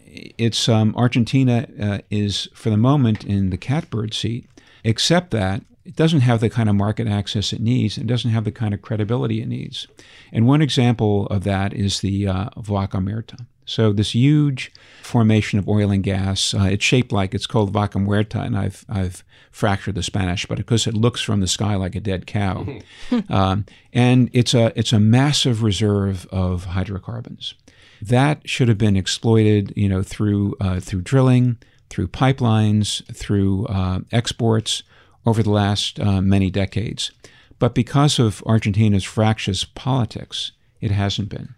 it's 0.04 0.68
um, 0.68 0.94
Argentina 0.96 1.68
uh, 1.80 1.98
is 2.10 2.48
for 2.54 2.70
the 2.70 2.76
moment 2.76 3.24
in 3.24 3.50
the 3.50 3.56
catbird 3.56 4.14
seat, 4.14 4.48
except 4.82 5.30
that 5.30 5.62
it 5.84 5.96
doesn't 5.96 6.20
have 6.20 6.40
the 6.40 6.50
kind 6.50 6.68
of 6.68 6.74
market 6.74 7.06
access 7.06 7.52
it 7.52 7.60
needs 7.60 7.98
and 7.98 8.08
doesn't 8.08 8.30
have 8.30 8.44
the 8.44 8.52
kind 8.52 8.72
of 8.72 8.82
credibility 8.82 9.42
it 9.42 9.48
needs. 9.48 9.86
And 10.32 10.46
one 10.46 10.62
example 10.62 11.26
of 11.26 11.44
that 11.44 11.74
is 11.74 12.00
the 12.00 12.26
uh, 12.26 12.50
Vaca 12.56 12.98
Muerta. 12.98 13.46
So 13.66 13.92
this 13.92 14.14
huge 14.14 14.72
formation 15.02 15.58
of 15.58 15.68
oil 15.68 15.90
and 15.90 16.02
gas, 16.02 16.54
uh, 16.54 16.68
it's 16.70 16.84
shaped 16.84 17.12
like 17.12 17.34
it's 17.34 17.46
called 17.46 17.70
Vaca 17.72 17.98
Muerta, 17.98 18.44
and 18.44 18.56
I've 18.58 18.84
I've 18.90 19.24
fractured 19.50 19.94
the 19.94 20.02
Spanish, 20.02 20.44
but 20.44 20.58
because 20.58 20.86
it 20.86 20.94
looks 20.94 21.22
from 21.22 21.40
the 21.40 21.46
sky 21.46 21.74
like 21.74 21.94
a 21.94 22.00
dead 22.00 22.26
cow, 22.26 22.66
um, 23.30 23.64
and 23.92 24.28
it's 24.34 24.52
a 24.52 24.78
it's 24.78 24.92
a 24.92 25.00
massive 25.00 25.62
reserve 25.62 26.26
of 26.30 26.66
hydrocarbons 26.66 27.54
that 28.02 28.46
should 28.48 28.68
have 28.68 28.76
been 28.76 28.96
exploited, 28.96 29.72
you 29.76 29.88
know, 29.88 30.02
through 30.02 30.56
uh, 30.60 30.78
through 30.80 31.00
drilling, 31.00 31.56
through 31.88 32.08
pipelines, 32.08 33.02
through 33.14 33.64
uh, 33.66 34.00
exports 34.12 34.82
over 35.26 35.42
the 35.42 35.50
last 35.50 36.00
uh, 36.00 36.20
many 36.20 36.50
decades. 36.50 37.10
But 37.58 37.74
because 37.74 38.18
of 38.18 38.42
Argentina's 38.46 39.04
fractious 39.04 39.64
politics, 39.64 40.52
it 40.80 40.90
hasn't 40.90 41.28
been. 41.28 41.54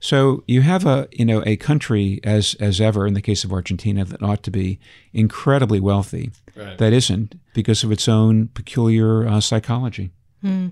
So 0.00 0.44
you 0.46 0.60
have 0.60 0.86
a 0.86 1.08
you 1.10 1.24
know 1.24 1.42
a 1.44 1.56
country 1.56 2.20
as 2.22 2.54
as 2.60 2.80
ever 2.80 3.06
in 3.06 3.14
the 3.14 3.20
case 3.20 3.42
of 3.44 3.52
Argentina 3.52 4.04
that 4.04 4.22
ought 4.22 4.42
to 4.44 4.50
be 4.50 4.78
incredibly 5.12 5.80
wealthy, 5.80 6.30
right. 6.54 6.78
that 6.78 6.92
isn't 6.92 7.34
because 7.52 7.82
of 7.82 7.90
its 7.90 8.08
own 8.08 8.48
peculiar 8.48 9.26
uh, 9.26 9.40
psychology. 9.40 10.10
Hmm. 10.40 10.68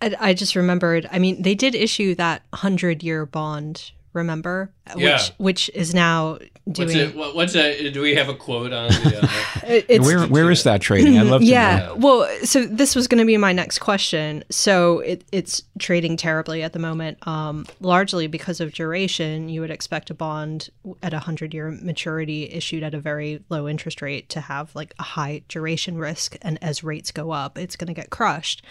I 0.00 0.32
just 0.34 0.54
remembered. 0.54 1.08
I 1.10 1.18
mean, 1.18 1.42
they 1.42 1.54
did 1.54 1.74
issue 1.74 2.14
that 2.16 2.42
hundred 2.52 3.02
year 3.02 3.26
bond 3.26 3.92
remember 4.12 4.72
yeah. 4.96 5.14
which 5.14 5.32
which 5.38 5.70
is 5.74 5.94
now 5.94 6.38
doing 6.70 6.88
what's 6.88 6.94
it 6.94 7.16
what's 7.34 7.52
that 7.54 7.92
do 7.92 8.00
we 8.00 8.14
have 8.14 8.28
a 8.28 8.34
quote 8.34 8.72
on 8.72 8.88
the 8.88 9.20
uh, 9.22 10.02
where 10.04 10.26
where 10.26 10.50
is 10.50 10.64
that 10.64 10.80
trading? 10.80 11.18
I'd 11.18 11.26
love 11.26 11.40
to 11.40 11.46
yeah. 11.46 11.86
know. 11.86 11.94
well 11.96 12.28
so 12.44 12.64
this 12.66 12.94
was 12.94 13.08
going 13.08 13.18
to 13.18 13.26
be 13.26 13.36
my 13.36 13.52
next 13.52 13.78
question. 13.78 14.44
So 14.50 15.00
it, 15.00 15.24
it's 15.32 15.62
trading 15.78 16.16
terribly 16.16 16.62
at 16.62 16.72
the 16.72 16.78
moment 16.78 17.26
um, 17.26 17.66
largely 17.80 18.26
because 18.26 18.60
of 18.60 18.72
duration. 18.72 19.48
You 19.48 19.60
would 19.60 19.70
expect 19.70 20.10
a 20.10 20.14
bond 20.14 20.70
at 21.02 21.12
a 21.12 21.16
100 21.16 21.54
year 21.54 21.70
maturity 21.70 22.50
issued 22.50 22.82
at 22.82 22.94
a 22.94 23.00
very 23.00 23.42
low 23.48 23.68
interest 23.68 24.02
rate 24.02 24.28
to 24.30 24.40
have 24.40 24.74
like 24.74 24.94
a 24.98 25.02
high 25.02 25.42
duration 25.48 25.98
risk. 25.98 26.36
And 26.42 26.58
as 26.62 26.84
rates 26.84 27.10
go 27.10 27.30
up 27.30 27.58
it's 27.58 27.76
going 27.76 27.88
to 27.88 27.94
get 27.94 28.10
crushed 28.10 28.62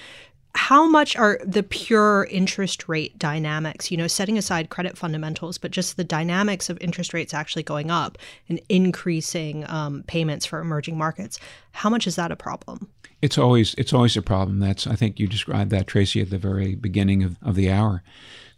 how 0.57 0.89
much 0.89 1.15
are 1.15 1.39
the 1.45 1.61
pure 1.61 2.27
interest 2.31 2.89
rate 2.89 3.17
dynamics, 3.19 3.91
you 3.91 3.95
know, 3.95 4.07
setting 4.07 4.39
aside 4.39 4.69
credit 4.69 4.97
fundamentals, 4.97 5.59
but 5.59 5.69
just 5.69 5.97
the 5.97 6.03
dynamics 6.03 6.67
of 6.67 6.79
interest 6.81 7.13
rates 7.13 7.31
actually 7.31 7.61
going 7.61 7.91
up 7.91 8.17
and 8.49 8.59
increasing 8.67 9.69
um, 9.69 10.03
payments 10.07 10.47
for 10.47 10.59
emerging 10.59 10.97
markets? 10.97 11.39
How 11.73 11.91
much 11.91 12.07
is 12.07 12.15
that 12.15 12.31
a 12.31 12.35
problem? 12.35 12.89
It's 13.21 13.37
always 13.37 13.75
it's 13.75 13.93
always 13.93 14.17
a 14.17 14.21
problem. 14.23 14.59
That's 14.59 14.87
I 14.87 14.95
think 14.95 15.19
you 15.19 15.27
described 15.27 15.69
that 15.71 15.85
Tracy 15.85 16.21
at 16.21 16.31
the 16.31 16.39
very 16.39 16.73
beginning 16.73 17.23
of, 17.23 17.37
of 17.43 17.53
the 17.53 17.69
hour. 17.71 18.01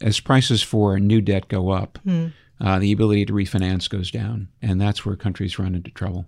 As 0.02 0.22
prices 0.22 0.64
for 0.64 0.98
new 1.00 1.20
debt 1.20 1.50
go 1.50 1.70
up, 1.70 2.00
mm. 2.06 2.32
uh, 2.62 2.80
the 2.80 2.94
ability 2.94 3.26
to 3.26 3.34
refinance 3.34 3.90
goes 3.90 4.10
down, 4.10 4.48
and 4.62 4.80
that's 4.80 5.06
where 5.06 5.18
countries 5.18 5.60
run 5.60 5.76
into 5.76 5.92
trouble. 5.92 6.26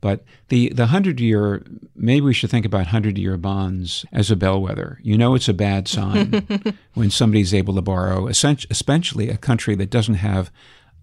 But 0.00 0.24
the, 0.48 0.68
the 0.70 0.84
100 0.84 1.20
year, 1.20 1.64
maybe 1.94 2.22
we 2.22 2.34
should 2.34 2.50
think 2.50 2.66
about 2.66 2.78
100 2.78 3.18
year 3.18 3.36
bonds 3.36 4.04
as 4.12 4.30
a 4.30 4.36
bellwether. 4.36 4.98
You 5.02 5.18
know, 5.18 5.34
it's 5.34 5.48
a 5.48 5.54
bad 5.54 5.88
sign 5.96 6.46
when 6.94 7.10
somebody's 7.10 7.54
able 7.54 7.74
to 7.74 7.82
borrow, 7.82 8.28
especially 8.28 9.28
a 9.28 9.36
country 9.36 9.74
that 9.76 9.90
doesn't 9.90 10.14
have 10.14 10.50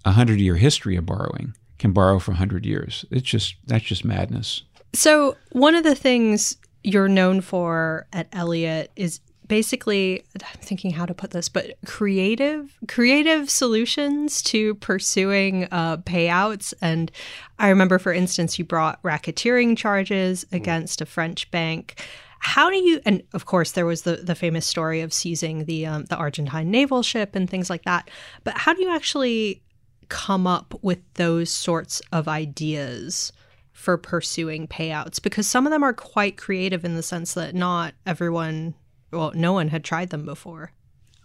a 0.06 0.10
100 0.10 0.40
year 0.40 0.56
history 0.56 0.96
of 0.96 1.06
borrowing 1.06 1.56
can 1.80 1.92
borrow 1.92 2.20
for 2.20 2.32
100 2.32 2.66
years. 2.66 3.06
It's 3.12 3.28
just, 3.28 3.56
that's 3.66 3.84
just 3.84 4.06
madness. 4.06 4.64
So, 4.94 5.38
one 5.52 5.76
of 5.76 5.84
the 5.84 5.96
things 5.96 6.58
you're 6.84 7.08
known 7.08 7.42
for 7.42 8.06
at 8.14 8.28
Elliott 8.32 8.92
is 8.96 9.20
basically 9.54 10.24
i'm 10.42 10.62
thinking 10.62 10.90
how 10.90 11.06
to 11.06 11.14
put 11.14 11.30
this 11.30 11.48
but 11.48 11.76
creative 11.86 12.76
creative 12.88 13.52
solutions 13.52 14.42
to 14.42 14.74
pursuing 14.76 15.68
uh, 15.72 15.98
payouts. 15.98 16.74
And 16.82 17.12
i 17.60 17.70
remember 17.70 18.00
for 18.00 18.12
instance 18.12 18.58
you 18.58 18.66
brought 18.66 19.00
racketeering 19.04 19.78
charges 19.78 20.44
against 20.52 21.02
a 21.02 21.06
french 21.06 21.52
bank. 21.52 22.04
How 22.40 22.72
do 22.72 22.78
you 22.78 23.00
and 23.06 23.22
of 23.34 23.46
course 23.46 23.74
there 23.74 23.86
was 23.86 24.02
the 24.02 24.16
the 24.16 24.34
famous 24.34 24.66
story 24.66 25.02
of 25.02 25.14
seizing 25.14 25.66
the 25.66 25.86
um, 25.86 26.06
the 26.06 26.16
argentine 26.16 26.72
naval 26.72 27.04
ship 27.04 27.36
and 27.36 27.48
things 27.48 27.70
like 27.70 27.84
that. 27.84 28.10
But 28.44 28.58
how 28.58 28.74
do 28.74 28.82
you 28.82 28.90
actually 28.90 29.62
come 30.10 30.48
up 30.48 30.74
with 30.82 31.02
those 31.14 31.52
sorts 31.52 32.02
of 32.12 32.28
ideas 32.28 33.32
for 33.72 34.00
pursuing 34.00 34.68
payouts? 34.68 35.22
Because 35.22 35.46
some 35.46 35.68
of 35.68 35.72
them 35.72 35.84
are 35.84 35.94
quite 35.94 36.38
creative 36.38 36.84
in 36.84 36.96
the 36.96 37.04
sense 37.04 37.36
that 37.36 37.54
not 37.54 37.94
everyone 38.08 38.74
well, 39.14 39.32
no 39.36 39.54
one 39.54 39.70
had 39.70 39.84
tried 39.84 40.10
them 40.10 40.26
before. 40.26 40.72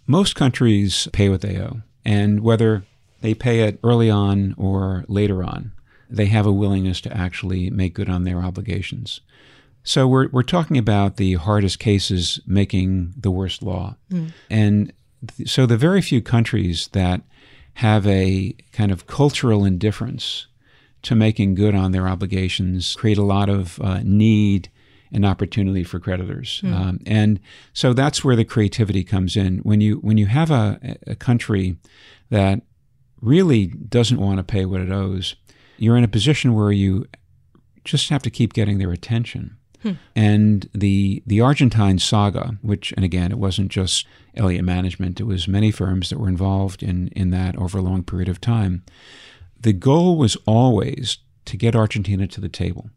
Most 0.07 0.36
countries 0.36 1.09
pay 1.12 1.28
what 1.28 1.41
they 1.41 1.59
owe, 1.59 1.82
and 2.05 2.41
whether 2.41 2.84
they 3.20 3.34
pay 3.34 3.61
it 3.61 3.78
early 3.82 4.11
on 4.11 4.55
or 4.57 5.05
later 5.09 5.43
on, 5.43 5.72
they 6.09 6.26
have 6.26 6.47
a 6.47 6.53
willingness 6.53 7.01
to 7.03 7.16
actually 7.16 7.70
make 7.70 7.95
good 7.95 8.09
on 8.09 8.24
their 8.24 8.43
obligations. 8.43 9.20
So 9.82 10.07
we're, 10.07 10.28
we're 10.28 10.43
talking 10.43 10.76
about 10.76 11.16
the 11.16 11.34
hardest 11.34 11.78
cases 11.78 12.41
making 12.47 13.14
the 13.16 13.30
worst 13.30 13.62
law. 13.62 13.97
Mm. 14.11 14.32
And 14.51 14.93
th- 15.36 15.49
so 15.49 15.66
the 15.66 15.76
very 15.76 16.03
few 16.03 16.20
countries 16.20 16.89
that 16.93 17.22
have 17.74 18.07
a 18.07 18.55
kind 18.72 18.91
of 18.91 19.07
cultural 19.07 19.64
indifference 19.64 20.47
to 21.03 21.14
making 21.14 21.55
good 21.55 21.74
on 21.74 21.93
their 21.93 22.09
obligations 22.09 22.97
create 22.97 23.18
a 23.18 23.22
lot 23.22 23.49
of 23.49 23.80
uh, 23.80 24.01
need 24.03 24.68
an 25.12 25.24
opportunity 25.24 25.84
for 25.84 25.98
creditors. 25.98 26.61
Mm. 26.64 26.74
Um, 26.74 27.00
and 27.06 27.40
so 27.72 27.92
that's 27.92 28.24
where 28.24 28.36
the 28.36 28.44
creativity 28.44 29.04
comes 29.04 29.36
in. 29.36 29.59
When 29.59 29.80
you 29.80 29.96
when 29.96 30.18
you 30.18 30.26
have 30.26 30.50
a, 30.50 30.96
a 31.06 31.14
country 31.14 31.76
that 32.30 32.62
really 33.20 33.66
doesn't 33.66 34.20
want 34.20 34.38
to 34.38 34.44
pay 34.44 34.64
what 34.64 34.80
it 34.80 34.90
owes, 34.90 35.34
you're 35.76 35.96
in 35.96 36.04
a 36.04 36.09
position 36.09 36.54
where 36.54 36.72
you 36.72 37.06
just 37.84 38.11
have 38.11 38.22
to 38.22 38.30
keep 38.30 38.52
getting 38.52 38.78
their 38.78 38.92
attention. 38.92 39.56
Hmm. 39.82 39.92
And 40.14 40.68
the 40.74 41.22
the 41.26 41.40
Argentine 41.40 41.98
saga, 41.98 42.59
which 42.62 42.92
and 42.92 43.04
again 43.04 43.30
it 43.30 43.38
wasn't 43.38 43.70
just 43.70 44.06
Elliott 44.34 44.64
Management, 44.64 45.20
it 45.20 45.24
was 45.24 45.48
many 45.48 45.70
firms 45.70 46.11
that 46.11 46.18
were 46.18 46.28
involved 46.28 46.82
in 46.82 47.09
in 47.09 47.30
that 47.30 47.56
over 47.56 47.78
a 47.78 47.82
long 47.82 48.02
period 48.02 48.28
of 48.28 48.40
time. 48.40 48.84
The 49.61 49.72
goal 49.72 50.16
was 50.16 50.36
always 50.46 51.18
to 51.46 51.56
get 51.56 51.74
Argentina 51.74 52.26
to 52.26 52.40
the 52.40 52.48
table. 52.48 52.90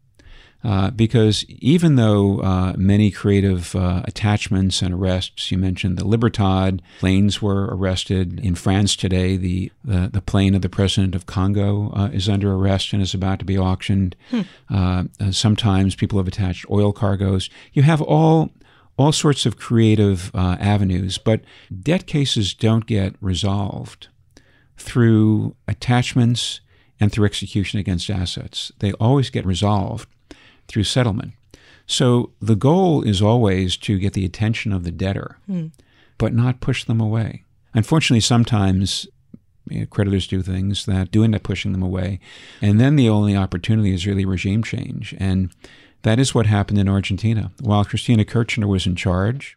Uh, 0.64 0.90
because 0.90 1.44
even 1.48 1.96
though 1.96 2.40
uh, 2.40 2.72
many 2.76 3.10
creative 3.10 3.74
uh, 3.74 4.02
attachments 4.04 4.80
and 4.80 4.94
arrests, 4.94 5.50
you 5.50 5.58
mentioned 5.58 5.96
the 5.96 6.06
Libertad 6.06 6.80
planes 7.00 7.42
were 7.42 7.66
arrested 7.74 8.38
in 8.40 8.54
France 8.54 8.94
today. 8.94 9.36
The 9.36 9.72
the, 9.84 10.08
the 10.12 10.22
plane 10.22 10.54
of 10.54 10.62
the 10.62 10.68
president 10.68 11.14
of 11.14 11.26
Congo 11.26 11.90
uh, 11.94 12.10
is 12.12 12.28
under 12.28 12.52
arrest 12.54 12.92
and 12.92 13.02
is 13.02 13.14
about 13.14 13.40
to 13.40 13.44
be 13.44 13.58
auctioned. 13.58 14.14
Hmm. 14.30 14.42
Uh, 14.70 15.04
sometimes 15.32 15.96
people 15.96 16.18
have 16.18 16.28
attached 16.28 16.66
oil 16.70 16.92
cargoes. 16.92 17.50
You 17.72 17.82
have 17.82 18.00
all 18.00 18.50
all 18.96 19.10
sorts 19.10 19.46
of 19.46 19.56
creative 19.56 20.30
avenues, 20.34 21.18
but 21.18 21.40
debt 21.82 22.06
cases 22.06 22.54
don't 22.54 22.86
get 22.86 23.16
resolved 23.20 24.08
through 24.76 25.56
attachments 25.66 26.60
and 27.00 27.10
through 27.10 27.24
execution 27.24 27.80
against 27.80 28.10
assets. 28.10 28.70
They 28.78 28.92
always 28.92 29.30
get 29.30 29.46
resolved 29.46 30.08
through 30.72 30.84
settlement. 30.84 31.32
So 31.86 32.30
the 32.40 32.56
goal 32.56 33.02
is 33.02 33.20
always 33.20 33.76
to 33.78 33.98
get 33.98 34.14
the 34.14 34.24
attention 34.24 34.72
of 34.72 34.84
the 34.84 34.90
debtor, 34.90 35.38
mm. 35.48 35.72
but 36.16 36.32
not 36.32 36.60
push 36.60 36.84
them 36.84 37.00
away. 37.00 37.44
Unfortunately, 37.74 38.20
sometimes 38.20 39.06
you 39.68 39.80
know, 39.80 39.86
creditors 39.86 40.26
do 40.26 40.42
things 40.42 40.86
that 40.86 41.10
do 41.10 41.24
end 41.24 41.34
up 41.34 41.42
pushing 41.42 41.72
them 41.72 41.82
away. 41.82 42.20
And 42.60 42.80
then 42.80 42.96
the 42.96 43.08
only 43.08 43.36
opportunity 43.36 43.92
is 43.92 44.06
really 44.06 44.24
regime 44.24 44.62
change. 44.62 45.14
And 45.18 45.52
that 46.02 46.18
is 46.18 46.34
what 46.34 46.46
happened 46.46 46.78
in 46.78 46.88
Argentina. 46.88 47.52
While 47.60 47.84
Cristina 47.84 48.24
Kirchner 48.24 48.66
was 48.66 48.86
in 48.86 48.96
charge, 48.96 49.56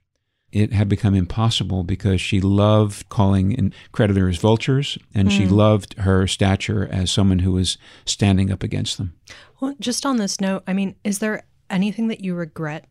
it 0.55 0.71
had 0.71 0.87
become 0.87 1.13
impossible 1.13 1.83
because 1.83 2.21
she 2.21 2.39
loved 2.39 3.09
calling 3.09 3.73
creditors 3.91 4.37
vultures 4.37 4.97
and 5.13 5.27
mm. 5.27 5.31
she 5.31 5.45
loved 5.45 5.95
her 5.99 6.25
stature 6.27 6.87
as 6.89 7.11
someone 7.11 7.39
who 7.39 7.51
was 7.51 7.77
standing 8.05 8.49
up 8.49 8.63
against 8.63 8.97
them. 8.97 9.13
Well, 9.59 9.75
just 9.81 10.05
on 10.05 10.15
this 10.15 10.39
note, 10.39 10.63
I 10.65 10.71
mean, 10.71 10.95
is 11.03 11.19
there 11.19 11.43
anything 11.69 12.07
that 12.07 12.21
you 12.21 12.35
regret 12.35 12.87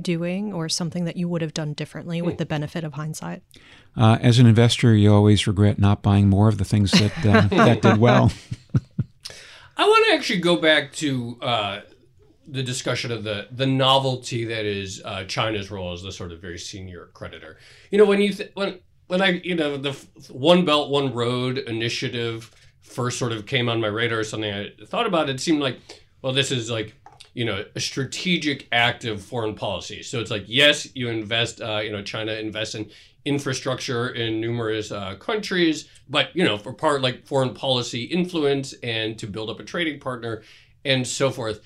doing 0.00 0.52
or 0.52 0.68
something 0.68 1.06
that 1.06 1.16
you 1.16 1.28
would 1.28 1.42
have 1.42 1.52
done 1.52 1.72
differently 1.72 2.22
with 2.22 2.38
the 2.38 2.46
benefit 2.46 2.84
of 2.84 2.94
hindsight? 2.94 3.42
Uh, 3.96 4.18
as 4.20 4.38
an 4.38 4.46
investor, 4.46 4.94
you 4.94 5.12
always 5.12 5.44
regret 5.48 5.80
not 5.80 6.02
buying 6.02 6.28
more 6.28 6.48
of 6.48 6.58
the 6.58 6.64
things 6.64 6.92
that, 6.92 7.26
uh, 7.26 7.48
that 7.48 7.82
did 7.82 7.98
well. 7.98 8.30
I 9.76 9.84
want 9.84 10.06
to 10.06 10.14
actually 10.14 10.38
go 10.38 10.56
back 10.56 10.92
to 10.94 11.36
uh, 11.42 11.80
the 12.50 12.62
discussion 12.62 13.12
of 13.12 13.24
the 13.24 13.48
the 13.50 13.66
novelty 13.66 14.44
that 14.44 14.64
is 14.64 15.02
uh, 15.04 15.24
China's 15.24 15.70
role 15.70 15.92
as 15.92 16.02
the 16.02 16.12
sort 16.12 16.32
of 16.32 16.40
very 16.40 16.58
senior 16.58 17.10
creditor. 17.12 17.58
You 17.90 17.98
know, 17.98 18.06
when 18.06 18.20
you 18.20 18.32
th- 18.32 18.50
when 18.54 18.80
when 19.06 19.20
I 19.20 19.40
you 19.44 19.54
know 19.54 19.76
the 19.76 19.92
One 20.30 20.64
Belt 20.64 20.90
One 20.90 21.12
Road 21.12 21.58
initiative 21.58 22.50
first 22.80 23.18
sort 23.18 23.32
of 23.32 23.46
came 23.46 23.68
on 23.68 23.80
my 23.80 23.86
radar, 23.86 24.20
or 24.20 24.24
something 24.24 24.52
I 24.52 24.70
thought 24.86 25.06
about. 25.06 25.28
It 25.28 25.40
seemed 25.40 25.60
like 25.60 25.78
well, 26.22 26.32
this 26.32 26.50
is 26.50 26.70
like 26.70 26.94
you 27.34 27.44
know 27.44 27.64
a 27.74 27.80
strategic 27.80 28.66
act 28.72 29.04
of 29.04 29.22
foreign 29.22 29.54
policy. 29.54 30.02
So 30.02 30.20
it's 30.20 30.30
like 30.30 30.44
yes, 30.46 30.88
you 30.94 31.08
invest. 31.08 31.60
Uh, 31.60 31.80
you 31.82 31.92
know, 31.92 32.02
China 32.02 32.32
invests 32.32 32.74
in 32.74 32.90
infrastructure 33.24 34.08
in 34.08 34.40
numerous 34.40 34.90
uh, 34.90 35.16
countries, 35.16 35.88
but 36.08 36.34
you 36.34 36.44
know 36.44 36.56
for 36.56 36.72
part 36.72 37.02
like 37.02 37.26
foreign 37.26 37.54
policy 37.54 38.04
influence 38.04 38.72
and 38.82 39.18
to 39.18 39.26
build 39.26 39.50
up 39.50 39.60
a 39.60 39.64
trading 39.64 40.00
partner 40.00 40.42
and 40.84 41.06
so 41.06 41.30
forth. 41.30 41.60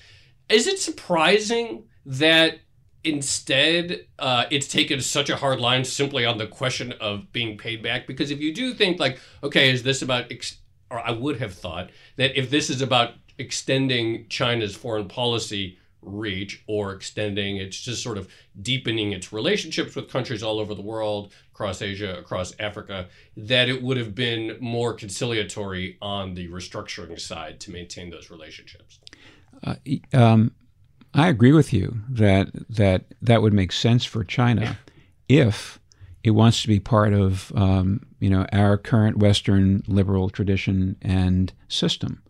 Is 0.53 0.67
it 0.67 0.77
surprising 0.77 1.85
that 2.05 2.59
instead 3.03 4.05
uh, 4.19 4.45
it's 4.51 4.67
taken 4.67 5.01
such 5.01 5.31
a 5.31 5.35
hard 5.35 5.59
line 5.59 5.83
simply 5.83 6.25
on 6.27 6.37
the 6.37 6.45
question 6.45 6.91
of 7.01 7.31
being 7.31 7.57
paid 7.57 7.81
back? 7.81 8.05
Because 8.05 8.29
if 8.29 8.39
you 8.39 8.53
do 8.53 8.75
think 8.75 8.99
like, 8.99 9.19
okay, 9.41 9.71
is 9.71 9.81
this 9.81 10.03
about, 10.03 10.31
ex- 10.31 10.57
or 10.91 10.99
I 10.99 11.09
would 11.09 11.39
have 11.39 11.55
thought 11.55 11.89
that 12.17 12.37
if 12.37 12.51
this 12.51 12.69
is 12.69 12.83
about 12.83 13.15
extending 13.39 14.27
China's 14.29 14.75
foreign 14.75 15.07
policy 15.07 15.79
reach 16.03 16.61
or 16.67 16.93
extending 16.93 17.57
it's 17.57 17.79
just 17.79 18.03
sort 18.03 18.17
of 18.17 18.27
deepening 18.61 19.13
its 19.13 19.31
relationships 19.31 19.95
with 19.95 20.09
countries 20.09 20.43
all 20.43 20.59
over 20.59 20.75
the 20.75 20.81
world 20.81 21.31
across 21.53 21.81
asia 21.81 22.17
across 22.17 22.53
africa 22.59 23.07
that 23.37 23.69
it 23.69 23.81
would 23.81 23.95
have 23.95 24.13
been 24.13 24.57
more 24.59 24.93
conciliatory 24.93 25.97
on 26.01 26.33
the 26.33 26.45
restructuring 26.49 27.17
side 27.17 27.57
to 27.57 27.71
maintain 27.71 28.09
those 28.09 28.29
relationships 28.29 28.99
uh, 29.63 29.75
um, 30.13 30.51
I 31.13 31.29
agree 31.29 31.51
with 31.51 31.73
you 31.73 31.99
that 32.09 32.49
that 32.69 33.05
that 33.21 33.41
would 33.41 33.53
make 33.53 33.71
sense 33.71 34.03
for 34.03 34.23
China 34.23 34.77
if 35.29 35.79
it 36.23 36.31
wants 36.31 36.61
to 36.61 36.67
be 36.67 36.79
part 36.79 37.13
of 37.13 37.51
um, 37.55 38.01
you 38.19 38.29
know 38.29 38.45
our 38.51 38.77
current 38.77 39.17
Western 39.17 39.83
liberal 39.87 40.29
tradition 40.29 40.95
and 41.01 41.53
system. 41.67 42.21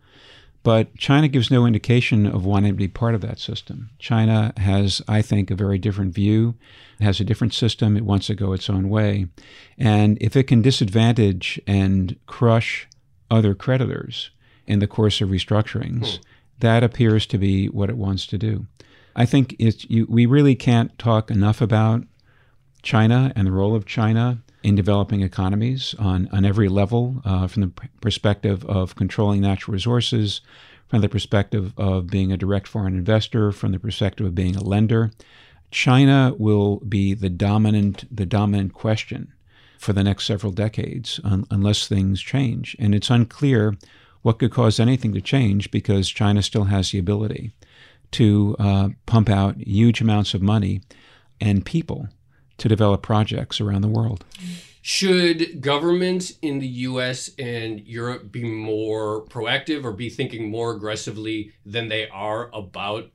But 0.63 0.95
China 0.95 1.27
gives 1.27 1.51
no 1.51 1.65
indication 1.65 2.25
of 2.25 2.45
wanting 2.45 2.71
to 2.71 2.77
be 2.77 2.87
part 2.87 3.15
of 3.15 3.21
that 3.21 3.37
system. 3.37 3.89
China 3.99 4.53
has, 4.55 5.01
I 5.09 5.21
think, 5.21 5.51
a 5.51 5.55
very 5.55 5.77
different 5.77 6.13
view. 6.13 6.55
It 7.01 7.03
has 7.03 7.19
a 7.19 7.25
different 7.25 7.53
system. 7.53 7.97
It 7.97 8.05
wants 8.05 8.27
to 8.27 8.35
go 8.35 8.53
its 8.53 8.69
own 8.69 8.87
way. 8.87 9.27
And 9.77 10.17
if 10.21 10.37
it 10.37 10.43
can 10.43 10.61
disadvantage 10.61 11.59
and 11.67 12.17
crush 12.27 12.87
other 13.29 13.53
creditors 13.55 14.29
in 14.65 14.79
the 14.79 14.87
course 14.87 15.19
of 15.19 15.29
restructurings, 15.29 16.15
hmm 16.15 16.21
that 16.63 16.83
appears 16.83 17.25
to 17.27 17.37
be 17.37 17.67
what 17.67 17.89
it 17.89 17.97
wants 17.97 18.25
to 18.27 18.37
do. 18.37 18.65
I 19.15 19.25
think 19.25 19.55
it's, 19.59 19.87
you, 19.89 20.07
we 20.09 20.25
really 20.25 20.55
can't 20.55 20.97
talk 20.97 21.29
enough 21.29 21.61
about 21.61 22.03
China 22.81 23.31
and 23.35 23.45
the 23.45 23.51
role 23.51 23.75
of 23.75 23.85
China 23.85 24.39
in 24.63 24.75
developing 24.75 25.21
economies 25.21 25.93
on, 25.99 26.29
on 26.31 26.45
every 26.45 26.69
level, 26.69 27.21
uh, 27.25 27.47
from 27.47 27.61
the 27.61 27.71
perspective 28.01 28.65
of 28.65 28.95
controlling 28.95 29.41
natural 29.41 29.73
resources, 29.73 30.41
from 30.87 31.01
the 31.01 31.09
perspective 31.09 31.73
of 31.77 32.07
being 32.07 32.31
a 32.31 32.37
direct 32.37 32.67
foreign 32.67 32.95
investor, 32.97 33.51
from 33.51 33.73
the 33.73 33.79
perspective 33.79 34.25
of 34.25 34.33
being 34.33 34.55
a 34.55 34.63
lender. 34.63 35.11
China 35.69 36.33
will 36.37 36.77
be 36.79 37.13
the 37.13 37.29
dominant, 37.29 38.05
the 38.15 38.25
dominant 38.25 38.73
question 38.73 39.33
for 39.77 39.91
the 39.91 40.03
next 40.03 40.25
several 40.25 40.53
decades 40.53 41.19
un- 41.25 41.45
unless 41.51 41.87
things 41.87 42.21
change. 42.21 42.75
And 42.79 42.95
it's 42.95 43.09
unclear 43.09 43.75
what 44.23 44.39
could 44.39 44.51
cause 44.51 44.79
anything 44.79 45.13
to 45.13 45.21
change 45.21 45.69
because 45.69 46.09
China 46.09 46.41
still 46.41 46.65
has 46.65 46.91
the 46.91 46.97
ability 46.97 47.53
to 48.11 48.55
uh, 48.57 48.89
pump 49.05 49.29
out 49.29 49.57
huge 49.57 50.01
amounts 50.01 50.33
of 50.33 50.41
money 50.41 50.81
and 51.39 51.65
people 51.65 52.07
to 52.57 52.67
develop 52.67 53.01
projects 53.01 53.59
around 53.59 53.81
the 53.81 53.87
world. 53.87 54.23
Should 54.81 55.61
governments 55.61 56.33
in 56.41 56.59
the 56.59 56.67
US 56.67 57.31
and 57.37 57.79
Europe 57.81 58.31
be 58.31 58.43
more 58.43 59.25
proactive 59.25 59.83
or 59.83 59.91
be 59.91 60.09
thinking 60.09 60.49
more 60.49 60.73
aggressively 60.73 61.51
than 61.65 61.87
they 61.87 62.07
are 62.09 62.49
about 62.53 63.09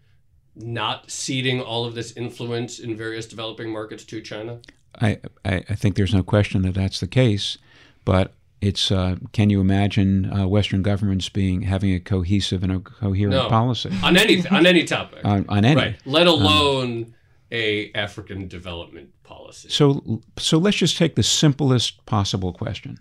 not 0.56 1.10
ceding 1.10 1.60
all 1.60 1.84
of 1.84 1.94
this 1.94 2.16
influence 2.16 2.78
in 2.78 2.96
various 2.96 3.26
developing 3.26 3.70
markets 3.70 4.04
to 4.04 4.20
China? 4.20 4.60
I, 5.00 5.20
I, 5.44 5.62
I 5.68 5.74
think 5.74 5.94
there's 5.94 6.14
no 6.14 6.22
question 6.22 6.62
that 6.62 6.74
that's 6.74 7.00
the 7.00 7.06
case, 7.06 7.58
but 8.04 8.34
it's 8.60 8.90
uh, 8.90 9.16
can 9.32 9.50
you 9.50 9.60
imagine 9.60 10.32
uh, 10.32 10.46
Western 10.46 10.82
governments 10.82 11.28
being 11.28 11.62
having 11.62 11.92
a 11.92 12.00
cohesive 12.00 12.62
and 12.62 12.72
a 12.72 12.80
coherent 12.80 13.36
no. 13.36 13.48
policy 13.48 13.90
on 14.02 14.16
any 14.16 14.46
on 14.48 14.66
any 14.66 14.84
topic 14.84 15.24
on, 15.24 15.44
on 15.48 15.64
any 15.64 15.80
right. 15.80 15.96
let 16.04 16.26
um, 16.26 16.34
alone 16.34 17.04
um, 17.04 17.14
a 17.50 17.92
African 17.94 18.48
development 18.48 19.10
policy. 19.22 19.68
So 19.68 20.22
so 20.38 20.58
let's 20.58 20.76
just 20.76 20.96
take 20.96 21.14
the 21.14 21.22
simplest 21.22 22.04
possible 22.06 22.52
question. 22.52 22.98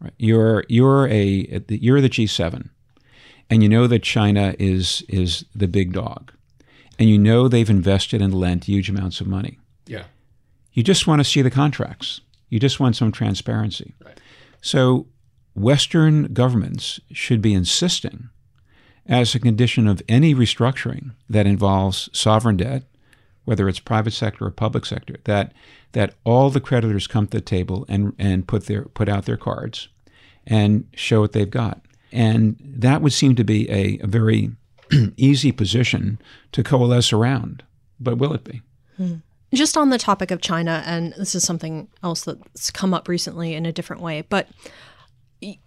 Right. 0.00 0.12
You're 0.18 0.64
you're 0.68 1.08
a 1.08 1.62
you're 1.68 2.00
the 2.00 2.10
G7, 2.10 2.68
and 3.50 3.62
you 3.62 3.68
know 3.68 3.86
that 3.86 4.02
China 4.02 4.54
is 4.58 5.02
is 5.08 5.44
the 5.54 5.68
big 5.68 5.92
dog, 5.92 6.32
and 6.98 7.08
you 7.08 7.18
know 7.18 7.48
they've 7.48 7.70
invested 7.70 8.22
and 8.22 8.34
lent 8.34 8.64
huge 8.64 8.90
amounts 8.90 9.20
of 9.20 9.26
money. 9.26 9.58
Yeah. 9.86 10.04
You 10.72 10.82
just 10.82 11.06
want 11.06 11.20
to 11.20 11.24
see 11.24 11.42
the 11.42 11.50
contracts. 11.50 12.20
You 12.50 12.60
just 12.60 12.78
want 12.78 12.96
some 12.96 13.10
transparency. 13.10 13.94
Right. 14.04 14.20
So, 14.66 15.06
Western 15.54 16.34
governments 16.34 16.98
should 17.12 17.40
be 17.40 17.54
insisting, 17.54 18.30
as 19.06 19.32
a 19.32 19.38
condition 19.38 19.86
of 19.86 20.02
any 20.08 20.34
restructuring 20.34 21.12
that 21.30 21.46
involves 21.46 22.10
sovereign 22.12 22.56
debt, 22.56 22.82
whether 23.44 23.68
it's 23.68 23.78
private 23.78 24.10
sector 24.10 24.44
or 24.44 24.50
public 24.50 24.84
sector, 24.84 25.18
that 25.22 25.52
that 25.92 26.14
all 26.24 26.50
the 26.50 26.60
creditors 26.60 27.06
come 27.06 27.28
to 27.28 27.36
the 27.36 27.40
table 27.40 27.86
and 27.88 28.12
and 28.18 28.48
put 28.48 28.66
their 28.66 28.82
put 28.86 29.08
out 29.08 29.24
their 29.24 29.36
cards 29.36 29.86
and 30.48 30.88
show 30.96 31.20
what 31.20 31.30
they've 31.30 31.48
got. 31.48 31.80
And 32.10 32.56
that 32.60 33.02
would 33.02 33.12
seem 33.12 33.36
to 33.36 33.44
be 33.44 33.70
a, 33.70 34.00
a 34.02 34.08
very 34.08 34.50
easy 35.16 35.52
position 35.52 36.20
to 36.50 36.64
coalesce 36.64 37.12
around. 37.12 37.62
But 38.00 38.18
will 38.18 38.34
it 38.34 38.42
be? 38.42 38.62
Hmm. 38.96 39.14
Just 39.56 39.78
on 39.78 39.88
the 39.88 39.96
topic 39.96 40.30
of 40.30 40.42
China, 40.42 40.82
and 40.84 41.14
this 41.16 41.34
is 41.34 41.42
something 41.42 41.88
else 42.02 42.24
that's 42.24 42.70
come 42.70 42.92
up 42.92 43.08
recently 43.08 43.54
in 43.54 43.64
a 43.64 43.72
different 43.72 44.02
way, 44.02 44.20
but 44.20 44.48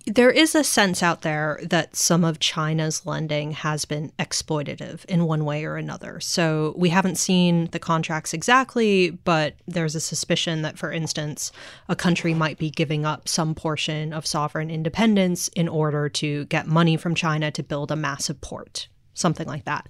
there 0.06 0.30
is 0.30 0.54
a 0.54 0.64
sense 0.64 1.02
out 1.02 1.24
there 1.24 1.60
that 1.64 1.96
some 1.96 2.24
of 2.24 2.38
China's 2.40 3.08
lending 3.08 3.52
has 3.52 3.86
been 3.86 4.12
exploitative 4.20 5.06
in 5.06 5.26
one 5.26 5.44
way 5.44 5.66
or 5.66 5.76
another. 5.76 6.20
So 6.20 6.76
we 6.78 6.90
haven't 6.90 7.18
seen 7.18 7.66
the 7.72 7.80
contracts 7.80 8.32
exactly, 8.32 9.10
but 9.10 9.56
there's 9.68 9.96
a 9.96 10.00
suspicion 10.00 10.62
that, 10.62 10.78
for 10.78 10.92
instance, 10.92 11.52
a 11.88 11.96
country 11.96 12.36
might 12.36 12.60
be 12.60 12.70
giving 12.70 13.06
up 13.06 13.28
some 13.28 13.56
portion 13.56 14.14
of 14.14 14.28
sovereign 14.28 14.70
independence 14.70 15.48
in 15.50 15.68
order 15.68 16.10
to 16.10 16.46
get 16.46 16.68
money 16.68 16.96
from 16.96 17.16
China 17.16 17.50
to 17.50 17.64
build 17.64 17.90
a 17.90 17.96
massive 17.96 18.40
port 18.40 18.88
something 19.20 19.48
like 19.48 19.66
that. 19.66 19.88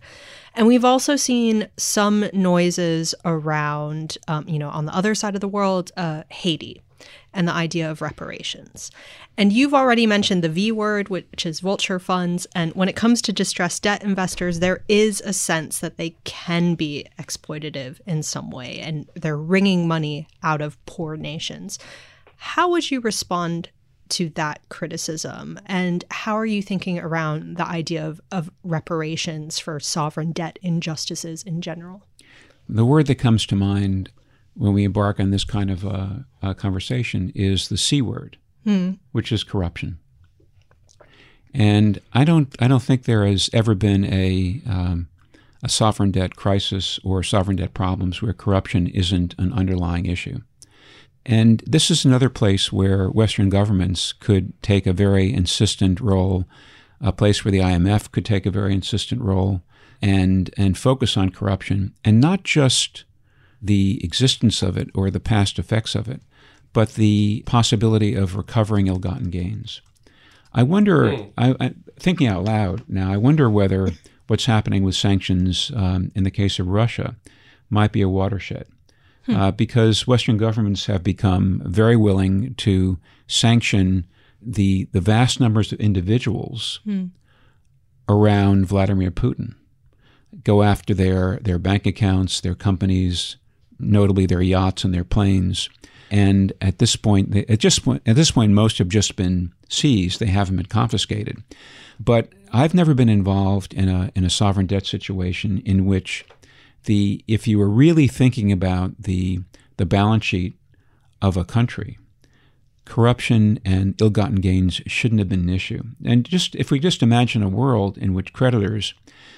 And 0.55 0.67
we've 0.67 0.85
also 0.85 1.15
seen 1.15 1.67
some 1.77 2.29
noises 2.33 3.15
around, 3.23 4.17
um, 4.27 4.47
you 4.47 4.59
know, 4.59 4.69
on 4.69 4.85
the 4.85 4.95
other 4.95 5.15
side 5.15 5.35
of 5.35 5.41
the 5.41 5.47
world, 5.47 5.91
uh, 5.95 6.23
Haiti 6.29 6.81
and 7.33 7.47
the 7.47 7.53
idea 7.53 7.89
of 7.89 8.01
reparations. 8.01 8.91
And 9.37 9.53
you've 9.53 9.73
already 9.73 10.05
mentioned 10.05 10.43
the 10.43 10.49
V 10.49 10.71
word, 10.71 11.09
which 11.09 11.45
is 11.45 11.59
vulture 11.59 11.99
funds. 11.99 12.47
And 12.55 12.73
when 12.73 12.89
it 12.89 12.95
comes 12.95 13.21
to 13.21 13.31
distressed 13.31 13.83
debt 13.83 14.03
investors, 14.03 14.59
there 14.59 14.83
is 14.87 15.21
a 15.21 15.31
sense 15.31 15.79
that 15.79 15.97
they 15.97 16.15
can 16.23 16.75
be 16.75 17.05
exploitative 17.19 18.01
in 18.05 18.23
some 18.23 18.49
way 18.49 18.79
and 18.79 19.07
they're 19.15 19.37
wringing 19.37 19.87
money 19.87 20.27
out 20.43 20.61
of 20.61 20.83
poor 20.85 21.15
nations. 21.15 21.79
How 22.35 22.69
would 22.69 22.89
you 22.89 22.99
respond 22.99 23.69
to 24.09 24.29
that 24.31 24.61
criticism? 24.69 25.59
And 25.65 26.03
how 26.11 26.37
are 26.37 26.45
you 26.45 26.61
thinking 26.61 26.99
around 26.99 27.57
the 27.57 27.65
idea 27.65 28.05
of, 28.05 28.21
of 28.31 28.51
reparations 28.63 29.59
for 29.59 29.79
sovereign 29.79 30.31
debt 30.31 30.59
injustices 30.61 31.43
in 31.43 31.61
general? 31.61 32.03
The 32.67 32.85
word 32.85 33.07
that 33.07 33.15
comes 33.15 33.45
to 33.47 33.55
mind 33.55 34.11
when 34.53 34.73
we 34.73 34.83
embark 34.83 35.19
on 35.19 35.31
this 35.31 35.43
kind 35.43 35.71
of 35.71 35.85
uh, 35.85 36.09
uh, 36.41 36.53
conversation 36.53 37.31
is 37.33 37.69
the 37.69 37.77
C 37.77 38.01
word, 38.01 38.37
hmm. 38.63 38.91
which 39.11 39.31
is 39.31 39.43
corruption. 39.43 39.99
And 41.53 41.99
I 42.13 42.23
don't, 42.25 42.55
I 42.59 42.67
don't 42.67 42.83
think 42.83 43.03
there 43.03 43.25
has 43.25 43.49
ever 43.53 43.73
been 43.73 44.05
a, 44.05 44.61
um, 44.67 45.07
a 45.63 45.69
sovereign 45.69 46.11
debt 46.11 46.35
crisis 46.35 46.99
or 47.03 47.23
sovereign 47.23 47.57
debt 47.57 47.73
problems 47.73 48.21
where 48.21 48.33
corruption 48.33 48.87
isn't 48.87 49.33
an 49.37 49.53
underlying 49.53 50.05
issue. 50.05 50.41
And 51.29 51.61
this 51.67 51.91
is 51.91 52.05
another 52.05 52.27
place 52.27 52.71
where 52.73 53.07
Western 53.07 53.49
governments 53.49 54.13
could 54.13 54.59
take 54.63 54.87
a 54.87 54.93
very 54.93 55.31
insistent 55.31 56.01
role, 56.01 56.45
a 56.99 57.11
place 57.13 57.45
where 57.45 57.51
the 57.51 57.59
IMF 57.59 58.11
could 58.11 58.25
take 58.25 58.47
a 58.47 58.51
very 58.51 58.73
insistent 58.73 59.21
role 59.21 59.61
and, 60.01 60.49
and 60.57 60.75
focus 60.75 61.15
on 61.15 61.29
corruption, 61.29 61.93
and 62.03 62.19
not 62.19 62.41
just 62.41 63.03
the 63.61 64.03
existence 64.03 64.63
of 64.63 64.75
it 64.75 64.89
or 64.95 65.11
the 65.11 65.19
past 65.19 65.59
effects 65.59 65.93
of 65.93 66.09
it, 66.09 66.23
but 66.73 66.95
the 66.95 67.43
possibility 67.45 68.15
of 68.15 68.35
recovering 68.35 68.87
ill 68.87 68.97
gotten 68.97 69.29
gains. 69.29 69.81
I 70.51 70.63
wonder, 70.63 71.11
mm. 71.11 71.31
I, 71.37 71.55
I, 71.59 71.75
thinking 71.99 72.25
out 72.25 72.45
loud 72.45 72.85
now, 72.87 73.13
I 73.13 73.17
wonder 73.17 73.51
whether 73.51 73.91
what's 74.25 74.45
happening 74.45 74.81
with 74.81 74.95
sanctions 74.95 75.71
um, 75.75 76.11
in 76.15 76.23
the 76.23 76.31
case 76.31 76.57
of 76.57 76.67
Russia 76.69 77.17
might 77.69 77.91
be 77.91 78.01
a 78.01 78.09
watershed. 78.09 78.65
Hmm. 79.29 79.35
Uh, 79.35 79.51
because 79.51 80.07
Western 80.07 80.37
governments 80.37 80.87
have 80.87 81.03
become 81.03 81.61
very 81.63 81.95
willing 81.95 82.55
to 82.55 82.97
sanction 83.27 84.07
the, 84.41 84.87
the 84.91 85.01
vast 85.01 85.39
numbers 85.39 85.71
of 85.71 85.79
individuals 85.79 86.79
hmm. 86.83 87.05
around 88.07 88.65
Vladimir 88.65 89.11
Putin, 89.11 89.53
go 90.43 90.63
after 90.63 90.95
their, 90.95 91.37
their 91.43 91.59
bank 91.59 91.85
accounts, 91.85 92.41
their 92.41 92.55
companies, 92.55 93.37
notably 93.77 94.25
their 94.25 94.41
yachts 94.41 94.83
and 94.83 94.95
their 94.95 95.03
planes. 95.03 95.69
And 96.09 96.51
at 96.59 96.79
this 96.79 96.95
point, 96.95 97.35
at 97.35 97.59
just 97.59 97.87
at 97.87 98.15
this 98.15 98.31
point, 98.31 98.51
most 98.51 98.79
have 98.79 98.89
just 98.89 99.15
been 99.15 99.53
seized; 99.69 100.19
they 100.19 100.25
haven't 100.25 100.55
been 100.55 100.65
confiscated. 100.65 101.43
But 101.99 102.29
I've 102.51 102.73
never 102.73 102.95
been 102.95 103.09
involved 103.09 103.75
in 103.75 103.89
a 103.89 104.11
in 104.15 104.25
a 104.25 104.29
sovereign 104.31 104.65
debt 104.65 104.87
situation 104.87 105.61
in 105.65 105.85
which 105.85 106.25
the 106.85 107.23
if 107.27 107.47
you 107.47 107.57
were 107.57 107.69
really 107.69 108.07
thinking 108.07 108.51
about 108.51 108.91
the 108.99 109.41
the 109.77 109.85
balance 109.85 110.25
sheet 110.25 110.55
of 111.21 111.37
a 111.37 111.45
country, 111.45 111.97
corruption 112.85 113.59
and 113.63 113.99
ill-gotten 114.01 114.41
gains 114.41 114.81
shouldn't 114.87 115.19
have 115.19 115.29
been 115.29 115.41
an 115.41 115.49
issue. 115.49 115.83
And 116.03 116.25
just 116.25 116.55
if 116.55 116.71
we 116.71 116.79
just 116.79 117.03
imagine 117.03 117.43
a 117.43 117.49
world 117.49 117.97
in 117.97 118.13
which 118.13 118.33
creditors 118.33 118.93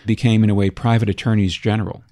became 0.06 0.44
in 0.44 0.50
a 0.50 0.56
way 0.56 0.70
private 0.70 1.10
attorneys 1.10 1.54
general 1.54 2.04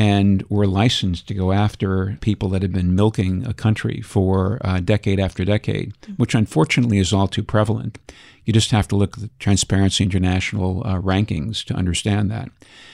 and 0.00 0.42
were 0.48 0.66
licensed 0.66 1.28
to 1.28 1.34
go 1.34 1.52
after 1.52 2.16
people 2.22 2.48
that 2.48 2.62
had 2.62 2.72
been 2.72 2.94
milking 2.94 3.46
a 3.46 3.52
country 3.52 4.00
for 4.00 4.58
uh, 4.62 4.80
decade 4.80 5.20
after 5.20 5.44
decade, 5.44 5.92
which 6.16 6.34
unfortunately 6.34 6.96
is 6.96 7.12
all 7.12 7.28
too 7.28 7.42
prevalent. 7.42 7.98
You 8.46 8.54
just 8.54 8.70
have 8.70 8.88
to 8.88 8.96
look 8.96 9.18
at 9.18 9.24
the 9.24 9.30
Transparency 9.38 10.02
International 10.02 10.82
uh, 10.86 10.98
rankings 11.02 11.62
to 11.66 11.74
understand 11.74 12.30
that. 12.30 12.48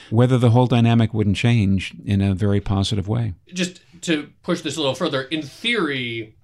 Whether 0.09 0.37
the 0.37 0.49
whole 0.49 0.67
dynamic 0.67 1.13
wouldn't 1.13 1.37
change 1.37 1.95
in 2.05 2.21
a 2.21 2.35
very 2.35 2.59
positive 2.59 3.07
way. 3.07 3.35
Just 3.53 3.79
to 4.01 4.29
push 4.43 4.59
this 4.59 4.75
a 4.75 4.81
little 4.81 4.93
further, 4.93 5.21
in 5.21 5.41
theory, 5.41 6.35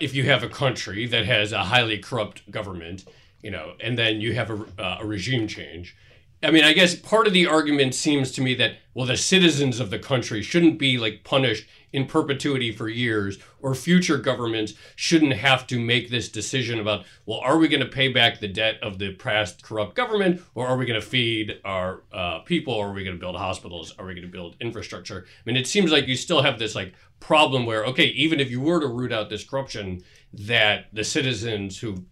if 0.00 0.14
you 0.14 0.24
have 0.24 0.42
a 0.42 0.48
country 0.48 1.06
that 1.08 1.26
has 1.26 1.52
a 1.52 1.64
highly 1.64 1.98
corrupt 1.98 2.50
government, 2.50 3.04
you 3.42 3.50
know, 3.50 3.74
and 3.80 3.98
then 3.98 4.22
you 4.22 4.32
have 4.32 4.48
a, 4.48 4.64
uh, 4.78 4.98
a 5.00 5.06
regime 5.06 5.46
change, 5.46 5.94
I 6.42 6.50
mean, 6.50 6.64
I 6.64 6.72
guess 6.72 6.94
part 6.94 7.26
of 7.26 7.34
the 7.34 7.46
argument 7.46 7.94
seems 7.94 8.32
to 8.32 8.40
me 8.40 8.54
that, 8.54 8.76
well, 8.94 9.06
the 9.06 9.16
citizens 9.16 9.78
of 9.78 9.90
the 9.90 9.98
country 9.98 10.40
shouldn't 10.42 10.78
be 10.78 10.96
like 10.96 11.22
punished 11.22 11.66
in 11.92 12.06
perpetuity 12.06 12.72
for 12.72 12.88
years, 12.88 13.38
or 13.60 13.74
future 13.74 14.16
governments 14.16 14.74
shouldn't 14.96 15.32
have 15.32 15.66
to 15.66 15.78
make 15.78 16.08
this 16.08 16.28
decision 16.28 16.78
about, 16.78 17.04
well, 17.26 17.40
are 17.40 17.58
we 17.58 17.68
going 17.68 17.80
to 17.80 17.86
pay 17.86 18.08
back 18.08 18.38
the 18.38 18.48
debt 18.48 18.76
of 18.80 18.98
the 18.98 19.12
past 19.14 19.62
corrupt 19.62 19.96
government, 19.96 20.40
or 20.54 20.66
are 20.66 20.76
we 20.76 20.86
going 20.86 21.00
to 21.00 21.06
feed 21.06 21.60
our 21.64 22.04
uh, 22.12 22.38
people, 22.40 22.72
or 22.72 22.88
are 22.88 22.92
we 22.92 23.04
going 23.04 23.16
to 23.16 23.20
build 23.20 23.36
hospitals, 23.36 23.92
are 23.98 24.06
we 24.06 24.14
going 24.14 24.26
to 24.26 24.32
build 24.32 24.56
infrastructure? 24.60 25.26
I 25.26 25.42
mean, 25.44 25.56
it 25.56 25.66
seems 25.66 25.90
like 25.90 26.06
you 26.06 26.16
still 26.16 26.42
have 26.42 26.58
this 26.58 26.74
like 26.74 26.94
problem 27.18 27.66
where, 27.66 27.84
okay, 27.86 28.06
even 28.06 28.40
if 28.40 28.50
you 28.50 28.60
were 28.60 28.80
to 28.80 28.86
root 28.86 29.12
out 29.12 29.28
this 29.28 29.44
corruption, 29.44 30.02
that 30.32 30.86
the 30.92 31.04
citizens 31.04 31.78
who 31.78 32.04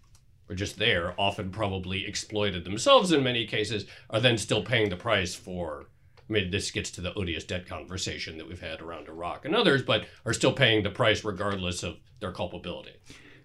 were 0.49 0.55
just 0.55 0.79
there, 0.79 1.15
often 1.19 1.51
probably 1.51 2.07
exploited 2.07 2.65
themselves 2.65 3.13
in 3.13 3.23
many 3.23 3.47
cases, 3.47 3.87
are 4.11 4.21
then 4.21 4.39
still 4.39 4.63
paying 4.63 4.89
the 4.89 4.97
price 4.97 5.35
for. 5.35 5.87
I 6.29 6.33
mean, 6.33 6.51
this 6.51 6.71
gets 6.71 6.91
to 6.93 7.01
the 7.01 7.15
odious 7.15 7.45
debt 7.45 7.67
conversation 7.67 8.37
that 8.39 8.49
we've 8.49 8.61
had 8.61 8.83
around 8.83 9.09
Iraq 9.09 9.45
and 9.45 9.55
others, 9.55 9.83
but 9.83 10.07
are 10.27 10.35
still 10.35 10.53
paying 10.53 10.83
the 10.83 10.91
price 10.91 11.25
regardless 11.25 11.83
of 11.83 11.97
their 12.21 12.33
culpability. 12.33 12.93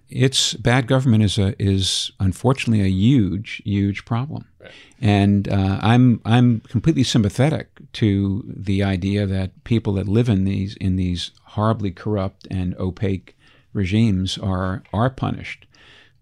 It's 0.09 0.53
bad 0.53 0.87
government 0.87 1.23
is 1.23 1.37
a 1.37 1.55
is 1.61 2.11
unfortunately 2.19 2.85
a 2.85 2.89
huge 2.89 3.61
huge 3.63 4.05
problem, 4.05 4.45
right. 4.59 4.71
and 5.01 5.47
uh, 5.47 5.79
I'm 5.81 6.21
I'm 6.25 6.59
completely 6.59 7.03
sympathetic 7.03 7.69
to 7.93 8.43
the 8.45 8.83
idea 8.83 9.25
that 9.25 9.63
people 9.63 9.93
that 9.93 10.07
live 10.07 10.27
in 10.27 10.43
these 10.43 10.75
in 10.75 10.97
these 10.97 11.31
horribly 11.43 11.89
corrupt 11.89 12.47
and 12.51 12.75
opaque 12.75 13.35
regimes 13.71 14.37
are 14.37 14.83
are 14.91 15.09
punished 15.09 15.65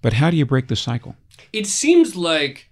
but 0.02 0.14
how 0.14 0.30
do 0.30 0.38
you 0.38 0.46
break 0.46 0.68
the 0.68 0.76
cycle? 0.76 1.16
It 1.54 1.68
seems 1.68 2.16
like, 2.16 2.70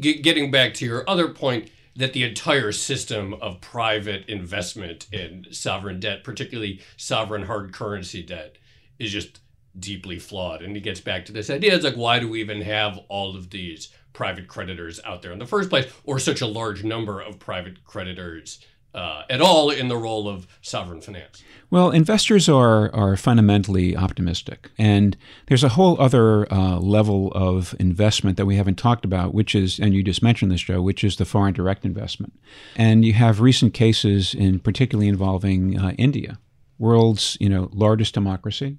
getting 0.00 0.50
back 0.50 0.74
to 0.74 0.84
your 0.84 1.08
other 1.08 1.28
point, 1.28 1.70
that 1.96 2.12
the 2.12 2.24
entire 2.24 2.72
system 2.72 3.34
of 3.34 3.60
private 3.60 4.28
investment 4.28 5.06
in 5.12 5.46
sovereign 5.52 6.00
debt, 6.00 6.24
particularly 6.24 6.80
sovereign 6.96 7.44
hard 7.44 7.72
currency 7.72 8.22
debt, 8.22 8.56
is 8.98 9.12
just 9.12 9.40
deeply 9.78 10.18
flawed. 10.18 10.62
And 10.62 10.76
it 10.76 10.80
gets 10.80 11.00
back 11.00 11.24
to 11.26 11.32
this 11.32 11.50
idea 11.50 11.74
it's 11.74 11.84
like, 11.84 11.94
why 11.94 12.18
do 12.18 12.28
we 12.28 12.40
even 12.40 12.62
have 12.62 12.98
all 13.08 13.36
of 13.36 13.50
these 13.50 13.90
private 14.12 14.48
creditors 14.48 15.00
out 15.04 15.22
there 15.22 15.32
in 15.32 15.38
the 15.38 15.46
first 15.46 15.70
place, 15.70 15.92
or 16.04 16.18
such 16.18 16.40
a 16.40 16.46
large 16.46 16.84
number 16.84 17.20
of 17.20 17.38
private 17.38 17.84
creditors 17.84 18.64
uh, 18.94 19.22
at 19.28 19.40
all 19.40 19.70
in 19.70 19.88
the 19.88 19.96
role 19.96 20.28
of 20.28 20.46
sovereign 20.62 21.00
finance? 21.00 21.42
Well, 21.70 21.90
investors 21.90 22.48
are 22.48 22.94
are 22.94 23.16
fundamentally 23.16 23.96
optimistic, 23.96 24.70
and 24.78 25.16
there's 25.46 25.64
a 25.64 25.70
whole 25.70 26.00
other 26.00 26.52
uh, 26.52 26.78
level 26.78 27.32
of 27.32 27.74
investment 27.80 28.36
that 28.36 28.46
we 28.46 28.56
haven't 28.56 28.78
talked 28.78 29.04
about, 29.04 29.34
which 29.34 29.54
is, 29.54 29.80
and 29.80 29.94
you 29.94 30.02
just 30.02 30.22
mentioned 30.22 30.52
this, 30.52 30.62
Joe, 30.62 30.80
which 30.80 31.02
is 31.02 31.16
the 31.16 31.24
foreign 31.24 31.54
direct 31.54 31.84
investment. 31.84 32.32
And 32.76 33.04
you 33.04 33.14
have 33.14 33.40
recent 33.40 33.74
cases, 33.74 34.34
in 34.34 34.60
particularly 34.60 35.08
involving 35.08 35.78
uh, 35.78 35.94
India, 35.98 36.38
world's 36.78 37.36
you 37.40 37.48
know 37.48 37.70
largest 37.72 38.14
democracy, 38.14 38.78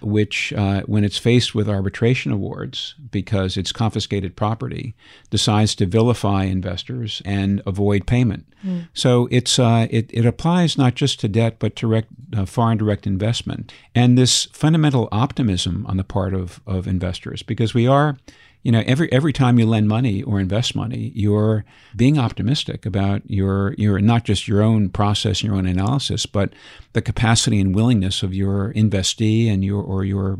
which, 0.00 0.52
uh, 0.52 0.82
when 0.82 1.04
it's 1.04 1.18
faced 1.18 1.54
with 1.54 1.68
arbitration 1.68 2.32
awards 2.32 2.94
because 3.10 3.56
it's 3.56 3.72
confiscated 3.72 4.36
property, 4.36 4.94
decides 5.30 5.74
to 5.76 5.86
vilify 5.86 6.44
investors 6.44 7.22
and 7.24 7.62
avoid 7.66 8.06
payment. 8.06 8.46
Mm. 8.64 8.88
So 8.92 9.28
it's 9.30 9.58
uh, 9.58 9.86
it, 9.90 10.10
it 10.12 10.26
applies 10.26 10.76
not 10.76 10.94
just 10.94 11.20
to 11.20 11.28
debt 11.28 11.56
but 11.58 11.76
to 11.76 11.86
direct, 11.86 12.08
uh, 12.36 12.44
foreign 12.44 12.78
direct 12.78 13.06
investment 13.06 13.72
and 13.94 14.18
this 14.18 14.46
fundamental 14.46 15.08
optimism 15.12 15.86
on 15.88 15.96
the 15.96 16.04
part 16.04 16.34
of, 16.34 16.60
of 16.66 16.86
investors 16.86 17.42
because 17.42 17.72
we 17.72 17.86
are 17.86 18.16
you 18.62 18.72
know 18.72 18.82
every 18.86 19.10
every 19.12 19.32
time 19.32 19.58
you 19.58 19.66
lend 19.66 19.88
money 19.88 20.22
or 20.22 20.40
invest 20.40 20.74
money 20.74 21.12
you're 21.14 21.64
being 21.96 22.18
optimistic 22.18 22.84
about 22.84 23.22
your 23.30 23.74
your 23.74 24.00
not 24.00 24.24
just 24.24 24.48
your 24.48 24.62
own 24.62 24.88
process 24.88 25.40
and 25.40 25.48
your 25.48 25.56
own 25.56 25.66
analysis 25.66 26.26
but 26.26 26.52
the 26.92 27.02
capacity 27.02 27.60
and 27.60 27.74
willingness 27.74 28.22
of 28.22 28.34
your 28.34 28.72
investee 28.74 29.52
and 29.52 29.64
your 29.64 29.82
or 29.82 30.04
your 30.04 30.38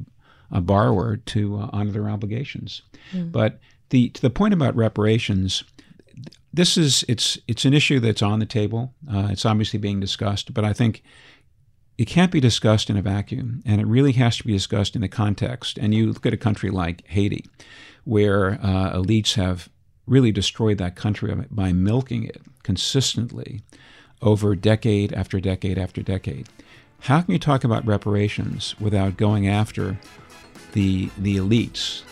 uh, 0.51 0.61
borrower 0.61 1.16
to 1.16 1.59
uh, 1.59 1.71
honor 1.73 1.91
their 1.91 2.09
obligations 2.09 2.83
mm. 3.12 3.31
but 3.31 3.59
the 3.91 4.09
to 4.11 4.21
the 4.21 4.31
point 4.31 4.55
about 4.55 4.75
reparations 4.77 5.64
this 6.53 6.77
is 6.77 7.05
it's 7.09 7.39
it's 7.47 7.64
an 7.64 7.75
issue 7.75 8.01
that's 8.01 8.23
on 8.23 8.39
the 8.39 8.47
table 8.47 8.93
uh, 9.12 9.29
it's 9.31 9.45
obviously 9.45 9.79
being 9.79 10.01
discussed 10.01 10.53
but 10.55 10.64
i 10.64 10.73
think 10.73 11.03
it 11.99 12.07
can't 12.07 12.31
be 12.31 12.41
discussed 12.41 12.89
in 12.89 12.97
a 12.97 13.03
vacuum, 13.03 13.61
and 13.67 13.81
it 13.81 13.87
really 13.87 14.13
has 14.13 14.37
to 14.39 14.45
be 14.45 14.53
discussed 14.53 14.95
in 14.95 15.03
the 15.03 15.09
context. 15.09 15.77
And 15.79 15.93
you 15.93 16.13
look 16.13 16.25
at 16.25 16.33
a 16.33 16.39
country 16.39 16.71
like 16.71 17.05
Haiti, 17.09 17.45
where 18.05 18.53
uh, 18.63 18.93
elites 18.93 19.35
have 19.35 19.69
really 20.07 20.31
destroyed 20.31 20.79
that 20.79 20.95
country 20.95 21.35
by 21.51 21.73
milking 21.73 22.25
it 22.25 22.41
consistently 22.63 23.63
over 24.23 24.55
decade 24.55 25.13
after 25.13 25.41
decade 25.41 25.77
after 25.77 26.01
decade. 26.01 26.49
How 27.01 27.21
can 27.21 27.33
you 27.33 27.39
talk 27.39 27.65
about 27.65 27.87
reparations 27.87 28.79
without 28.81 29.17
going 29.17 29.49
after 29.49 29.99
the 30.73 31.11
the 31.19 31.37
elites 31.37 32.03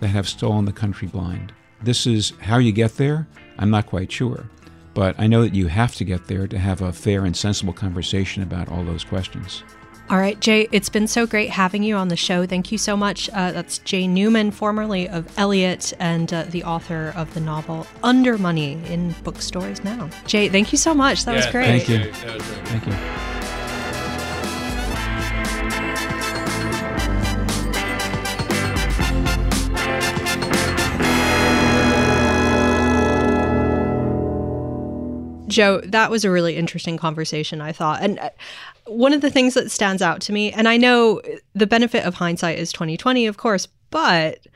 that 0.00 0.08
have 0.08 0.28
stolen 0.28 0.66
the 0.66 0.72
country 0.72 1.08
blind? 1.08 1.52
This 1.82 2.06
is 2.06 2.32
how 2.40 2.58
you 2.58 2.72
get 2.72 2.96
there. 2.96 3.26
I'm 3.58 3.70
not 3.70 3.86
quite 3.86 4.10
sure, 4.10 4.48
but 4.94 5.14
I 5.18 5.26
know 5.26 5.42
that 5.42 5.54
you 5.54 5.66
have 5.68 5.94
to 5.96 6.04
get 6.04 6.26
there 6.26 6.46
to 6.46 6.58
have 6.58 6.82
a 6.82 6.92
fair 6.92 7.24
and 7.24 7.36
sensible 7.36 7.72
conversation 7.72 8.42
about 8.42 8.68
all 8.68 8.84
those 8.84 9.04
questions. 9.04 9.62
All 10.10 10.18
right, 10.18 10.38
Jay, 10.40 10.68
it's 10.72 10.90
been 10.90 11.06
so 11.06 11.26
great 11.26 11.48
having 11.48 11.82
you 11.82 11.96
on 11.96 12.08
the 12.08 12.16
show. 12.16 12.44
Thank 12.44 12.70
you 12.70 12.76
so 12.76 12.96
much. 12.96 13.30
Uh, 13.30 13.52
that's 13.52 13.78
Jay 13.78 14.06
Newman, 14.06 14.50
formerly 14.50 15.08
of 15.08 15.26
Elliott 15.38 15.94
and 15.98 16.30
uh, 16.32 16.42
the 16.44 16.64
author 16.64 17.14
of 17.16 17.32
the 17.32 17.40
novel 17.40 17.86
Undermoney 18.02 18.84
in 18.90 19.12
bookstores 19.24 19.82
now. 19.84 20.10
Jay, 20.26 20.48
thank 20.48 20.70
you 20.70 20.76
so 20.76 20.92
much. 20.92 21.24
That 21.24 21.32
yeah, 21.32 21.36
was 21.38 21.46
great. 21.46 21.66
Thank 21.66 21.88
you. 21.88 22.12
Thank 22.12 22.86
you. 22.86 23.48
Joe, 35.52 35.80
that 35.84 36.10
was 36.10 36.24
a 36.24 36.30
really 36.30 36.56
interesting 36.56 36.96
conversation, 36.96 37.60
I 37.60 37.72
thought. 37.72 38.02
And 38.02 38.18
uh, 38.18 38.30
one 38.86 39.12
of 39.12 39.20
the 39.20 39.30
things 39.30 39.54
that 39.54 39.70
stands 39.70 40.02
out 40.02 40.20
to 40.22 40.32
me, 40.32 40.52
and 40.52 40.68
I 40.68 40.76
know 40.76 41.20
the 41.54 41.66
benefit 41.66 42.04
of 42.04 42.14
hindsight 42.14 42.58
is 42.58 42.72
2020, 42.72 43.26
of 43.26 43.36
course, 43.36 43.68
but 43.90 44.46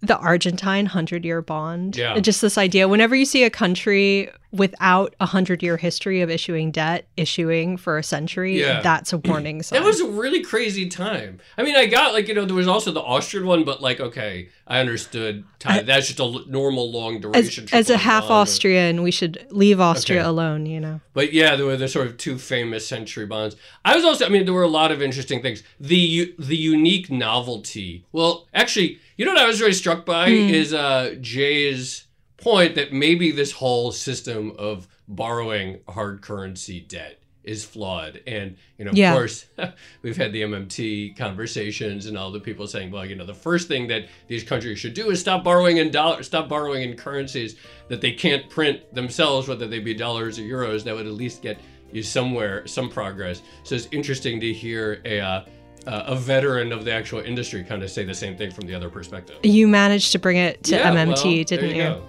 the 0.00 0.18
Argentine 0.18 0.84
100 0.84 1.24
year 1.24 1.42
bond. 1.42 1.96
Yeah. 1.96 2.18
Just 2.20 2.40
this 2.40 2.58
idea 2.58 2.88
whenever 2.88 3.14
you 3.14 3.24
see 3.24 3.44
a 3.44 3.50
country 3.50 4.30
without 4.52 5.14
a 5.20 5.24
100 5.26 5.62
year 5.62 5.76
history 5.76 6.20
of 6.22 6.30
issuing 6.30 6.70
debt, 6.70 7.06
issuing 7.16 7.76
for 7.76 7.98
a 7.98 8.02
century, 8.02 8.60
Yeah. 8.60 8.80
that's 8.80 9.12
a 9.12 9.18
warning 9.18 9.62
sign. 9.62 9.80
It 9.80 9.84
was 9.84 10.00
a 10.00 10.08
really 10.08 10.42
crazy 10.42 10.88
time. 10.88 11.40
I 11.56 11.62
mean, 11.62 11.76
I 11.76 11.86
got 11.86 12.12
like 12.12 12.28
you 12.28 12.34
know 12.34 12.44
there 12.44 12.56
was 12.56 12.68
also 12.68 12.90
the 12.92 13.00
Austrian 13.00 13.46
one, 13.46 13.64
but 13.64 13.80
like 13.80 14.00
okay, 14.00 14.48
I 14.66 14.80
understood. 14.80 15.44
Time. 15.60 15.84
That's 15.84 16.06
just 16.06 16.18
a 16.20 16.42
normal 16.50 16.90
long 16.90 17.20
duration. 17.20 17.66
as 17.70 17.90
a 17.90 17.98
half 17.98 18.22
bond. 18.22 18.32
Austrian, 18.32 19.02
we 19.02 19.10
should 19.10 19.46
leave 19.50 19.78
Austria 19.78 20.20
Okay. 20.20 20.26
alone, 20.28 20.64
you 20.64 20.80
know. 20.80 21.02
But 21.12 21.34
yeah, 21.34 21.54
there 21.54 21.66
were 21.66 21.76
the 21.76 21.86
sort 21.86 22.06
of 22.06 22.16
two 22.16 22.38
famous 22.38 22.86
century 22.86 23.26
bonds. 23.26 23.56
I 23.84 23.94
was 23.94 24.02
also, 24.06 24.24
I 24.24 24.30
mean, 24.30 24.46
there 24.46 24.54
were 24.54 24.62
a 24.62 24.68
lot 24.68 24.90
of 24.90 25.02
interesting 25.02 25.42
things. 25.42 25.62
The 25.78 26.34
the 26.38 26.56
unique 26.56 27.10
novelty. 27.10 28.06
Well, 28.10 28.46
actually, 28.54 29.00
you 29.18 29.26
know 29.26 29.32
what 29.32 29.42
I 29.42 29.46
was 29.46 29.60
really 29.60 29.74
struck 29.74 30.06
by 30.06 30.30
Hmm. 30.30 30.48
is 30.48 30.72
uh, 30.72 31.14
Jay's 31.20 32.04
point 32.40 32.74
that 32.74 32.92
maybe 32.92 33.30
this 33.30 33.52
whole 33.52 33.92
system 33.92 34.52
of 34.58 34.88
borrowing 35.08 35.80
hard 35.88 36.22
currency 36.22 36.80
debt 36.80 37.16
is 37.42 37.64
flawed. 37.64 38.20
And 38.26 38.56
you 38.78 38.84
know, 38.84 38.90
Yeah. 38.94 39.12
of 39.12 39.16
course, 39.18 39.46
we've 40.02 40.16
had 40.16 40.32
the 40.32 40.42
MMT 40.42 41.16
conversations 41.16 42.06
and 42.06 42.16
all 42.16 42.30
the 42.30 42.40
people 42.40 42.66
saying, 42.66 42.90
well, 42.90 43.06
you 43.06 43.16
know, 43.16 43.24
the 43.24 43.34
first 43.34 43.66
thing 43.66 43.88
that 43.88 44.08
these 44.28 44.44
countries 44.44 44.78
should 44.78 44.94
do 44.94 45.10
is 45.10 45.20
stop 45.20 45.42
borrowing 45.42 45.78
in 45.78 45.90
dollars, 45.90 46.26
stop 46.26 46.48
borrowing 46.48 46.82
in 46.82 46.96
currencies 46.96 47.56
that 47.88 48.00
they 48.00 48.12
can't 48.12 48.48
print 48.50 48.94
themselves, 48.94 49.48
whether 49.48 49.66
they 49.66 49.78
be 49.78 49.94
dollars 49.94 50.38
or 50.38 50.42
euros. 50.42 50.84
That 50.84 50.94
would 50.94 51.06
at 51.06 51.12
least 51.12 51.40
get 51.42 51.58
you 51.92 52.02
somewhere, 52.02 52.66
some 52.66 52.88
progress. 52.88 53.42
So 53.64 53.74
it's 53.74 53.88
interesting 53.90 54.38
to 54.40 54.52
hear 54.52 55.00
a 55.04 55.20
uh, 55.20 55.44
uh, 55.86 56.04
a 56.06 56.16
veteran 56.16 56.72
of 56.72 56.84
the 56.84 56.92
actual 56.92 57.20
industry 57.20 57.64
kind 57.64 57.82
of 57.82 57.90
say 57.90 58.04
the 58.04 58.14
same 58.14 58.36
thing 58.36 58.50
from 58.50 58.66
the 58.66 58.74
other 58.74 58.90
perspective. 58.90 59.36
You 59.42 59.66
managed 59.68 60.12
to 60.12 60.18
bring 60.18 60.36
it 60.36 60.62
to 60.64 60.76
Yeah, 60.76 60.90
MMT, 60.92 61.24
well, 61.24 61.44
didn't 61.44 61.70
you? 61.76 61.82
go. 61.82 62.04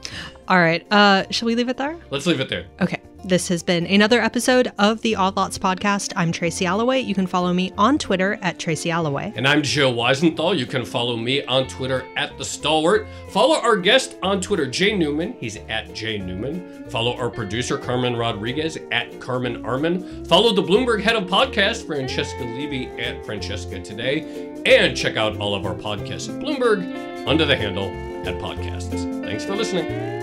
All 0.47 0.59
right. 0.59 0.86
Uh, 0.91 1.24
shall 1.32 1.45
we 1.45 1.55
leave 1.55 1.69
it 1.69 1.78
there? 1.78 1.97
Let's 2.09 2.26
leave 2.26 2.39
it 2.39 2.49
there. 2.49 2.65
Okay. 2.82 3.01
This 3.24 3.49
has 3.49 3.61
been 3.61 3.86
another 3.86 4.19
episode 4.19 4.72
of 4.80 5.01
the 5.01 5.15
Odd 5.15 5.38
Lots 5.38 5.59
podcast. 5.59 6.11
I'm 6.15 6.32
Tracy 6.32 6.65
Alloway. 6.65 7.01
You 7.01 7.13
can 7.13 7.28
follow 7.28 7.53
me 7.53 7.72
on 7.78 7.99
Twitter 7.99 8.39
at 8.41 8.57
Tracy 8.57 8.89
Alloway. 8.89 9.32
And 9.36 9.47
I'm 9.47 9.61
Joe 9.61 9.93
Weisenthal. 9.93 10.57
You 10.57 10.65
can 10.65 10.84
follow 10.84 11.15
me 11.15 11.43
on 11.45 11.67
Twitter 11.67 12.03
at 12.15 12.36
The 12.39 12.43
Stalwart. 12.43 13.07
Follow 13.30 13.61
our 13.61 13.78
guest 13.78 14.17
on 14.24 14.41
Twitter, 14.41 14.65
Jay 14.65 14.97
Newman. 14.97 15.34
He's 15.39 15.57
at 15.69 15.93
Jay 15.93 16.17
Newman. 16.17 16.89
Follow 16.89 17.15
our 17.15 17.30
producer, 17.30 17.78
Carmen 17.78 18.15
Rodriguez, 18.15 18.80
at 18.91 19.19
Carmen 19.19 19.63
Armen. 19.63 20.26
Follow 20.26 20.51
the 20.53 20.63
Bloomberg 20.63 21.01
head 21.03 21.15
of 21.15 21.26
podcast, 21.26 21.86
Francesca 21.86 22.43
Levy, 22.43 22.88
at 22.99 23.24
Francesca 23.24 23.80
Today. 23.82 24.51
And 24.65 24.97
check 24.97 25.15
out 25.15 25.38
all 25.38 25.53
of 25.53 25.67
our 25.67 25.76
podcasts 25.76 26.28
at 26.28 26.41
Bloomberg 26.41 27.28
under 27.28 27.45
the 27.45 27.55
handle 27.55 27.86
at 28.28 28.41
Podcasts. 28.41 29.24
Thanks 29.24 29.45
for 29.45 29.55
listening. 29.55 30.20